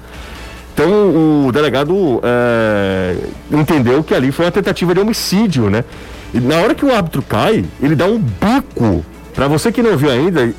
Então 0.74 1.46
o 1.46 1.50
delegado 1.50 2.20
é, 2.22 3.16
entendeu 3.50 4.04
que 4.04 4.12
ali 4.12 4.30
foi 4.30 4.44
uma 4.44 4.50
tentativa 4.50 4.92
de 4.92 5.00
homicídio, 5.00 5.70
né? 5.70 5.84
E 6.34 6.38
na 6.38 6.56
hora 6.56 6.74
que 6.74 6.84
o 6.84 6.94
árbitro 6.94 7.22
cai, 7.22 7.64
ele 7.82 7.96
dá 7.96 8.04
um 8.04 8.18
bico. 8.18 9.02
Pra 9.34 9.48
você 9.48 9.72
que 9.72 9.82
não 9.82 9.96
viu 9.96 10.10
ainda, 10.10 10.52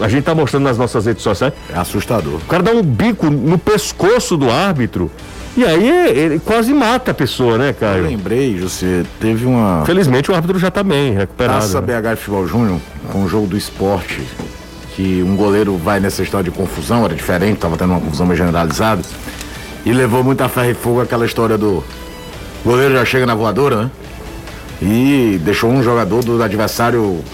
a 0.00 0.08
gente 0.08 0.22
tá 0.22 0.32
mostrando 0.32 0.62
nas 0.62 0.78
nossas 0.78 1.06
redes 1.06 1.24
sociais. 1.24 1.54
É 1.74 1.76
assustador. 1.76 2.34
O 2.34 2.46
cara 2.46 2.62
dá 2.62 2.70
um 2.70 2.84
bico 2.84 3.28
no 3.28 3.58
pescoço 3.58 4.36
do 4.36 4.48
árbitro. 4.48 5.10
E 5.56 5.64
aí 5.64 5.88
ele 6.18 6.38
quase 6.38 6.74
mata 6.74 7.12
a 7.12 7.14
pessoa, 7.14 7.56
né, 7.56 7.70
Eu 7.70 7.74
Caio? 7.74 8.04
lembrei, 8.04 8.58
José, 8.58 9.04
teve 9.18 9.46
uma 9.46 9.84
Felizmente 9.86 10.30
o 10.30 10.34
árbitro 10.34 10.58
já 10.58 10.70
tá 10.70 10.82
bem, 10.82 11.14
recuperado. 11.14 11.60
Taça 11.60 11.80
né? 11.80 12.00
BH 12.00 12.10
de 12.10 12.16
Futebol 12.16 12.46
Júnior, 12.46 12.80
com 13.10 13.24
o 13.24 13.28
jogo 13.28 13.46
do 13.46 13.56
esporte, 13.56 14.20
que 14.94 15.22
um 15.22 15.34
goleiro 15.34 15.76
vai 15.78 15.98
nessa 15.98 16.22
história 16.22 16.50
de 16.50 16.56
confusão, 16.56 17.06
era 17.06 17.14
diferente, 17.14 17.58
tava 17.58 17.76
tendo 17.78 17.92
uma 17.92 18.00
confusão 18.00 18.26
meio 18.26 18.36
generalizada, 18.36 19.02
e 19.84 19.92
levou 19.92 20.22
muita 20.22 20.46
ferro 20.48 20.70
e 20.70 20.74
fogo 20.74 21.00
aquela 21.00 21.24
história 21.24 21.56
do 21.56 21.82
goleiro 22.62 22.92
já 22.92 23.04
chega 23.04 23.24
na 23.24 23.34
voadora, 23.34 23.84
né? 23.84 23.90
E 24.82 25.40
deixou 25.42 25.70
um 25.70 25.82
jogador 25.82 26.22
do 26.22 26.42
adversário 26.42 27.24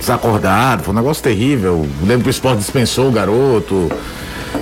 desacordado, 0.00 0.82
foi 0.82 0.92
um 0.92 0.96
negócio 0.96 1.22
terrível. 1.22 1.86
Lembro 2.02 2.22
que 2.24 2.28
o 2.28 2.30
esporte 2.30 2.58
dispensou 2.58 3.08
o 3.08 3.12
garoto. 3.12 3.88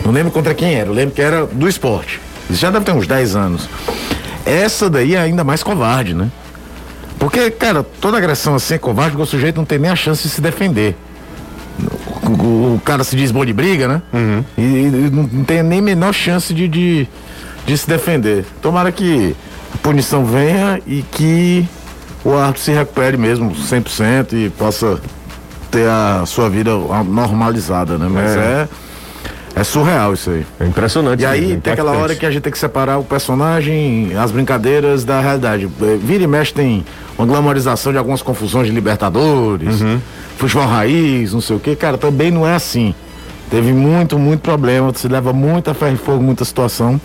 Não 0.04 0.12
lembro 0.12 0.30
contra 0.30 0.52
quem 0.52 0.74
era, 0.74 0.90
eu 0.90 0.92
lembro 0.92 1.14
que 1.14 1.22
era 1.22 1.46
do 1.46 1.66
esporte. 1.66 2.20
Isso 2.50 2.60
já 2.60 2.70
deve 2.70 2.84
ter 2.84 2.92
uns 2.92 3.06
10 3.06 3.36
anos. 3.36 3.68
Essa 4.44 4.88
daí 4.88 5.14
é 5.14 5.18
ainda 5.20 5.42
mais 5.42 5.62
covarde, 5.62 6.14
né? 6.14 6.30
Porque, 7.18 7.50
cara, 7.50 7.82
toda 8.00 8.16
agressão 8.18 8.54
assim 8.54 8.74
é 8.74 8.78
covarde 8.78 9.12
porque 9.12 9.22
o 9.24 9.26
sujeito 9.26 9.56
não 9.56 9.64
tem 9.64 9.78
nem 9.78 9.90
a 9.90 9.96
chance 9.96 10.22
de 10.22 10.28
se 10.28 10.40
defender. 10.40 10.94
O, 12.22 12.30
o- 12.30 12.74
o 12.76 12.80
cara 12.84 13.02
se 13.04 13.16
diz 13.16 13.30
bom 13.30 13.44
de 13.44 13.52
briga, 13.52 13.88
né? 13.88 14.02
E, 14.56 14.60
e 14.62 15.10
não, 15.12 15.26
tem 15.44 15.62
nem 15.62 15.78
a 15.80 15.82
menor 15.82 16.12
chance 16.12 16.52
de, 16.54 16.68
de, 16.68 17.08
de 17.66 17.78
se 17.78 17.88
defender. 17.88 18.44
Tomara 18.62 18.92
que 18.92 19.34
a 19.74 19.78
punição 19.78 20.24
venha 20.24 20.80
e 20.86 21.02
que 21.02 21.66
o 22.24 22.34
árbitro 22.36 22.62
se 22.62 22.72
recupere 22.72 23.16
mesmo 23.16 23.50
100% 23.54 24.32
e 24.34 24.50
possa 24.50 24.98
ter 25.70 25.88
a 25.88 26.24
sua 26.26 26.48
vida 26.48 26.70
normalizada, 27.04 27.98
né? 27.98 28.06
Mas 28.10 28.36
é, 28.36 28.38
é 28.38 28.68
surreal 29.64 30.12
isso 30.14 30.30
aí. 30.30 30.44
É 30.60 30.66
impressionante. 30.66 31.22
E 31.22 31.26
aí 31.26 31.56
tem 31.56 31.72
aquela 31.72 31.92
hora 31.92 32.14
que 32.14 32.26
a 32.26 32.30
gente 32.30 32.42
tem 32.42 32.52
que 32.52 32.58
separar 32.58 32.98
o 32.98 33.04
personagem, 33.04 34.12
as 34.16 34.30
brincadeiras 34.30 35.04
da 35.04 35.20
realidade. 35.20 35.68
Eh, 35.82 35.98
Vira 36.00 36.24
e 36.24 36.26
mexe 36.26 36.52
tem 36.52 36.84
uma 37.18 37.26
glamorização 37.26 37.90
de 37.92 37.98
algumas 37.98 38.20
confusões 38.22 38.66
de 38.66 38.72
Libertadores, 38.72 39.80
Uhum. 39.80 39.98
futebol 40.36 40.66
raiz, 40.66 41.32
não 41.32 41.40
sei 41.40 41.56
o 41.56 41.60
que. 41.60 41.74
Cara, 41.76 41.96
também 41.96 42.30
não 42.30 42.46
é 42.46 42.54
assim. 42.54 42.94
Teve 43.48 43.72
muito, 43.72 44.18
muito 44.18 44.40
problema, 44.40 44.90
você 44.92 45.06
leva 45.06 45.32
muita 45.32 45.72
ferro 45.72 45.94
e 45.94 45.96
fogo, 45.96 46.20
muita 46.22 46.44
situação. 46.44 47.00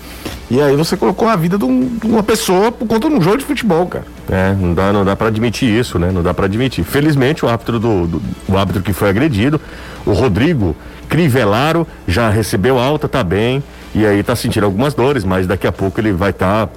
E 0.49 0.59
aí 0.59 0.75
você 0.75 0.97
colocou 0.97 1.27
a 1.29 1.35
vida 1.35 1.55
de, 1.57 1.63
um- 1.65 1.87
de 2.01 2.07
uma 2.07 2.23
pessoa 2.23 2.71
por 2.71 2.87
conta 2.87 3.07
de 3.07 3.15
um 3.15 3.21
jogo 3.21 3.37
de 3.37 3.45
futebol, 3.45 3.85
cara. 3.85 4.05
É, 4.29 4.53
não 4.59 4.73
dá, 4.73 4.91
não 4.91 5.05
dá 5.05 5.15
para 5.15 5.27
admitir 5.27 5.69
isso, 5.69 5.99
né? 5.99 6.09
Não 6.11 6.23
dá 6.23 6.33
para 6.33 6.45
admitir. 6.47 6.83
Felizmente 6.83 7.45
o 7.45 7.47
árbitro 7.47 7.79
do, 7.79 8.07
do- 8.07 8.21
o 8.49 8.57
árbitro 8.57 8.81
que 8.81 8.91
foi 8.91 9.09
agredido, 9.09 9.61
o 10.03 10.13
Rodrigo 10.13 10.75
Crivellaro, 11.11 11.85
já 12.07 12.29
recebeu 12.29 12.79
alta, 12.79 13.05
tá 13.05 13.21
bem, 13.21 13.61
e 13.93 14.05
aí 14.05 14.23
tá 14.23 14.33
sentindo 14.33 14.63
algumas 14.65 14.93
dores, 14.93 15.25
mas 15.25 15.45
daqui 15.45 15.67
a 15.67 15.71
pouco 15.71 15.99
ele 15.99 16.13
vai 16.13 16.29
estar 16.29 16.69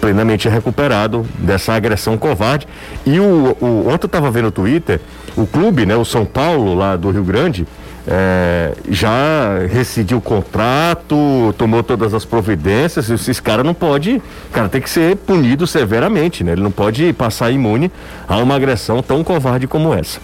plenamente 0.00 0.48
recuperado 0.48 1.26
dessa 1.36 1.72
agressão 1.72 2.16
covarde. 2.16 2.68
E 3.04 3.18
o, 3.18 3.56
o 3.60 3.88
ontem 3.88 4.04
eu 4.04 4.08
tava 4.08 4.30
vendo 4.30 4.44
no 4.44 4.50
Twitter, 4.52 5.00
o 5.36 5.48
clube, 5.48 5.84
né, 5.84 5.96
o 5.96 6.04
São 6.04 6.24
Paulo 6.24 6.76
lá 6.76 6.94
do 6.94 7.10
Rio 7.10 7.24
Grande, 7.24 7.66
é, 8.06 8.72
já 8.88 9.66
rescindiu 9.68 10.18
o 10.18 10.20
contrato, 10.20 11.52
tomou 11.58 11.82
todas 11.82 12.14
as 12.14 12.24
providências, 12.24 13.08
e 13.08 13.14
esses 13.14 13.40
caras 13.40 13.66
não 13.66 13.74
pode, 13.74 14.22
cara, 14.52 14.68
tem 14.68 14.80
que 14.80 14.90
ser 14.90 15.16
punido 15.16 15.66
severamente, 15.66 16.44
né? 16.44 16.52
Ele 16.52 16.62
não 16.62 16.70
pode 16.70 17.12
passar 17.14 17.50
imune 17.50 17.90
a 18.28 18.36
uma 18.38 18.54
agressão 18.54 19.02
tão 19.02 19.24
covarde 19.24 19.66
como 19.66 19.92
essa. 19.92 20.20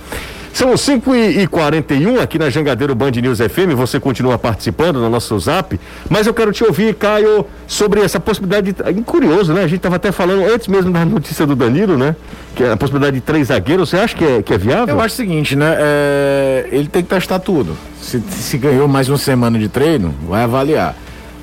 São 0.58 0.76
5 0.76 1.14
e, 1.14 1.42
e 1.42 1.46
41 1.46 2.20
aqui 2.20 2.36
na 2.36 2.50
Jangadeiro 2.50 2.92
Band 2.92 3.12
News 3.12 3.38
FM. 3.38 3.76
Você 3.76 4.00
continua 4.00 4.36
participando 4.36 4.98
no 4.98 5.08
nosso 5.08 5.38
zap, 5.38 5.78
mas 6.10 6.26
eu 6.26 6.34
quero 6.34 6.50
te 6.50 6.64
ouvir, 6.64 6.96
Caio, 6.96 7.46
sobre 7.64 8.00
essa 8.00 8.18
possibilidade. 8.18 8.72
De, 8.72 9.02
curioso, 9.02 9.54
né? 9.54 9.60
A 9.60 9.68
gente 9.68 9.76
estava 9.76 9.94
até 9.94 10.10
falando 10.10 10.52
antes 10.52 10.66
mesmo 10.66 10.90
da 10.90 11.04
notícia 11.04 11.46
do 11.46 11.54
Danilo, 11.54 11.96
né? 11.96 12.16
Que 12.56 12.64
é 12.64 12.72
a 12.72 12.76
possibilidade 12.76 13.14
de 13.14 13.20
três 13.20 13.46
zagueiros. 13.46 13.90
Você 13.90 13.98
acha 13.98 14.16
que 14.16 14.24
é, 14.24 14.42
que 14.42 14.52
é 14.52 14.58
viável? 14.58 14.96
Eu 14.96 15.00
acho 15.00 15.14
o 15.14 15.16
seguinte, 15.16 15.54
né? 15.54 15.76
é, 15.78 16.68
ele 16.72 16.88
tem 16.88 17.04
que 17.04 17.08
testar 17.08 17.38
tudo. 17.38 17.76
Se, 18.02 18.20
se 18.20 18.58
ganhou 18.58 18.88
mais 18.88 19.08
uma 19.08 19.16
semana 19.16 19.56
de 19.60 19.68
treino, 19.68 20.12
vai 20.28 20.42
avaliar. 20.42 20.96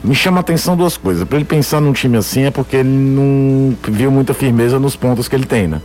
Me 0.03 0.13
chama 0.13 0.39
a 0.39 0.41
atenção 0.41 0.75
duas 0.75 0.97
coisas. 0.97 1.23
Pra 1.23 1.37
ele 1.37 1.45
pensar 1.45 1.79
num 1.79 1.93
time 1.93 2.17
assim 2.17 2.43
é 2.43 2.51
porque 2.51 2.75
ele 2.75 2.89
não 2.89 3.77
viu 3.81 4.11
muita 4.11 4.33
firmeza 4.33 4.77
nos 4.77 4.97
pontos 4.97 5.29
que 5.29 5.37
ele 5.37 5.45
tem, 5.45 5.69
né? 5.69 5.79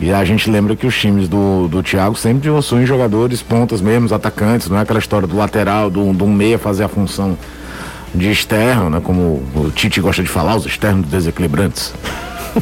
E 0.00 0.12
a 0.12 0.24
gente 0.24 0.48
lembra 0.48 0.76
que 0.76 0.86
os 0.86 0.96
times 0.96 1.28
do, 1.28 1.66
do 1.66 1.82
Thiago 1.82 2.14
sempre 2.14 2.48
possuem 2.48 2.86
jogadores 2.86 3.42
pontas 3.42 3.80
mesmo, 3.80 4.12
atacantes, 4.14 4.68
não 4.68 4.78
é 4.78 4.82
aquela 4.82 5.00
história 5.00 5.26
do 5.26 5.36
lateral, 5.36 5.90
do, 5.90 6.12
do 6.12 6.26
meia 6.26 6.58
fazer 6.58 6.84
a 6.84 6.88
função 6.88 7.36
de 8.14 8.30
externo, 8.30 8.88
né? 8.88 9.00
Como 9.02 9.42
o 9.54 9.72
Tite 9.74 10.00
gosta 10.00 10.22
de 10.22 10.28
falar, 10.28 10.56
os 10.56 10.66
externos 10.66 11.08
desequilibrantes. 11.08 11.92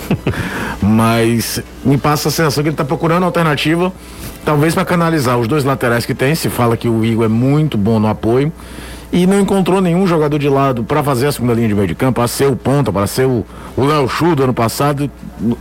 Mas 0.80 1.62
me 1.84 1.98
passa 1.98 2.28
a 2.28 2.32
sensação 2.32 2.62
que 2.62 2.68
ele 2.68 2.74
está 2.74 2.84
procurando 2.84 3.24
alternativa, 3.24 3.92
talvez 4.44 4.74
para 4.74 4.84
canalizar 4.84 5.38
os 5.38 5.46
dois 5.46 5.62
laterais 5.62 6.06
que 6.06 6.14
tem. 6.14 6.34
Se 6.34 6.48
fala 6.48 6.76
que 6.76 6.88
o 6.88 7.04
Igor 7.04 7.26
é 7.26 7.28
muito 7.28 7.76
bom 7.76 7.98
no 7.98 8.08
apoio 8.08 8.50
e 9.12 9.26
não 9.26 9.40
encontrou 9.40 9.80
nenhum 9.80 10.06
jogador 10.06 10.38
de 10.38 10.48
lado 10.48 10.82
para 10.84 11.02
fazer 11.02 11.26
a 11.28 11.32
segunda 11.32 11.54
linha 11.54 11.68
de 11.68 11.74
meio 11.74 11.86
de 11.86 11.94
campo, 11.94 12.14
para 12.20 12.28
ser 12.28 12.46
o 12.48 12.56
ponta, 12.56 12.92
para 12.92 13.06
ser 13.06 13.24
o 13.26 13.44
Léo 13.76 14.08
Chu 14.08 14.34
do 14.34 14.42
ano 14.44 14.54
passado. 14.54 15.10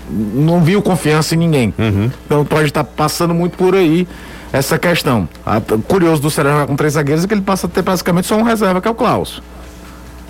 Não 0.10 0.62
viu 0.62 0.82
confiança 0.82 1.36
em 1.36 1.38
ninguém. 1.38 1.74
Então 2.26 2.44
pode 2.44 2.66
estar 2.68 2.84
passando 2.84 3.34
muito 3.34 3.58
por 3.58 3.76
aí 3.76 4.08
essa 4.52 4.78
questão. 4.80 5.28
A- 5.46 5.62
curioso 5.88 6.22
do 6.22 6.30
Ceará 6.32 6.52
jogar 6.52 6.68
com 6.68 6.76
três 6.76 6.94
zagueiros 6.94 7.24
é 7.24 7.28
que 7.28 7.34
ele 7.34 7.42
passa 7.42 7.68
a 7.68 7.70
ter 7.70 7.82
basicamente 7.82 8.26
só 8.28 8.36
um 8.36 8.44
reserva, 8.44 8.82
que 8.82 8.88
é 8.88 8.92
o 8.92 8.96
Klaus. 8.96 9.42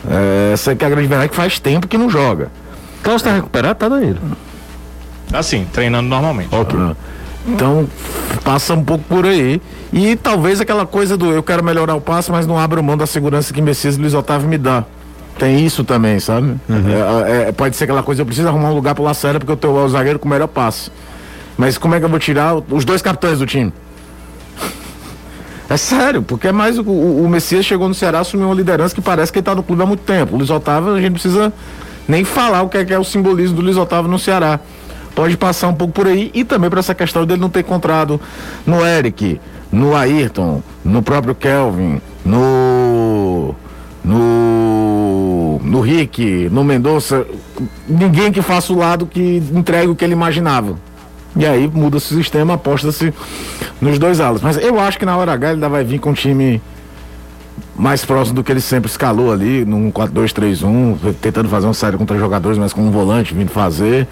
É, 0.10 0.52
essa 0.54 0.76
que 0.76 0.84
é 0.84 0.88
a 0.88 0.90
grande 0.92 1.08
verdade 1.08 1.30
que 1.30 1.36
faz 1.36 1.60
tempo 1.60 1.88
que 1.88 1.98
não 1.98 2.10
joga. 2.10 2.50
Klaus 3.02 3.22
tá 3.22 3.32
recuperado, 3.34 3.76
tá, 3.80 3.88
Danilo? 3.90 4.20
Assim, 5.34 5.66
treinando 5.72 6.08
normalmente. 6.10 6.50
Ah. 6.54 6.96
Então, 7.48 7.88
passa 8.44 8.74
um 8.74 8.84
pouco 8.84 9.04
por 9.08 9.26
aí. 9.26 9.62
E 9.98 10.18
talvez 10.18 10.60
aquela 10.60 10.86
coisa 10.86 11.16
do 11.16 11.32
eu 11.32 11.42
quero 11.42 11.64
melhorar 11.64 11.96
o 11.96 12.02
passe, 12.02 12.30
mas 12.30 12.46
não 12.46 12.60
abro 12.60 12.84
mão 12.84 12.98
da 12.98 13.08
segurança 13.08 13.54
que 13.54 13.62
Messias 13.62 13.96
e 13.96 14.00
Luiz 14.02 14.14
Otávio 14.14 14.46
me 14.46 14.58
dá. 14.58 14.84
Tem 15.40 15.66
isso 15.66 15.86
também, 15.86 16.20
sabe? 16.20 16.56
É, 17.30 17.48
é, 17.48 17.52
pode 17.54 17.78
ser 17.78 17.86
aquela 17.86 18.04
coisa, 18.04 18.22
eu 18.22 18.26
preciso 18.26 18.46
arrumar 18.50 18.72
um 18.72 18.74
lugar 18.76 18.94
pro 18.94 19.06
Lacerda 19.06 19.40
porque 19.40 19.54
eu 19.54 19.56
tô 19.58 19.72
o 19.72 19.88
zagueiro 19.88 20.20
com 20.20 20.28
o 20.28 20.32
melhor 20.32 20.48
passe. 20.50 20.92
Mas 21.58 21.78
como 21.78 21.96
é 21.96 22.00
que 22.00 22.04
eu 22.06 22.10
vou 22.10 22.20
tirar 22.20 22.56
o- 22.58 22.66
os 22.72 22.84
dois 22.84 23.02
capitães 23.02 23.40
do 23.40 23.46
time? 23.46 23.72
É 25.68 25.78
sério, 25.78 26.22
porque 26.22 26.48
é 26.48 26.52
mais 26.52 26.78
o, 26.78 26.84
o, 26.84 27.28
Messias 27.28 27.66
chegou 27.66 27.88
no 27.88 27.94
Ceará, 27.96 28.20
assumiu 28.20 28.48
uma 28.48 28.54
liderança 28.56 28.94
que 28.94 29.02
parece 29.02 29.32
que 29.32 29.40
ele 29.40 29.42
está 29.42 29.56
no 29.56 29.64
clube 29.64 29.82
há 29.82 29.86
muito 29.86 30.02
tempo. 30.04 30.36
O 30.36 30.38
Luiz 30.38 30.52
Otávio, 30.52 30.94
a 30.94 31.02
gente 31.02 31.14
precisa 31.14 31.52
nem 32.08 32.24
falar 32.24 32.62
o 32.62 32.70
que 32.70 32.78
é, 32.78 32.86
que 32.86 32.94
é 32.94 33.00
o 33.00 33.04
simbolismo 33.04 33.56
do 33.56 33.62
Luiz 33.64 33.76
Otávio 33.76 34.10
no 34.12 34.20
Ceará. 34.20 34.60
Pode 35.16 35.36
passar 35.38 35.70
um 35.70 35.74
pouco 35.74 35.92
por 35.92 36.06
aí 36.06 36.30
e 36.36 36.44
também 36.44 36.70
para 36.70 36.82
essa 36.82 36.94
questão 36.94 37.26
dele 37.26 37.42
não 37.42 37.50
ter 37.50 37.62
encontrado 37.62 38.22
no 38.64 38.86
Eric, 38.86 39.40
no 39.76 39.94
Ayrton, 39.94 40.64
no 40.84 41.02
próprio 41.02 41.36
Kelvin, 41.36 42.02
no. 42.24 43.54
no. 44.04 45.60
no 45.62 45.82
Rick, 45.82 46.48
no 46.50 46.64
Mendonça, 46.64 47.28
ninguém 47.88 48.32
que 48.32 48.42
faça 48.42 48.72
o 48.72 48.78
lado 48.78 49.06
que 49.06 49.44
entregue 49.54 49.90
o 49.90 49.96
que 49.96 50.06
ele 50.06 50.14
imaginava. 50.14 50.78
E 51.36 51.46
aí 51.46 51.70
muda-se 51.72 52.14
o 52.14 52.18
sistema, 52.18 52.54
aposta-se 52.54 53.14
nos 53.82 54.00
dois 54.00 54.22
alas. 54.22 54.42
Mas 54.42 54.56
eu 54.56 54.80
acho 54.80 54.98
que 54.98 55.06
na 55.06 55.18
hora 55.18 55.34
H 55.34 55.48
ele 55.48 55.56
ainda 55.56 55.68
vai 55.68 55.84
vir 55.84 56.00
com 56.00 56.12
um 56.12 56.14
time 56.14 56.62
mais 57.76 58.06
próximo 58.06 58.38
do 58.38 58.44
que 58.46 58.54
ele 58.54 58.62
sempre 58.62 58.90
escalou 58.90 59.34
ali, 59.34 59.66
num 59.66 59.92
4-2-3-1, 59.92 61.16
tentando 61.20 61.50
fazer 61.50 61.68
uma 61.68 61.74
série 61.74 61.98
com 61.98 62.06
três 62.06 62.22
jogadores, 62.22 62.58
mas 62.58 62.72
com 62.72 62.80
um 62.80 62.92
volante 62.92 63.34
vindo 63.34 63.50
fazer, 63.50 64.08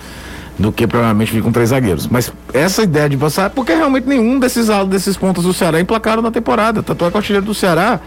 do 0.58 0.72
que 0.72 0.86
provavelmente 0.86 1.32
vir 1.32 1.42
com 1.42 1.52
três 1.52 1.70
zagueiros. 1.70 2.08
Mas 2.08 2.32
essa 2.54 2.84
ideia 2.84 3.10
de 3.10 3.18
passar, 3.18 3.50
porque 3.50 3.74
realmente 3.74 4.08
nenhum 4.08 4.40
desses 4.40 4.68
desses 4.88 5.18
pontos 5.18 5.44
do 5.44 5.54
Ceará 5.54 5.80
emplacaram 5.80 6.22
na 6.22 6.32
temporada. 6.32 6.84
Tanto 6.84 7.06
é 7.06 7.10
que 7.10 7.16
o 7.16 7.18
artilheiro 7.18 7.46
do 7.46 7.54
Ceará 7.54 8.00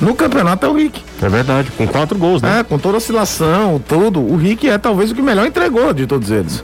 no 0.00 0.14
campeonato 0.14 0.66
é 0.66 0.68
o 0.68 0.74
Rick. 0.74 1.02
É 1.22 1.28
verdade, 1.28 1.70
com 1.76 1.86
quatro 1.86 2.18
gols, 2.18 2.42
né? 2.42 2.60
É, 2.60 2.62
com 2.62 2.78
toda 2.78 2.96
a 2.96 2.98
oscilação, 2.98 3.82
tudo. 3.86 4.20
O 4.20 4.36
Rick 4.36 4.68
é 4.68 4.76
talvez 4.78 5.10
o 5.10 5.14
que 5.14 5.22
melhor 5.22 5.46
entregou 5.46 5.92
de 5.92 6.06
todos 6.06 6.30
eles. 6.30 6.62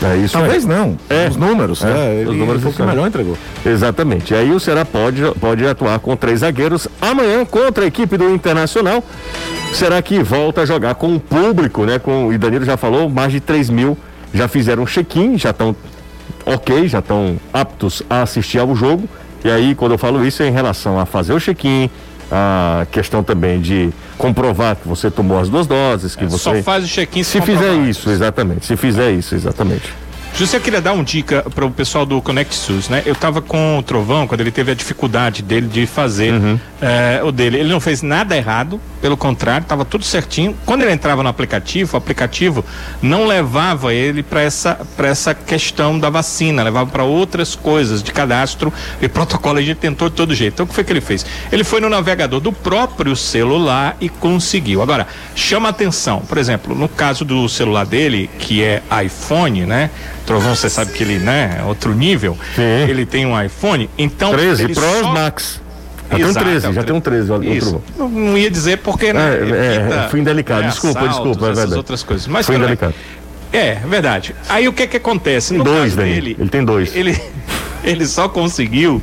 É 0.00 0.16
isso 0.16 0.38
Talvez 0.38 0.64
é. 0.64 0.68
não. 0.68 0.96
É. 1.10 1.28
Os 1.28 1.36
números. 1.36 1.84
É, 1.84 2.22
é 2.22 2.24
os 2.26 2.36
números 2.36 2.62
foi 2.62 2.70
o 2.70 2.74
que 2.74 2.82
melhor 2.82 3.08
entregou. 3.08 3.36
Exatamente. 3.66 4.32
E 4.32 4.36
aí 4.36 4.52
o 4.52 4.60
Ceará 4.60 4.84
pode, 4.84 5.22
pode 5.40 5.66
atuar 5.66 5.98
com 5.98 6.14
três 6.16 6.40
zagueiros 6.40 6.86
amanhã 7.00 7.44
contra 7.44 7.84
a 7.84 7.86
equipe 7.86 8.16
do 8.16 8.32
Internacional. 8.32 9.02
Será 9.74 10.00
que 10.00 10.22
volta 10.22 10.62
a 10.62 10.66
jogar 10.66 10.94
com 10.94 11.16
o 11.16 11.20
público, 11.20 11.84
né? 11.84 11.98
Com, 11.98 12.32
e 12.32 12.38
Danilo 12.38 12.64
já 12.64 12.76
falou, 12.76 13.10
mais 13.10 13.32
de 13.32 13.40
3 13.40 13.70
mil 13.70 13.98
já 14.38 14.46
fizeram 14.46 14.86
check-in, 14.86 15.36
já 15.36 15.50
estão 15.50 15.74
ok, 16.46 16.86
já 16.86 17.00
estão 17.00 17.36
aptos 17.52 18.04
a 18.08 18.22
assistir 18.22 18.58
ao 18.58 18.74
jogo. 18.74 19.08
E 19.44 19.50
aí, 19.50 19.74
quando 19.74 19.92
eu 19.92 19.98
falo 19.98 20.24
isso, 20.24 20.42
é 20.42 20.48
em 20.48 20.52
relação 20.52 20.98
a 20.98 21.04
fazer 21.04 21.32
o 21.32 21.40
check-in, 21.40 21.90
a 22.30 22.86
questão 22.92 23.22
também 23.22 23.60
de 23.60 23.90
comprovar 24.16 24.76
que 24.76 24.86
você 24.86 25.10
tomou 25.10 25.40
as 25.40 25.48
duas 25.48 25.66
doses, 25.66 26.14
que 26.14 26.24
é, 26.24 26.28
você 26.28 26.38
só 26.38 26.62
faz 26.62 26.84
o 26.84 26.88
check-in 26.88 27.24
se, 27.24 27.32
se 27.32 27.40
fizer 27.40 27.74
isso, 27.88 28.10
exatamente. 28.10 28.64
Se 28.64 28.76
fizer 28.76 29.10
isso, 29.10 29.34
exatamente. 29.34 29.92
José, 30.38 30.56
eu 30.56 30.60
queria 30.60 30.80
dar 30.80 30.92
uma 30.92 31.02
dica 31.02 31.44
para 31.52 31.66
o 31.66 31.70
pessoal 31.72 32.06
do 32.06 32.22
Connect 32.22 32.54
SUS, 32.54 32.88
né? 32.88 33.02
Eu 33.04 33.14
estava 33.14 33.42
com 33.42 33.76
o 33.76 33.82
Trovão 33.82 34.24
quando 34.24 34.40
ele 34.40 34.52
teve 34.52 34.70
a 34.70 34.74
dificuldade 34.74 35.42
dele 35.42 35.66
de 35.66 35.84
fazer 35.84 36.32
uhum. 36.32 36.60
é, 36.80 37.20
o 37.24 37.32
dele. 37.32 37.58
Ele 37.58 37.68
não 37.68 37.80
fez 37.80 38.02
nada 38.02 38.36
errado, 38.36 38.80
pelo 39.02 39.16
contrário, 39.16 39.64
estava 39.64 39.84
tudo 39.84 40.04
certinho. 40.04 40.56
Quando 40.64 40.82
ele 40.82 40.92
entrava 40.92 41.24
no 41.24 41.28
aplicativo, 41.28 41.94
o 41.94 41.98
aplicativo 41.98 42.64
não 43.02 43.26
levava 43.26 43.92
ele 43.92 44.22
para 44.22 44.40
essa, 44.40 44.78
essa 44.98 45.34
questão 45.34 45.98
da 45.98 46.08
vacina, 46.08 46.62
levava 46.62 46.88
para 46.88 47.02
outras 47.02 47.56
coisas 47.56 48.00
de 48.00 48.12
cadastro 48.12 48.72
e 49.02 49.08
protocolo. 49.08 49.58
A 49.58 49.62
gente 49.62 49.78
tentou 49.78 50.08
de 50.08 50.14
todo 50.14 50.36
jeito. 50.36 50.54
Então, 50.54 50.66
o 50.66 50.68
que 50.68 50.74
foi 50.76 50.84
que 50.84 50.92
ele 50.92 51.00
fez? 51.00 51.26
Ele 51.50 51.64
foi 51.64 51.80
no 51.80 51.88
navegador 51.88 52.38
do 52.38 52.52
próprio 52.52 53.16
celular 53.16 53.96
e 54.00 54.08
conseguiu. 54.08 54.82
Agora, 54.82 55.08
chama 55.34 55.68
atenção, 55.68 56.20
por 56.20 56.38
exemplo, 56.38 56.76
no 56.76 56.88
caso 56.88 57.24
do 57.24 57.48
celular 57.48 57.84
dele, 57.84 58.30
que 58.38 58.62
é 58.62 58.84
iPhone, 59.04 59.66
né? 59.66 59.90
Trovão, 60.28 60.54
você 60.54 60.68
sabe 60.68 60.92
que 60.92 61.02
ele, 61.02 61.18
né, 61.18 61.56
é 61.58 61.64
outro 61.64 61.94
nível. 61.94 62.36
Sim. 62.54 62.62
Ele 62.86 63.06
tem 63.06 63.24
um 63.24 63.42
iPhone, 63.42 63.88
então. 63.96 64.30
13 64.32 64.68
Pro 64.68 64.82
só... 64.82 65.12
Max. 65.12 65.60
Já 66.10 66.16
tem 66.16 66.26
um 66.26 66.34
13, 66.34 66.72
já 66.72 66.82
tem 66.82 66.96
um 66.96 67.00
13. 67.00 67.32
Isso. 67.56 67.82
Não, 67.96 68.08
não 68.08 68.38
ia 68.38 68.50
dizer 68.50 68.78
porque, 68.78 69.12
né? 69.12 69.20
É, 69.20 70.04
é, 70.04 70.08
fui 70.08 70.20
indelicado, 70.20 70.62
né, 70.62 70.68
desculpa, 70.68 71.00
assaltos, 71.00 71.16
desculpa, 71.16 71.46
é 71.46 71.54
verdade. 71.54 71.74
outras 71.76 72.02
coisas. 72.02 72.26
Mas 72.26 72.46
fui 72.46 72.56
indelicado. 72.56 72.94
É, 73.52 73.74
verdade. 73.74 74.34
Aí 74.48 74.68
o 74.68 74.72
que 74.72 74.86
que 74.86 74.98
acontece? 74.98 75.50
Tem 75.50 75.58
no 75.58 75.64
dois, 75.64 75.96
dele, 75.96 76.36
ele 76.38 76.48
tem 76.50 76.64
dois. 76.64 76.94
Ele, 76.94 77.18
ele 77.82 78.06
só 78.06 78.28
conseguiu 78.28 79.02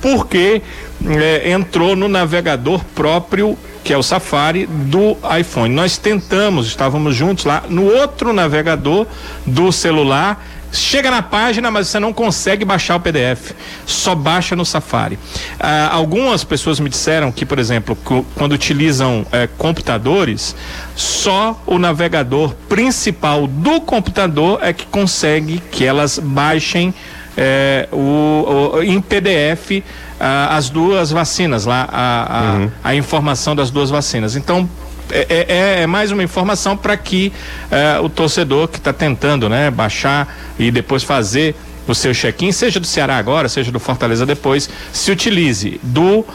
porque 0.00 0.60
é, 1.06 1.50
entrou 1.52 1.94
no 1.94 2.08
navegador 2.08 2.84
próprio 2.94 3.56
que 3.84 3.92
é 3.92 3.98
o 3.98 4.02
Safari 4.02 4.66
do 4.66 5.16
iPhone. 5.38 5.72
Nós 5.74 5.98
tentamos, 5.98 6.66
estávamos 6.66 7.14
juntos 7.14 7.44
lá 7.44 7.64
no 7.68 7.84
outro 7.84 8.32
navegador 8.32 9.06
do 9.46 9.70
celular 9.70 10.42
Chega 10.74 11.08
na 11.08 11.22
página, 11.22 11.70
mas 11.70 11.86
você 11.86 12.00
não 12.00 12.12
consegue 12.12 12.64
baixar 12.64 12.96
o 12.96 13.00
PDF. 13.00 13.52
Só 13.86 14.12
baixa 14.12 14.56
no 14.56 14.64
Safari. 14.64 15.16
Ah, 15.60 15.88
algumas 15.92 16.42
pessoas 16.42 16.80
me 16.80 16.88
disseram 16.88 17.30
que, 17.30 17.46
por 17.46 17.60
exemplo, 17.60 17.96
quando 18.34 18.52
utilizam 18.52 19.24
eh, 19.30 19.48
computadores, 19.56 20.56
só 20.96 21.62
o 21.64 21.78
navegador 21.78 22.54
principal 22.68 23.46
do 23.46 23.80
computador 23.80 24.58
é 24.62 24.72
que 24.72 24.84
consegue 24.86 25.62
que 25.70 25.84
elas 25.84 26.18
baixem 26.18 26.92
eh, 27.36 27.88
o, 27.92 28.72
o, 28.74 28.82
em 28.82 29.00
PDF 29.00 29.80
ah, 30.18 30.56
as 30.56 30.70
duas 30.70 31.10
vacinas 31.10 31.66
lá, 31.66 31.88
a, 31.90 32.38
a, 32.38 32.52
uhum. 32.54 32.70
a 32.82 32.94
informação 32.96 33.54
das 33.54 33.70
duas 33.70 33.90
vacinas. 33.90 34.34
Então, 34.34 34.68
é, 35.10 35.26
é, 35.28 35.46
é, 35.48 35.82
é, 35.82 35.86
mais 35.86 36.10
uma 36.10 36.22
informação 36.22 36.76
para 36.76 36.96
que 36.96 37.32
é, 37.70 37.98
o 38.00 38.08
torcedor 38.08 38.68
que 38.68 38.78
está 38.78 38.92
tentando 38.92 39.48
né, 39.48 39.70
baixar 39.70 40.34
e 40.58 40.70
depois 40.70 41.02
fazer 41.02 41.54
o 41.86 41.94
seu 41.94 42.14
check-in, 42.14 42.50
seja 42.50 42.80
do 42.80 42.86
Ceará 42.86 43.18
agora, 43.18 43.48
seja 43.48 43.70
do 43.70 43.78
Fortaleza 43.78 44.24
depois, 44.24 44.70
se 44.92 45.10
utilize 45.10 45.78
do 45.82 46.20
uh, 46.20 46.26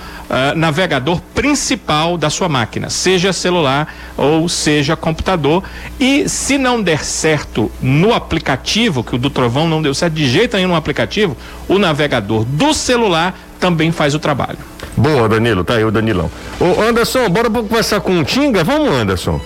navegador 0.55 1.19
principal 1.33 2.17
da 2.17 2.29
sua 2.29 2.47
máquina, 2.47 2.89
seja 2.89 3.33
celular 3.33 3.93
ou 4.15 4.47
seja 4.47 4.95
computador. 4.95 5.63
E 5.99 6.29
se 6.29 6.57
não 6.57 6.81
der 6.81 7.03
certo 7.03 7.71
no 7.81 8.13
aplicativo, 8.13 9.03
que 9.03 9.15
o 9.15 9.17
do 9.17 9.29
Trovão 9.29 9.67
não 9.67 9.81
deu 9.81 9.93
certo 9.93 10.13
de 10.13 10.29
jeito 10.29 10.55
nenhum 10.55 10.69
no 10.69 10.75
aplicativo, 10.75 11.35
o 11.67 11.79
navegador 11.79 12.45
do 12.45 12.73
celular 12.73 13.35
também 13.59 13.91
faz 13.91 14.15
o 14.15 14.19
trabalho. 14.19 14.57
Boa, 14.95 15.29
Danilo, 15.29 15.63
tá 15.63 15.75
aí 15.75 15.85
o 15.85 15.91
Danilão. 15.91 16.29
Ô 16.59 16.81
Anderson, 16.81 17.29
bora 17.29 17.49
conversar 17.49 18.01
com 18.01 18.19
o 18.19 18.23
Tinga? 18.23 18.63
Vamos, 18.63 18.91
Anderson. 18.91 19.39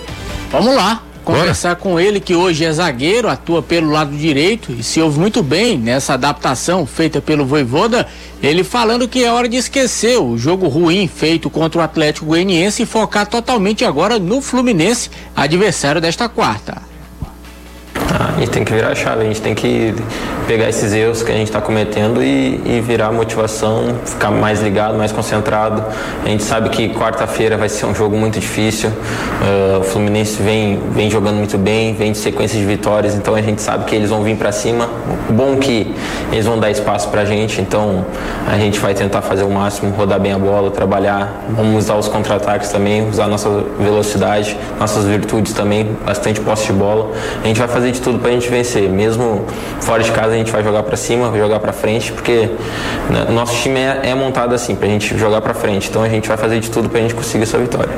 Vamos 0.50 0.74
lá. 0.74 1.02
Conversar 1.24 1.70
Bora. 1.70 1.80
com 1.80 1.98
ele, 1.98 2.20
que 2.20 2.34
hoje 2.34 2.66
é 2.66 2.72
zagueiro, 2.72 3.30
atua 3.30 3.62
pelo 3.62 3.90
lado 3.90 4.14
direito 4.14 4.72
e 4.72 4.82
se 4.82 5.00
ouve 5.00 5.18
muito 5.18 5.42
bem 5.42 5.78
nessa 5.78 6.14
adaptação 6.14 6.84
feita 6.84 7.20
pelo 7.20 7.46
Voivoda. 7.46 8.06
Ele 8.42 8.62
falando 8.62 9.08
que 9.08 9.24
é 9.24 9.32
hora 9.32 9.48
de 9.48 9.56
esquecer 9.56 10.18
o 10.18 10.36
jogo 10.36 10.68
ruim 10.68 11.08
feito 11.08 11.48
contra 11.48 11.80
o 11.80 11.82
Atlético 11.82 12.26
Goianiense 12.26 12.82
e 12.82 12.86
focar 12.86 13.26
totalmente 13.26 13.86
agora 13.86 14.18
no 14.18 14.42
Fluminense, 14.42 15.10
adversário 15.34 15.98
desta 15.98 16.28
quarta. 16.28 16.82
A 18.36 18.40
gente 18.40 18.50
tem 18.50 18.64
que 18.64 18.72
virar 18.72 18.88
a 18.88 18.94
chave, 18.96 19.22
a 19.22 19.24
gente 19.24 19.40
tem 19.40 19.54
que 19.54 19.94
pegar 20.48 20.68
esses 20.68 20.92
erros 20.92 21.22
que 21.22 21.30
a 21.30 21.34
gente 21.34 21.46
está 21.46 21.60
cometendo 21.60 22.20
e, 22.20 22.60
e, 22.66 22.82
virar 22.84 23.06
a 23.06 23.12
motivação, 23.12 23.94
ficar 24.04 24.32
mais 24.32 24.60
ligado, 24.60 24.98
mais 24.98 25.12
concentrado. 25.12 25.84
A 26.24 26.28
gente 26.28 26.42
sabe 26.42 26.68
que 26.68 26.88
quarta-feira 26.88 27.56
vai 27.56 27.68
ser 27.68 27.86
um 27.86 27.94
jogo 27.94 28.16
muito 28.16 28.40
difícil. 28.40 28.90
Uh, 28.90 29.78
o 29.78 29.84
Fluminense 29.84 30.42
vem, 30.42 30.80
vem 30.90 31.08
jogando 31.08 31.36
muito 31.36 31.56
bem, 31.56 31.94
vem 31.94 32.10
de 32.10 32.18
sequência 32.18 32.58
de 32.58 32.66
vitórias, 32.66 33.14
então 33.14 33.36
a 33.36 33.40
gente 33.40 33.62
sabe 33.62 33.84
que 33.84 33.94
eles 33.94 34.10
vão 34.10 34.24
vir 34.24 34.36
para 34.36 34.50
cima. 34.50 34.88
Bom 35.30 35.56
que 35.56 35.94
eles 36.32 36.44
vão 36.44 36.58
dar 36.58 36.72
espaço 36.72 37.08
para 37.10 37.20
a 37.20 37.24
gente, 37.24 37.60
então 37.60 38.04
a 38.50 38.58
gente 38.58 38.80
vai 38.80 38.94
tentar 38.94 39.22
fazer 39.22 39.44
o 39.44 39.50
máximo, 39.50 39.94
rodar 39.94 40.18
bem 40.18 40.32
a 40.32 40.38
bola, 40.38 40.72
trabalhar. 40.72 41.44
Vamos 41.50 41.84
usar 41.84 41.94
os 41.94 42.08
contra-ataques 42.08 42.68
também, 42.70 43.08
usar 43.08 43.28
nossa 43.28 43.48
velocidade, 43.78 44.58
nossas 44.80 45.04
virtudes 45.04 45.52
também, 45.52 45.96
bastante 46.04 46.40
posse 46.40 46.66
de 46.66 46.72
bola. 46.72 47.12
A 47.42 47.46
gente 47.46 47.60
vai 47.60 47.68
fazer 47.68 47.92
de 47.92 48.00
tudo 48.00 48.23
para 48.24 48.30
a 48.30 48.32
gente 48.32 48.48
vencer, 48.48 48.88
mesmo 48.88 49.44
fora 49.82 50.02
de 50.02 50.10
casa 50.10 50.32
a 50.32 50.36
gente 50.38 50.50
vai 50.50 50.64
jogar 50.64 50.82
para 50.82 50.96
cima, 50.96 51.30
jogar 51.36 51.60
para 51.60 51.74
frente, 51.74 52.10
porque 52.10 52.48
né, 53.10 53.26
nosso 53.28 53.54
time 53.60 53.78
é, 53.78 54.00
é 54.02 54.14
montado 54.14 54.54
assim, 54.54 54.74
para 54.74 54.86
a 54.86 54.90
gente 54.90 55.18
jogar 55.18 55.42
para 55.42 55.52
frente. 55.52 55.90
Então 55.90 56.02
a 56.02 56.08
gente 56.08 56.26
vai 56.26 56.38
fazer 56.38 56.58
de 56.58 56.70
tudo 56.70 56.88
para 56.88 57.00
a 57.00 57.02
gente 57.02 57.14
conseguir 57.14 57.42
essa 57.42 57.58
vitória. 57.58 57.92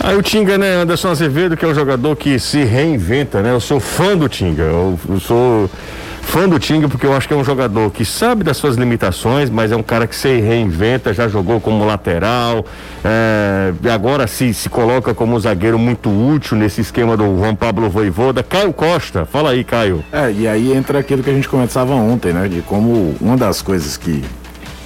Aí 0.00 0.14
o 0.14 0.20
Tinga, 0.20 0.58
né, 0.58 0.74
Anderson 0.74 1.08
Azevedo, 1.08 1.56
que 1.56 1.64
é 1.64 1.68
um 1.68 1.74
jogador 1.74 2.14
que 2.16 2.38
se 2.38 2.62
reinventa, 2.62 3.40
né? 3.40 3.50
Eu 3.50 3.60
sou 3.60 3.80
fã 3.80 4.14
do 4.14 4.28
Tinga, 4.28 4.64
eu, 4.64 4.98
eu 5.08 5.20
sou 5.20 5.70
fã 6.22 6.48
do 6.48 6.58
Tinga 6.58 6.88
porque 6.88 7.06
eu 7.06 7.14
acho 7.14 7.26
que 7.26 7.34
é 7.34 7.36
um 7.36 7.44
jogador 7.44 7.90
que 7.90 8.04
sabe 8.04 8.44
das 8.44 8.56
suas 8.56 8.76
limitações, 8.76 9.50
mas 9.50 9.72
é 9.72 9.76
um 9.76 9.82
cara 9.82 10.06
que 10.06 10.14
se 10.14 10.40
reinventa, 10.40 11.12
já 11.12 11.28
jogou 11.28 11.60
como 11.60 11.84
lateral, 11.84 12.64
é, 13.04 13.72
agora 13.92 14.26
se, 14.26 14.54
se 14.54 14.68
coloca 14.68 15.12
como 15.12 15.34
um 15.34 15.40
zagueiro 15.40 15.78
muito 15.78 16.08
útil 16.08 16.56
nesse 16.56 16.80
esquema 16.80 17.16
do 17.16 17.24
Juan 17.38 17.54
Pablo 17.54 17.90
Voivoda. 17.90 18.42
Caio 18.42 18.72
Costa, 18.72 19.24
fala 19.24 19.50
aí, 19.50 19.64
Caio. 19.64 20.04
É, 20.12 20.30
e 20.30 20.46
aí 20.46 20.72
entra 20.72 20.98
aquilo 21.00 21.22
que 21.22 21.30
a 21.30 21.34
gente 21.34 21.48
conversava 21.48 21.92
ontem, 21.94 22.32
né? 22.32 22.48
De 22.48 22.62
como 22.62 23.14
uma 23.20 23.36
das 23.36 23.60
coisas 23.62 23.96
que 23.96 24.24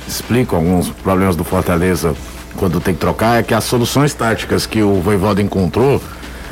explicam 0.07 0.59
alguns 0.59 0.89
problemas 0.91 1.37
do 1.37 1.45
Fortaleza 1.45 2.14
quando 2.57 2.80
tem 2.80 2.95
que 2.95 3.01
trocar 3.01 3.41
é 3.41 3.43
que 3.43 3.55
as 3.55 3.64
soluções 3.64 4.14
táticas 4.14 4.66
que 4.66 4.82
o 4.82 5.01
Voivoda 5.01 5.43
encontrou, 5.43 6.01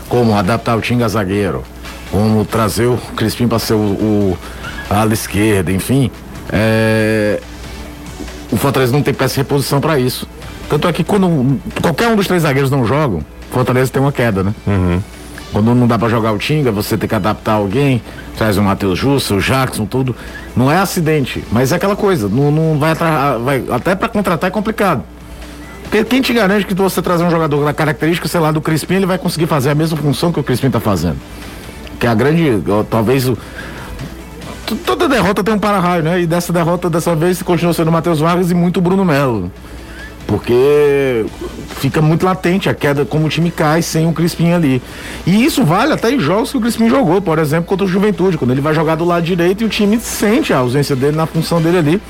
como 0.08 0.36
adaptar 0.36 0.76
o 0.76 0.80
Tinga 0.80 1.08
zagueiro, 1.08 1.62
como 2.10 2.44
trazer 2.44 2.86
o 2.86 2.98
Crispim 3.16 3.48
para 3.48 3.58
ser 3.58 3.74
o, 3.74 3.78
o 3.78 4.38
ala 4.94 5.12
esquerda, 5.12 5.72
enfim. 5.72 6.10
É, 6.50 7.40
o 8.50 8.56
Fortaleza 8.56 8.92
não 8.92 9.02
tem 9.02 9.14
peça 9.14 9.34
de 9.34 9.40
reposição 9.40 9.80
para 9.80 9.98
isso. 9.98 10.28
Tanto 10.68 10.88
é 10.88 10.92
que 10.92 11.04
quando 11.04 11.58
qualquer 11.80 12.08
um 12.08 12.16
dos 12.16 12.26
três 12.26 12.42
zagueiros 12.42 12.70
não 12.70 12.86
jogam, 12.86 13.18
o 13.50 13.54
Fortaleza 13.54 13.90
tem 13.90 14.00
uma 14.00 14.12
queda, 14.12 14.42
né? 14.42 14.54
Quando 15.52 15.74
não 15.74 15.86
dá 15.86 15.98
para 15.98 16.08
jogar 16.08 16.32
o 16.32 16.38
Tinga, 16.38 16.72
você 16.72 16.96
tem 16.96 17.06
que 17.06 17.14
adaptar 17.14 17.52
alguém, 17.52 18.02
traz 18.38 18.56
o 18.56 18.62
Matheus 18.62 18.98
Jussa, 18.98 19.34
o 19.34 19.40
Jackson, 19.40 19.84
tudo. 19.84 20.16
Não 20.56 20.72
é 20.72 20.78
acidente, 20.78 21.44
mas 21.52 21.72
é 21.72 21.76
aquela 21.76 21.94
coisa, 21.94 22.26
não, 22.26 22.50
não 22.50 22.78
vai, 22.78 22.94
vai 22.94 23.64
até 23.70 23.94
para 23.94 24.08
contratar 24.08 24.48
é 24.48 24.50
complicado. 24.50 25.02
Porque 25.82 26.04
quem 26.04 26.22
te 26.22 26.32
garante 26.32 26.64
que 26.64 26.72
você 26.72 27.02
trazer 27.02 27.24
um 27.24 27.30
jogador 27.30 27.62
da 27.66 27.74
característica, 27.74 28.26
sei 28.26 28.40
lá, 28.40 28.50
do 28.50 28.62
Crispim, 28.62 28.94
ele 28.94 29.04
vai 29.04 29.18
conseguir 29.18 29.46
fazer 29.46 29.68
a 29.68 29.74
mesma 29.74 29.98
função 29.98 30.32
que 30.32 30.40
o 30.40 30.42
Crispim 30.42 30.70
tá 30.70 30.80
fazendo. 30.80 31.18
Que 32.00 32.06
é 32.06 32.10
a 32.10 32.14
grande, 32.14 32.62
talvez 32.88 33.28
o 33.28 33.36
toda 34.76 35.08
derrota 35.08 35.42
tem 35.42 35.54
um 35.54 35.58
para-raio, 35.58 36.02
né? 36.02 36.20
E 36.20 36.26
dessa 36.26 36.52
derrota 36.52 36.88
dessa 36.88 37.14
vez 37.14 37.42
continua 37.42 37.72
sendo 37.72 37.88
o 37.88 37.92
Matheus 37.92 38.20
Vargas 38.20 38.50
e 38.50 38.54
muito 38.54 38.78
o 38.78 38.80
Bruno 38.80 39.04
Melo. 39.04 39.50
Porque 40.26 41.26
fica 41.76 42.00
muito 42.00 42.24
latente 42.24 42.68
a 42.68 42.74
queda, 42.74 43.04
como 43.04 43.26
o 43.26 43.28
time 43.28 43.50
cai 43.50 43.82
sem 43.82 44.06
o 44.06 44.12
Crispim 44.12 44.52
ali. 44.52 44.80
E 45.26 45.44
isso 45.44 45.64
vale 45.64 45.92
até 45.92 46.10
em 46.10 46.20
jogos 46.20 46.50
que 46.50 46.56
o 46.56 46.60
Crispim 46.60 46.88
jogou, 46.88 47.20
por 47.20 47.38
exemplo, 47.38 47.66
contra 47.66 47.84
o 47.84 47.88
Juventude, 47.88 48.38
quando 48.38 48.52
ele 48.52 48.60
vai 48.60 48.72
jogar 48.72 48.94
do 48.94 49.04
lado 49.04 49.24
direito 49.24 49.62
e 49.62 49.66
o 49.66 49.68
time 49.68 49.98
sente 49.98 50.52
a 50.52 50.58
ausência 50.58 50.94
dele 50.94 51.16
na 51.16 51.26
função 51.26 51.60
dele 51.60 51.78
ali. 51.78 52.02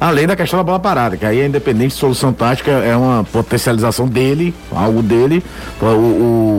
Além 0.00 0.26
da 0.26 0.34
questão 0.34 0.58
da 0.58 0.64
bola 0.64 0.80
parada, 0.80 1.16
que 1.16 1.24
aí 1.24 1.40
é 1.40 1.46
independente 1.46 1.94
de 1.94 2.00
solução 2.00 2.32
tática, 2.32 2.72
é 2.72 2.96
uma 2.96 3.22
potencialização 3.22 4.08
dele, 4.08 4.52
algo 4.72 5.00
dele. 5.00 5.44
O, 5.80 5.86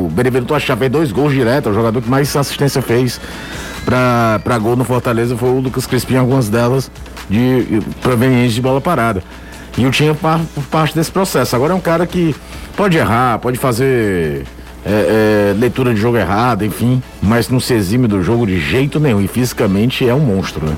o 0.06 0.12
Benevenuto 0.14 0.56
Achá 0.56 0.78
fez 0.78 0.89
dois 0.89 1.12
gols 1.12 1.34
direto, 1.34 1.68
é 1.68 1.72
o 1.74 1.76
jogador 1.76 2.01
que 2.01 2.10
mais 2.10 2.34
assistência 2.38 2.82
fez 2.82 3.20
pra 3.86 4.57
gol 4.59 4.75
no 4.75 4.84
Fortaleza 4.84 5.36
foi 5.38 5.49
o 5.49 5.59
Lucas 5.59 5.86
Crispim, 5.86 6.15
algumas 6.15 6.49
delas 6.49 6.89
de 7.29 7.81
provenientes 8.01 8.53
de 8.53 8.61
bola 8.61 8.79
parada. 8.81 9.23
E 9.77 9.86
o 9.86 9.91
tinha 9.91 10.13
par, 10.13 10.39
parte 10.69 10.95
desse 10.95 11.11
processo. 11.11 11.55
Agora 11.55 11.73
é 11.73 11.75
um 11.75 11.79
cara 11.79 12.05
que 12.05 12.36
pode 12.77 12.95
errar, 12.97 13.39
pode 13.39 13.57
fazer 13.57 14.43
é, 14.86 15.51
é, 15.51 15.59
leitura 15.59 15.93
de 15.93 15.99
jogo 15.99 16.17
errada, 16.17 16.63
enfim, 16.65 17.01
mas 17.21 17.49
não 17.49 17.59
se 17.59 17.73
exime 17.73 18.07
do 18.07 18.21
jogo 18.21 18.45
de 18.45 18.59
jeito 18.59 18.99
nenhum. 18.99 19.19
E 19.19 19.27
fisicamente 19.27 20.07
é 20.07 20.13
um 20.13 20.19
monstro, 20.19 20.65
né? 20.65 20.75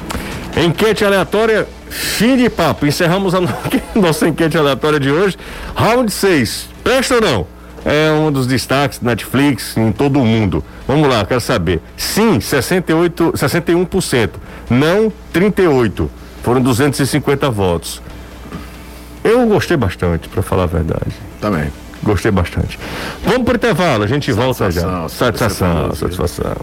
Enquete 0.63 1.03
aleatória, 1.03 1.67
fim 1.89 2.37
de 2.37 2.49
papo. 2.49 2.85
Encerramos 2.85 3.35
a 3.35 3.41
no- 3.41 3.49
nossa 4.01 4.27
enquete 4.29 4.57
aleatória 4.57 4.99
de 4.99 5.11
hoje. 5.11 5.35
Round 5.75 6.09
6. 6.11 6.69
Presta 6.81 7.15
ou 7.15 7.21
não? 7.21 7.47
É 7.85 8.11
um 8.11 8.31
dos 8.31 8.47
destaques 8.47 8.97
da 8.97 9.11
Netflix 9.11 9.77
em 9.77 9.91
todo 9.91 10.19
o 10.19 10.25
mundo. 10.25 10.63
Vamos 10.87 11.07
lá, 11.07 11.23
quero 11.23 11.39
saber. 11.39 11.79
Sim, 11.95 12.39
68, 12.39 13.33
61%. 13.33 14.31
Não, 14.69 15.13
38%. 15.31 16.09
Foram 16.41 16.61
250 16.61 17.49
votos. 17.49 18.01
Eu 19.23 19.45
gostei 19.47 19.77
bastante, 19.77 20.27
para 20.29 20.41
falar 20.43 20.63
a 20.63 20.67
verdade. 20.67 21.11
Também. 21.39 21.71
Gostei 22.03 22.31
bastante. 22.31 22.77
Vamos 23.23 23.43
pro 23.43 23.55
intervalo, 23.55 24.03
a 24.03 24.07
gente 24.07 24.31
volta 24.31 24.69
já. 24.69 25.07
Satisfação, 25.09 25.89
Satisfação, 25.89 25.95
satisfação. 25.95 26.55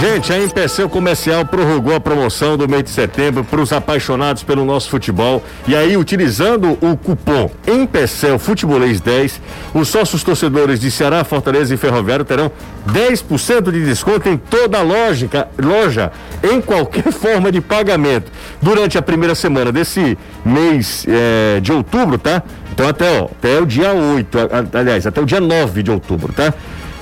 Gente, 0.00 0.32
a 0.32 0.38
Empecel 0.38 0.88
Comercial 0.88 1.44
prorrogou 1.44 1.92
a 1.92 1.98
promoção 1.98 2.56
do 2.56 2.68
mês 2.68 2.84
de 2.84 2.90
setembro 2.90 3.42
para 3.42 3.60
os 3.60 3.72
apaixonados 3.72 4.44
pelo 4.44 4.64
nosso 4.64 4.88
futebol. 4.88 5.42
E 5.66 5.74
aí, 5.74 5.96
utilizando 5.96 6.78
o 6.80 6.96
cupom 6.96 7.50
Empecel 7.66 8.38
Futebolês 8.38 9.00
10, 9.00 9.40
os 9.74 9.88
sócios 9.88 10.22
torcedores 10.22 10.78
de 10.78 10.88
Ceará, 10.88 11.24
Fortaleza 11.24 11.74
e 11.74 11.76
Ferroviário 11.76 12.24
terão 12.24 12.48
10% 12.88 13.72
de 13.72 13.84
desconto 13.84 14.28
em 14.28 14.36
toda 14.36 14.78
a 14.78 14.82
lógica, 14.82 15.48
loja, 15.58 16.12
em 16.44 16.60
qualquer 16.60 17.10
forma 17.12 17.50
de 17.50 17.60
pagamento, 17.60 18.30
durante 18.62 18.96
a 18.96 19.02
primeira 19.02 19.34
semana 19.34 19.72
desse 19.72 20.16
mês 20.44 21.04
eh, 21.08 21.58
de 21.60 21.72
outubro, 21.72 22.18
tá? 22.18 22.40
Então 22.72 22.86
até, 22.88 23.20
ó, 23.20 23.24
até 23.24 23.60
o 23.60 23.66
dia 23.66 23.92
8, 23.92 24.38
a- 24.38 24.42
a- 24.42 24.80
aliás, 24.80 25.08
até 25.08 25.20
o 25.20 25.26
dia 25.26 25.40
9 25.40 25.82
de 25.82 25.90
outubro, 25.90 26.32
tá? 26.32 26.54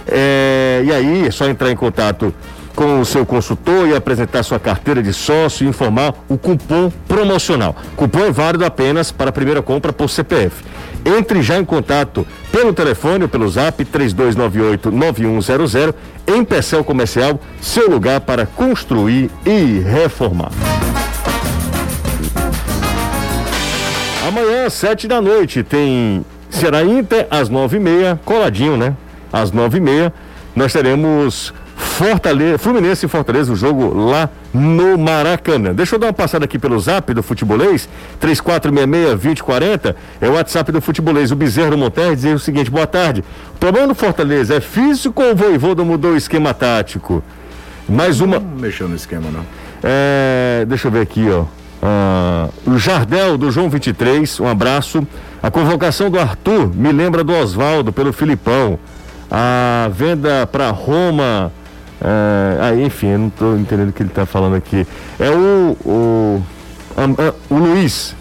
É, 0.09 0.82
e 0.86 0.92
aí 0.92 1.26
é 1.26 1.30
só 1.32 1.47
entrar 1.49 1.68
em 1.70 1.74
contato 1.76 2.32
com 2.76 3.00
o 3.00 3.04
seu 3.06 3.26
consultor 3.26 3.88
e 3.88 3.96
apresentar 3.96 4.42
sua 4.42 4.60
carteira 4.60 5.02
de 5.02 5.14
sócio 5.14 5.64
e 5.64 5.68
informar 5.68 6.12
o 6.28 6.36
cupom 6.36 6.92
promocional. 7.08 7.74
Cupom 7.96 8.26
é 8.26 8.30
válido 8.30 8.66
apenas 8.66 9.10
para 9.10 9.30
a 9.30 9.32
primeira 9.32 9.62
compra 9.62 9.94
por 9.94 10.10
CPF. 10.10 10.62
Entre 11.04 11.40
já 11.40 11.56
em 11.58 11.64
contato 11.64 12.26
pelo 12.52 12.74
telefone 12.74 13.24
ou 13.24 13.28
pelo 13.28 13.48
zap 13.48 13.82
3298-9100 13.82 15.94
em 16.26 16.44
Pecel 16.44 16.84
Comercial, 16.84 17.40
seu 17.60 17.88
lugar 17.88 18.20
para 18.20 18.44
construir 18.44 19.30
e 19.46 19.78
reformar. 19.80 20.50
Amanhã, 24.28 24.68
sete 24.68 25.08
da 25.08 25.22
noite, 25.22 25.62
tem 25.62 26.26
Ceará 26.50 26.84
Inter 26.84 27.26
às 27.30 27.48
nove 27.48 27.78
e 27.78 27.80
meia, 27.80 28.20
coladinho, 28.24 28.76
né? 28.76 28.94
Às 29.32 29.52
nove 29.52 29.78
e 29.78 29.80
meia, 29.80 30.12
nós 30.54 30.72
teremos 30.72 31.54
Fortaleza, 31.97 32.59
Fluminense 32.59 33.07
e 33.07 33.09
Fortaleza, 33.09 33.51
o 33.51 33.57
jogo 33.57 33.94
lá 33.94 34.28
no 34.53 34.99
Maracanã. 34.99 35.72
Deixa 35.72 35.94
eu 35.94 35.99
dar 35.99 36.09
uma 36.09 36.12
passada 36.12 36.44
aqui 36.44 36.59
pelo 36.59 36.78
zap 36.78 37.14
do 37.14 37.22
Futebolês, 37.22 37.88
3466-2040, 38.20 39.94
é 40.20 40.28
o 40.28 40.34
WhatsApp 40.34 40.70
do 40.72 40.82
Futebolês. 40.82 41.32
O 41.32 41.36
Bezerro 41.36 41.74
Monterre 41.74 42.14
dizer 42.14 42.34
o 42.34 42.38
seguinte, 42.38 42.70
boa 42.70 42.86
tarde. 42.86 43.24
O 43.55 43.59
problema 43.59 43.88
do 43.88 43.94
Fortaleza 43.94 44.57
é 44.57 44.61
físico 44.61 45.22
ou 45.22 45.32
o 45.32 45.34
Voivoda 45.34 45.82
mudou 45.84 46.12
o 46.12 46.16
esquema 46.18 46.53
tático? 46.53 47.22
Mais 47.88 48.20
uma... 48.20 48.40
Não 48.40 48.59
mexeu 48.59 48.86
no 48.86 48.94
esquema, 48.94 49.30
não. 49.30 49.47
É, 49.82 50.66
deixa 50.68 50.88
eu 50.88 50.92
ver 50.92 51.01
aqui, 51.01 51.26
ó. 51.30 51.47
Ah, 51.82 52.51
o 52.66 52.76
Jardel 52.76 53.38
do 53.38 53.51
João 53.51 53.70
23, 53.70 54.38
um 54.40 54.49
abraço. 54.49 55.07
A 55.42 55.51
convocação 55.51 56.11
do 56.11 56.20
Arthur 56.20 56.70
me 56.74 56.92
lembra 56.92 57.24
do 57.24 57.32
Oswaldo 57.32 57.90
pelo 57.90 58.12
Filipão. 58.12 58.78
A 59.30 59.88
venda 59.94 60.47
para 60.47 60.68
Roma. 60.68 61.51
É, 62.01 62.59
ah, 62.61 62.74
enfim, 62.74 63.09
eu 63.09 63.18
não 63.18 63.28
estou 63.28 63.57
entendendo 63.57 63.88
o 63.88 63.92
que 63.92 64.03
ele 64.03 64.11
está 64.11 64.26
falando 64.26 64.55
aqui. 64.57 64.86
É 65.18 65.30
o. 65.30 65.76
O, 65.84 66.42
o 67.51 67.55
Luiz. 67.59 68.14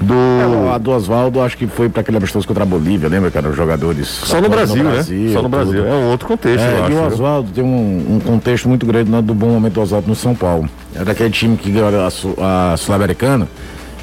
Do. 0.00 0.14
É, 0.14 0.74
a 0.74 0.78
do 0.78 0.92
Oswaldo 0.92 1.40
acho 1.40 1.56
que 1.56 1.66
foi 1.66 1.88
para 1.88 2.02
aquele 2.02 2.18
amistoso 2.18 2.46
contra 2.46 2.62
a 2.62 2.66
Bolívia, 2.66 3.08
lembra 3.08 3.32
que 3.32 3.38
eram 3.38 3.50
os 3.50 3.56
jogadores. 3.56 4.06
Só 4.06 4.40
no 4.40 4.48
Brasil, 4.48 4.84
né? 4.84 5.02
Só 5.32 5.42
no 5.42 5.48
Brasil. 5.48 5.82
tudo. 5.82 5.88
É 5.88 5.92
um 5.92 6.10
outro 6.10 6.28
contexto, 6.28 6.62
É, 6.62 6.72
eu 6.72 6.78
e 6.78 6.82
acho. 6.84 6.94
o? 6.94 7.06
Oswaldo 7.06 7.50
tem 7.52 7.64
um, 7.64 8.16
um 8.16 8.20
contexto 8.20 8.68
muito 8.68 8.86
grande 8.86 9.10
né, 9.10 9.20
do 9.20 9.34
bom 9.34 9.48
momento 9.48 9.74
do 9.74 9.80
Oswaldo 9.80 10.06
no 10.06 10.14
São 10.14 10.36
Paulo. 10.36 10.68
É 10.94 11.04
daquele 11.04 11.30
time 11.30 11.56
que 11.56 11.70
ganhou 11.72 11.88
a, 11.88 12.72
a 12.72 12.76
Sul-Americana, 12.76 13.48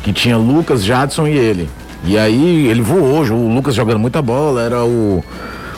que 0.04 0.12
tinha 0.12 0.36
Lucas, 0.36 0.84
Jadson 0.84 1.28
e 1.28 1.38
ele. 1.38 1.70
E 2.04 2.18
aí 2.18 2.68
ele 2.68 2.82
voou 2.82 3.20
hoje, 3.20 3.32
o 3.32 3.48
Lucas 3.48 3.74
jogando 3.74 3.98
muita 4.00 4.22
bola, 4.22 4.62
era 4.62 4.84
o, 4.84 5.24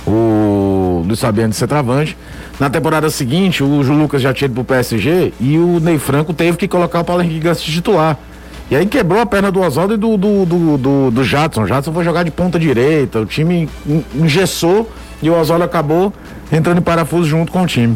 o 0.07 1.03
Luiz 1.05 1.19
Fabiano 1.19 1.51
de 1.51 1.55
centroavante. 1.57 2.17
Na 2.59 2.69
temporada 2.69 3.09
seguinte, 3.09 3.63
o 3.63 3.67
Lucas 3.67 4.21
já 4.21 4.33
tinha 4.33 4.45
ido 4.47 4.55
pro 4.55 4.63
PSG 4.63 5.31
e 5.39 5.57
o 5.59 5.79
Ney 5.79 5.99
Franco 5.99 6.33
teve 6.33 6.57
que 6.57 6.67
colocar 6.67 7.01
o 7.01 7.03
Paulo 7.03 7.21
Henrique 7.21 7.53
titular. 7.55 8.17
E 8.69 8.75
aí 8.75 8.85
quebrou 8.85 9.21
a 9.21 9.25
perna 9.25 9.51
do 9.51 9.61
Oswaldo 9.61 9.93
e 9.93 9.97
do, 9.97 10.17
do, 10.17 10.45
do, 10.45 10.77
do, 10.77 11.11
do 11.11 11.23
Jadson. 11.23 11.63
O 11.63 11.67
Jadson 11.67 11.93
foi 11.93 12.03
jogar 12.03 12.23
de 12.23 12.31
ponta 12.31 12.59
direita, 12.59 13.19
o 13.19 13.25
time 13.25 13.69
en- 13.87 14.03
engessou 14.15 14.89
e 15.21 15.29
o 15.29 15.39
Oswaldo 15.39 15.63
acabou 15.63 16.11
entrando 16.51 16.79
em 16.79 16.81
parafuso 16.81 17.29
junto 17.29 17.51
com 17.51 17.61
o 17.61 17.67
time. 17.67 17.95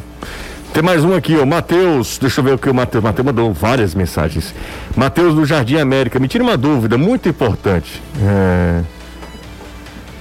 Tem 0.73 0.81
mais 0.81 1.03
um 1.03 1.13
aqui, 1.13 1.35
ó. 1.37 1.45
Matheus, 1.45 2.17
deixa 2.17 2.39
eu 2.39 2.45
ver 2.45 2.53
o 2.53 2.57
que 2.57 2.69
o 2.69 2.73
Matheus. 2.73 3.03
Matheus 3.03 3.25
mandou 3.25 3.51
várias 3.51 3.93
mensagens. 3.93 4.53
Matheus 4.95 5.35
do 5.35 5.43
Jardim 5.43 5.75
América, 5.77 6.17
me 6.19 6.27
tira 6.29 6.43
uma 6.43 6.55
dúvida 6.55 6.97
muito 6.97 7.27
importante. 7.27 8.01
É, 8.23 8.81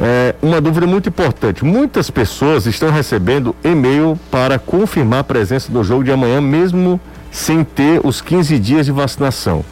é, 0.00 0.34
uma 0.40 0.60
dúvida 0.60 0.86
muito 0.86 1.10
importante. 1.10 1.62
Muitas 1.64 2.10
pessoas 2.10 2.64
estão 2.66 2.90
recebendo 2.90 3.54
e-mail 3.62 4.18
para 4.30 4.58
confirmar 4.58 5.20
a 5.20 5.24
presença 5.24 5.70
do 5.70 5.84
jogo 5.84 6.02
de 6.02 6.10
amanhã, 6.10 6.40
mesmo 6.40 6.98
sem 7.30 7.62
ter 7.62 8.00
os 8.02 8.20
15 8.22 8.58
dias 8.58 8.86
de 8.86 8.92
vacinação. 8.92 9.62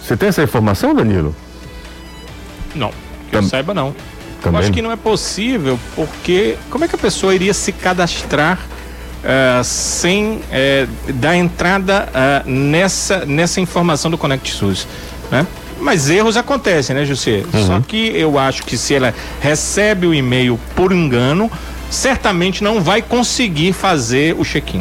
Você 0.00 0.16
tem 0.16 0.28
essa 0.28 0.42
informação, 0.42 0.94
Danilo? 0.94 1.34
Não, 2.74 2.90
que 3.28 3.36
eu 3.36 3.40
Tam- 3.40 3.48
saiba 3.48 3.74
não. 3.74 3.88
Eu 3.88 3.94
Também 4.40 4.60
acho 4.60 4.68
não. 4.68 4.74
que 4.74 4.82
não 4.82 4.92
é 4.92 4.96
possível, 4.96 5.78
porque 5.96 6.56
como 6.70 6.84
é 6.84 6.88
que 6.88 6.94
a 6.94 6.98
pessoa 6.98 7.34
iria 7.34 7.54
se 7.54 7.72
cadastrar 7.72 8.58
eh, 9.24 9.62
sem 9.64 10.40
eh, 10.52 10.86
dar 11.14 11.34
entrada 11.34 12.08
ah, 12.14 12.42
nessa, 12.44 13.24
nessa 13.24 13.60
informação 13.60 14.10
do 14.10 14.18
Connect 14.18 14.52
SUS, 14.52 14.86
né? 15.30 15.46
Mas 15.84 16.08
erros 16.08 16.34
acontecem, 16.38 16.96
né, 16.96 17.04
José? 17.04 17.42
Uhum. 17.52 17.66
Só 17.66 17.80
que 17.80 18.10
eu 18.16 18.38
acho 18.38 18.62
que 18.62 18.74
se 18.78 18.94
ela 18.94 19.12
recebe 19.38 20.06
o 20.06 20.14
e-mail 20.14 20.58
por 20.74 20.92
engano, 20.92 21.52
certamente 21.90 22.64
não 22.64 22.80
vai 22.80 23.02
conseguir 23.02 23.74
fazer 23.74 24.34
o 24.38 24.42
check-in. 24.42 24.80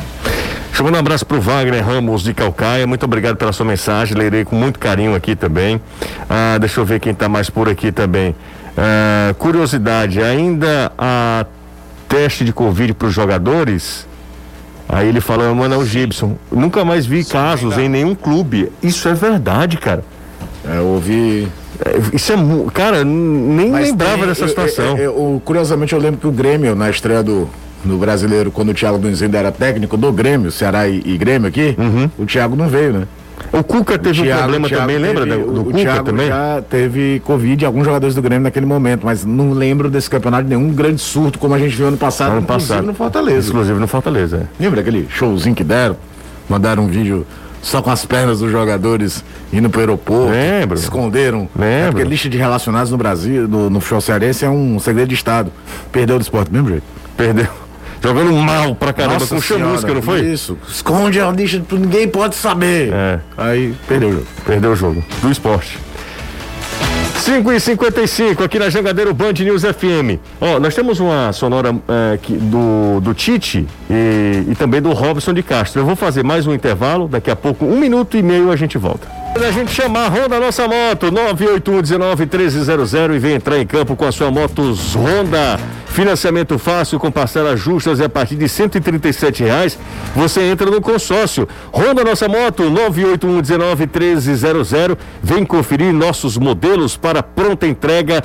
Chamando 0.72 0.96
um 0.96 1.00
abraço 1.00 1.26
pro 1.26 1.42
Wagner 1.42 1.86
Ramos 1.86 2.24
de 2.24 2.34
Calcaia. 2.34 2.88
Muito 2.88 3.04
obrigado 3.04 3.36
pela 3.36 3.52
sua 3.52 3.66
mensagem. 3.66 4.18
Lerei 4.18 4.46
com 4.46 4.56
muito 4.56 4.80
carinho 4.80 5.14
aqui 5.14 5.36
também. 5.36 5.82
Ah, 6.30 6.58
deixa 6.58 6.80
eu 6.80 6.86
ver 6.86 7.02
quem 7.02 7.14
tá 7.14 7.28
mais 7.28 7.50
por 7.50 7.68
aqui 7.68 7.92
também. 7.92 8.34
Ah, 8.78 9.36
curiosidade, 9.38 10.24
ainda 10.24 10.90
há 10.98 11.46
teste 12.08 12.46
de 12.46 12.54
Covid 12.54 12.94
para 12.94 13.10
os 13.10 13.14
jogadores? 13.14 14.08
Aí 14.88 15.10
ele 15.10 15.20
fala, 15.20 15.54
Manuel 15.54 15.86
Gibson, 15.86 16.38
nunca 16.50 16.86
mais 16.86 17.06
vi 17.06 17.26
casos 17.26 17.78
em 17.78 17.90
nenhum 17.90 18.16
clube. 18.16 18.72
Isso 18.82 19.10
é 19.10 19.14
verdade, 19.14 19.76
cara. 19.76 20.13
É, 20.68 20.78
eu 20.78 20.88
ouvi. 20.88 21.48
É, 21.86 22.16
isso 22.16 22.32
é. 22.32 22.36
Cara, 22.74 23.04
nem 23.04 23.70
Mas 23.70 23.90
lembrava 23.90 24.20
tem, 24.20 24.28
dessa 24.28 24.48
situação. 24.48 24.98
Eu, 24.98 25.14
eu, 25.14 25.42
curiosamente, 25.44 25.94
eu 25.94 26.00
lembro 26.00 26.20
que 26.20 26.28
o 26.28 26.32
Grêmio, 26.32 26.76
na 26.76 26.90
estreia 26.90 27.22
do, 27.22 27.50
no 27.84 27.98
brasileiro, 27.98 28.52
quando 28.52 28.70
o 28.70 28.74
Thiago 28.74 28.98
Nunes 28.98 29.22
ainda 29.22 29.38
era 29.38 29.52
técnico 29.52 29.98
do 29.98 30.12
Grêmio, 30.12 30.52
Ceará 30.52 30.88
e, 30.88 31.02
e 31.06 31.18
Grêmio 31.18 31.48
aqui, 31.48 31.76
uhum. 31.78 32.10
o 32.18 32.26
Thiago 32.26 32.56
não 32.56 32.68
veio, 32.68 32.94
né? 32.94 33.08
O 33.52 33.64
Cuca 33.64 34.00
teve 34.00 34.22
o 34.22 34.24
Thiago, 34.24 34.40
um 34.40 34.42
problema 34.44 34.68
Thiago 34.68 34.82
também, 34.84 34.96
teve, 34.96 35.08
lembra 35.08 35.26
do, 35.26 35.52
do 35.52 35.62
o 35.62 35.66
Cuca 35.66 35.78
Thiago 35.78 36.06
também? 36.06 36.28
já 36.28 36.64
teve 36.68 37.22
Covid 37.26 37.66
alguns 37.66 37.86
jogadores 37.86 38.16
do 38.16 38.22
Grêmio 38.22 38.44
naquele 38.44 38.66
momento, 38.66 39.06
mas 39.06 39.26
não 39.26 39.52
lembro 39.52 39.90
desse 39.90 40.10
campeonato 40.10 40.48
nenhum 40.48 40.70
grande 40.70 41.02
surto 41.02 41.38
como 41.38 41.54
a 41.54 41.60
gente 41.60 41.76
viu 41.76 41.88
ano 41.88 41.98
passado, 41.98 42.32
ano 42.32 42.46
passado. 42.46 42.86
no 42.86 42.94
Fortaleza. 42.94 43.50
Inclusive 43.50 43.80
no 43.80 43.88
Fortaleza. 43.88 44.38
É. 44.60 44.64
Lembra 44.64 44.82
aquele 44.82 45.08
showzinho 45.10 45.56
que 45.56 45.64
deram? 45.64 45.98
Mandaram 46.50 46.84
um 46.84 46.88
vídeo 46.88 47.26
só 47.64 47.82
com 47.82 47.90
as 47.90 48.06
pernas 48.06 48.40
dos 48.40 48.52
jogadores 48.52 49.24
indo 49.52 49.70
pro 49.70 49.80
aeroporto. 49.80 50.32
Lembro. 50.32 50.78
Esconderam. 50.78 51.50
Lembro. 51.56 51.66
É 51.66 51.92
porque 51.92 52.04
lista 52.04 52.30
de 52.30 52.38
relacionados 52.38 52.92
no 52.92 52.98
Brasil, 52.98 53.48
no, 53.48 53.70
no 53.70 53.80
futebol 53.80 54.02
cearense, 54.02 54.46
é 54.46 54.50
um 54.50 54.78
segredo 54.80 55.08
de 55.08 55.16
Estado. 55.16 55.52
Perdeu 55.92 56.20
do 56.20 56.22
esporte, 56.22 56.52
mesmo 56.52 56.68
jeito? 56.68 56.84
Perdeu. 57.18 57.48
Jogando 58.04 58.34
mal 58.34 58.76
pra 58.76 58.92
caramba 58.92 59.20
Nossa 59.20 59.34
com 59.34 59.42
chamusca, 59.42 59.94
não 59.94 60.02
foi? 60.02 60.26
Isso. 60.26 60.58
Esconde 60.68 61.22
a 61.22 61.32
lista, 61.32 61.64
ninguém 61.72 62.06
pode 62.06 62.36
saber. 62.36 62.92
É. 62.94 63.20
Aí 63.38 63.74
perdeu 63.88 64.10
o 64.10 64.12
jogo. 64.12 64.28
Perdeu 64.46 64.72
o 64.72 64.76
jogo. 64.76 65.04
Do 65.22 65.32
esporte. 65.32 65.80
5 67.24 67.54
e 67.54 67.58
55 67.58 68.44
aqui 68.44 68.60
na 68.60 68.70
Jangadeiro 68.70 69.14
Band 69.14 69.32
News 69.32 69.62
FM. 69.62 70.20
Ó, 70.42 70.60
nós 70.60 70.76
temos 70.76 71.00
uma 71.00 71.32
sonora 71.32 71.74
é, 71.88 72.18
que, 72.18 72.34
do, 72.34 73.00
do 73.00 73.14
Tite 73.14 73.66
e, 73.90 74.52
e 74.52 74.56
também 74.56 74.82
do 74.82 74.92
Robson 74.92 75.34
de 75.34 75.42
Castro. 75.42 75.80
Eu 75.80 75.86
vou 75.86 75.96
fazer 75.96 76.22
mais 76.22 76.46
um 76.46 76.54
intervalo, 76.54 77.08
daqui 77.08 77.32
a 77.32 77.36
pouco, 77.36 77.64
um 77.64 77.80
minuto 77.80 78.18
e 78.18 78.22
meio 78.22 78.52
a 78.52 78.58
gente 78.58 78.78
volta. 78.78 79.08
A 79.36 79.52
gente 79.52 79.72
chamar 79.72 80.08
a 80.08 80.10
Honda 80.10 80.38
Nossa 80.38 80.68
Moto, 80.68 81.10
981 81.12 81.82
19 81.82 82.24
1300 82.24 82.94
e 82.94 83.20
vem 83.20 83.36
entrar 83.36 83.58
em 83.58 83.66
campo 83.66 83.96
com 83.96 84.06
a 84.06 84.12
sua 84.12 84.30
motos 84.30 84.94
Honda. 84.94 85.58
Financiamento 85.94 86.58
fácil 86.58 87.00
com 87.00 87.12
parcelas 87.12 87.60
justas 87.60 88.00
e 88.00 88.04
a 88.04 88.10
partir 88.10 88.36
de 88.36 88.46
R$ 88.46 89.46
reais 89.46 89.78
você 90.16 90.42
entra 90.42 90.72
no 90.72 90.82
consórcio. 90.82 91.48
Honda 91.72 92.04
Nossa 92.04 92.28
Moto 92.28 92.64
981 92.64 93.42
19 93.42 93.86
1300. 93.86 94.72
Vem 95.22 95.46
conferir 95.46 95.94
nossos 95.94 96.36
modelos 96.36 96.98
para 96.98 97.22
pronta 97.22 97.68
entrega 97.68 98.24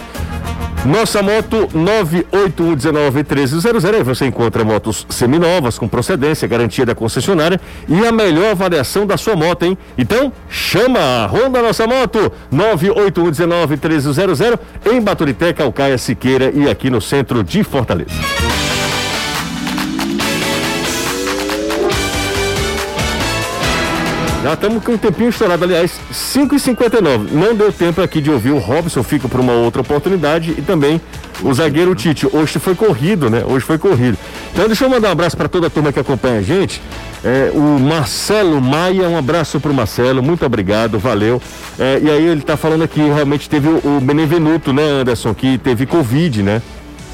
nossa 0.85 1.23
moto 1.23 1.69
981191300. 1.75 3.95
Aí 3.95 4.03
você 4.03 4.27
encontra 4.27 4.63
motos 4.65 5.07
seminovas 5.09 5.79
com 5.79 5.87
procedência, 5.89 6.49
garantia 6.49 6.85
da 6.87 6.95
concessionária 6.95 7.61
e 7.89 8.07
a 8.07 8.13
melhor 8.13 8.53
avaliação 8.53 9.07
da 9.07 9.17
sua 9.17 9.35
moto, 9.37 9.65
hein? 9.65 9.79
Então, 9.97 10.31
chama 10.49 10.99
a 10.99 11.27
Honda 11.27 11.63
Nossa 11.63 11.87
Moto 11.87 12.33
981191300 12.53 14.59
em 14.91 15.01
Baturité, 15.01 15.53
Calcaia, 15.53 15.97
Siqueira 15.99 16.51
e 16.55 16.69
aqui 16.69 16.91
no 16.91 17.01
centro 17.01 17.45
de 17.45 17.65
Fortaleza. 17.65 18.11
Já 24.43 24.55
estamos 24.55 24.85
com 24.85 24.93
um 24.93 24.99
tempinho 24.99 25.31
estourado, 25.31 25.65
aliás, 25.65 25.99
5h59. 26.13 27.33
Não 27.33 27.57
deu 27.57 27.73
tempo 27.73 28.01
aqui 28.01 28.21
de 28.21 28.31
ouvir 28.31 28.53
o 28.53 28.59
Robson, 28.59 29.03
fica 29.03 29.29
para 29.29 29.41
uma 29.41 29.53
outra 29.53 29.81
oportunidade 29.81 30.55
e 30.57 30.63
também 30.63 31.01
o 31.43 31.53
zagueiro 31.53 31.93
Tite. 31.95 32.29
Hoje 32.33 32.61
foi 32.61 32.77
corrido, 32.77 33.29
né? 33.29 33.43
Hoje 33.45 33.65
foi 33.65 33.79
corrido. 33.79 34.17
Então 34.53 34.67
deixa 34.69 34.85
eu 34.85 34.89
mandar 34.89 35.09
um 35.09 35.13
abraço 35.13 35.37
para 35.37 35.49
toda 35.49 35.67
a 35.67 35.71
turma 35.71 35.93
que 35.93 35.99
acompanha 35.99 36.39
a 36.39 36.43
gente. 36.43 36.81
É, 37.25 37.51
o 37.53 37.81
Marcelo 37.81 38.61
Maia, 38.61 39.09
um 39.09 39.19
abraço 39.19 39.59
para 39.59 39.73
o 39.73 39.75
Marcelo, 39.75 40.23
muito 40.23 40.47
obrigado, 40.47 41.01
valeu. 41.01 41.43
É, 41.77 41.99
e 42.01 42.09
aí 42.09 42.25
ele 42.25 42.41
está 42.41 42.57
falando 42.57 42.85
aqui, 42.85 43.01
realmente 43.01 43.51
teve 43.51 43.67
o, 43.69 43.97
o 43.97 44.01
Benevenuto, 44.01 44.73
né, 44.73 44.85
Anderson, 45.01 45.35
que 45.35 45.59
teve 45.59 45.85
Covid, 45.85 46.45
né? 46.45 46.63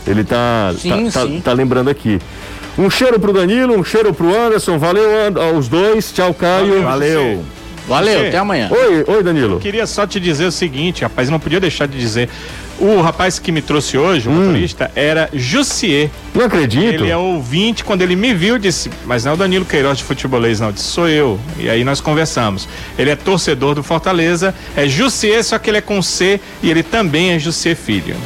Ele 0.07 0.25
tá, 0.25 0.75
sim, 0.79 1.11
tá, 1.11 1.23
tá, 1.23 1.29
tá 1.43 1.53
lembrando 1.55 1.89
aqui. 1.89 2.21
Um 2.77 2.91
cheiro 2.91 3.21
pro 3.21 3.33
Danilo, 3.33 3.79
um 3.79 3.85
cheiro 3.85 4.13
pro 4.13 4.35
Anderson. 4.35 4.79
Valeu 4.79 5.09
aos 5.41 5.69
dois. 5.69 6.13
Tchau, 6.13 6.35
Caio. 6.35 6.83
Valeu. 6.83 7.45
Valeu, 7.87 8.29
até 8.29 8.39
amanhã. 8.39 8.71
Oi, 8.71 9.05
oi, 9.07 9.23
Danilo. 9.23 9.57
Eu 9.57 9.61
queria 9.61 9.87
só 9.87 10.07
te 10.07 10.19
dizer 10.19 10.47
o 10.47 10.53
seguinte, 10.53 11.03
rapaz, 11.03 11.29
não 11.29 11.39
podia 11.39 11.61
deixar 11.61 11.87
de 11.87 11.99
dizer. 11.99 12.31
O 12.79 13.01
rapaz 13.01 13.39
que 13.39 13.53
me 13.53 13.63
trouxe 13.63 13.97
hoje, 13.97 14.29
o 14.29 14.33
hum. 14.33 14.47
motorista, 14.47 14.91
era 14.95 15.29
Jussier. 15.33 16.11
Não 16.35 16.45
acredito. 16.45 17.03
Ele 17.03 17.11
é 17.11 17.17
ouvinte, 17.17 17.85
quando 17.85 18.03
ele 18.03 18.17
me 18.17 18.35
viu, 18.35 18.59
disse, 18.59 18.91
mas 19.05 19.25
não 19.25 19.33
é 19.33 19.35
o 19.35 19.39
Danilo 19.39 19.65
Queiroz 19.65 19.99
de 19.99 20.05
futebolês, 20.05 20.61
não, 20.61 20.73
disse, 20.73 20.87
sou 20.87 21.09
eu. 21.09 21.39
E 21.59 21.69
aí 21.69 21.85
nós 21.85 22.01
conversamos. 22.01 22.69
Ele 22.99 23.11
é 23.11 23.17
torcedor 23.17 23.75
do 23.75 23.83
Fortaleza, 23.83 24.55
é 24.77 24.89
Jussier, 24.89 25.43
só 25.45 25.59
que 25.59 25.71
ele 25.71 25.79
é 25.79 25.81
com 25.81 26.03
C 26.03 26.41
e 26.63 26.71
ele 26.71 26.83
também 26.83 27.33
é 27.33 27.39
Jussier 27.39 27.77
Filho. 27.77 28.17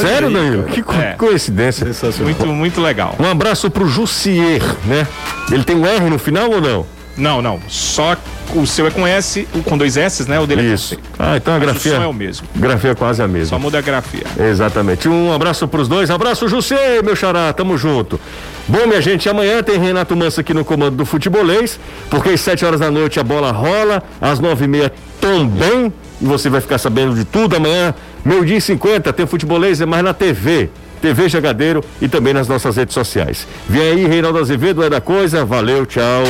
Sério, 0.00 0.30
Danilo? 0.30 0.64
Que 0.64 0.82
co 0.82 0.92
é. 0.92 1.14
coincidência. 1.14 1.86
Muito, 2.20 2.46
muito 2.46 2.80
legal. 2.80 3.16
Um 3.18 3.24
abraço 3.24 3.70
pro 3.70 3.88
Jussier, 3.88 4.62
né? 4.84 5.06
Ele 5.50 5.64
tem 5.64 5.76
um 5.76 5.86
R 5.86 6.10
no 6.10 6.18
final 6.18 6.50
ou 6.50 6.60
não? 6.60 6.97
Não, 7.18 7.42
não. 7.42 7.60
Só 7.68 8.16
o 8.54 8.66
seu 8.66 8.86
é 8.86 8.90
com 8.90 9.06
S, 9.06 9.46
com 9.64 9.76
dois 9.76 9.96
S, 9.96 10.28
né? 10.28 10.40
O 10.40 10.46
dele 10.46 10.72
Isso. 10.72 10.94
é 10.94 10.96
com 10.96 11.02
C. 11.02 11.08
Ah, 11.18 11.36
então 11.36 11.54
a 11.54 11.58
Mas 11.58 11.68
grafia. 11.68 11.92
O 11.92 11.96
som 11.96 12.02
é 12.02 12.06
o 12.06 12.12
mesmo. 12.12 12.46
Grafia 12.54 12.90
é 12.92 12.94
quase 12.94 13.22
a 13.22 13.28
mesma. 13.28 13.48
Só 13.48 13.58
muda 13.58 13.78
a 13.78 13.80
grafia. 13.82 14.24
Exatamente. 14.38 15.08
Um 15.08 15.32
abraço 15.32 15.66
pros 15.68 15.88
dois. 15.88 16.10
Abraço, 16.10 16.48
José, 16.48 17.02
meu 17.02 17.16
xará. 17.16 17.52
Tamo 17.52 17.76
junto. 17.76 18.18
Bom, 18.66 18.86
minha 18.86 19.00
gente, 19.02 19.28
amanhã 19.28 19.62
tem 19.62 19.78
Renato 19.78 20.14
Manso 20.16 20.40
aqui 20.40 20.54
no 20.54 20.64
comando 20.64 20.96
do 20.96 21.04
futebolês, 21.04 21.78
porque 22.08 22.30
às 22.30 22.40
sete 22.40 22.64
horas 22.64 22.80
da 22.80 22.90
noite 22.90 23.18
a 23.18 23.24
bola 23.24 23.50
rola, 23.50 24.02
às 24.20 24.38
nove 24.38 24.66
e 24.66 24.68
meia 24.68 24.92
também, 25.20 25.92
e 26.20 26.24
você 26.24 26.48
vai 26.48 26.60
ficar 26.60 26.78
sabendo 26.78 27.14
de 27.14 27.24
tudo 27.24 27.56
amanhã. 27.56 27.94
Meu 28.24 28.44
dia 28.44 28.60
50 28.60 29.12
tem 29.12 29.26
futebolês, 29.26 29.80
é 29.80 29.86
mais 29.86 30.04
na 30.04 30.12
TV. 30.12 30.70
TV 31.00 31.28
Jagadeiro 31.28 31.82
e 32.02 32.08
também 32.08 32.34
nas 32.34 32.48
nossas 32.48 32.76
redes 32.76 32.92
sociais. 32.92 33.46
Vem 33.68 33.82
aí, 33.82 34.06
Reinaldo 34.06 34.38
Azevedo, 34.38 34.82
é 34.82 34.90
da 34.90 35.00
coisa. 35.00 35.44
Valeu, 35.44 35.86
tchau. 35.86 36.24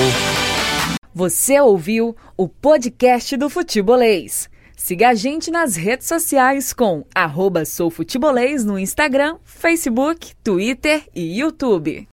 Você 1.19 1.61
ouviu 1.61 2.15
o 2.37 2.49
podcast 2.49 3.37
do 3.37 3.51
Futebolês. 3.51 4.49
Siga 4.77 5.09
a 5.09 5.15
gente 5.15 5.51
nas 5.51 5.75
redes 5.75 6.07
sociais 6.07 6.73
com 6.73 7.05
arroba 7.13 7.65
soufutebolês 7.65 8.65
no 8.65 8.79
Instagram, 8.79 9.37
Facebook, 9.43 10.33
Twitter 10.45 11.03
e 11.13 11.41
YouTube. 11.41 12.07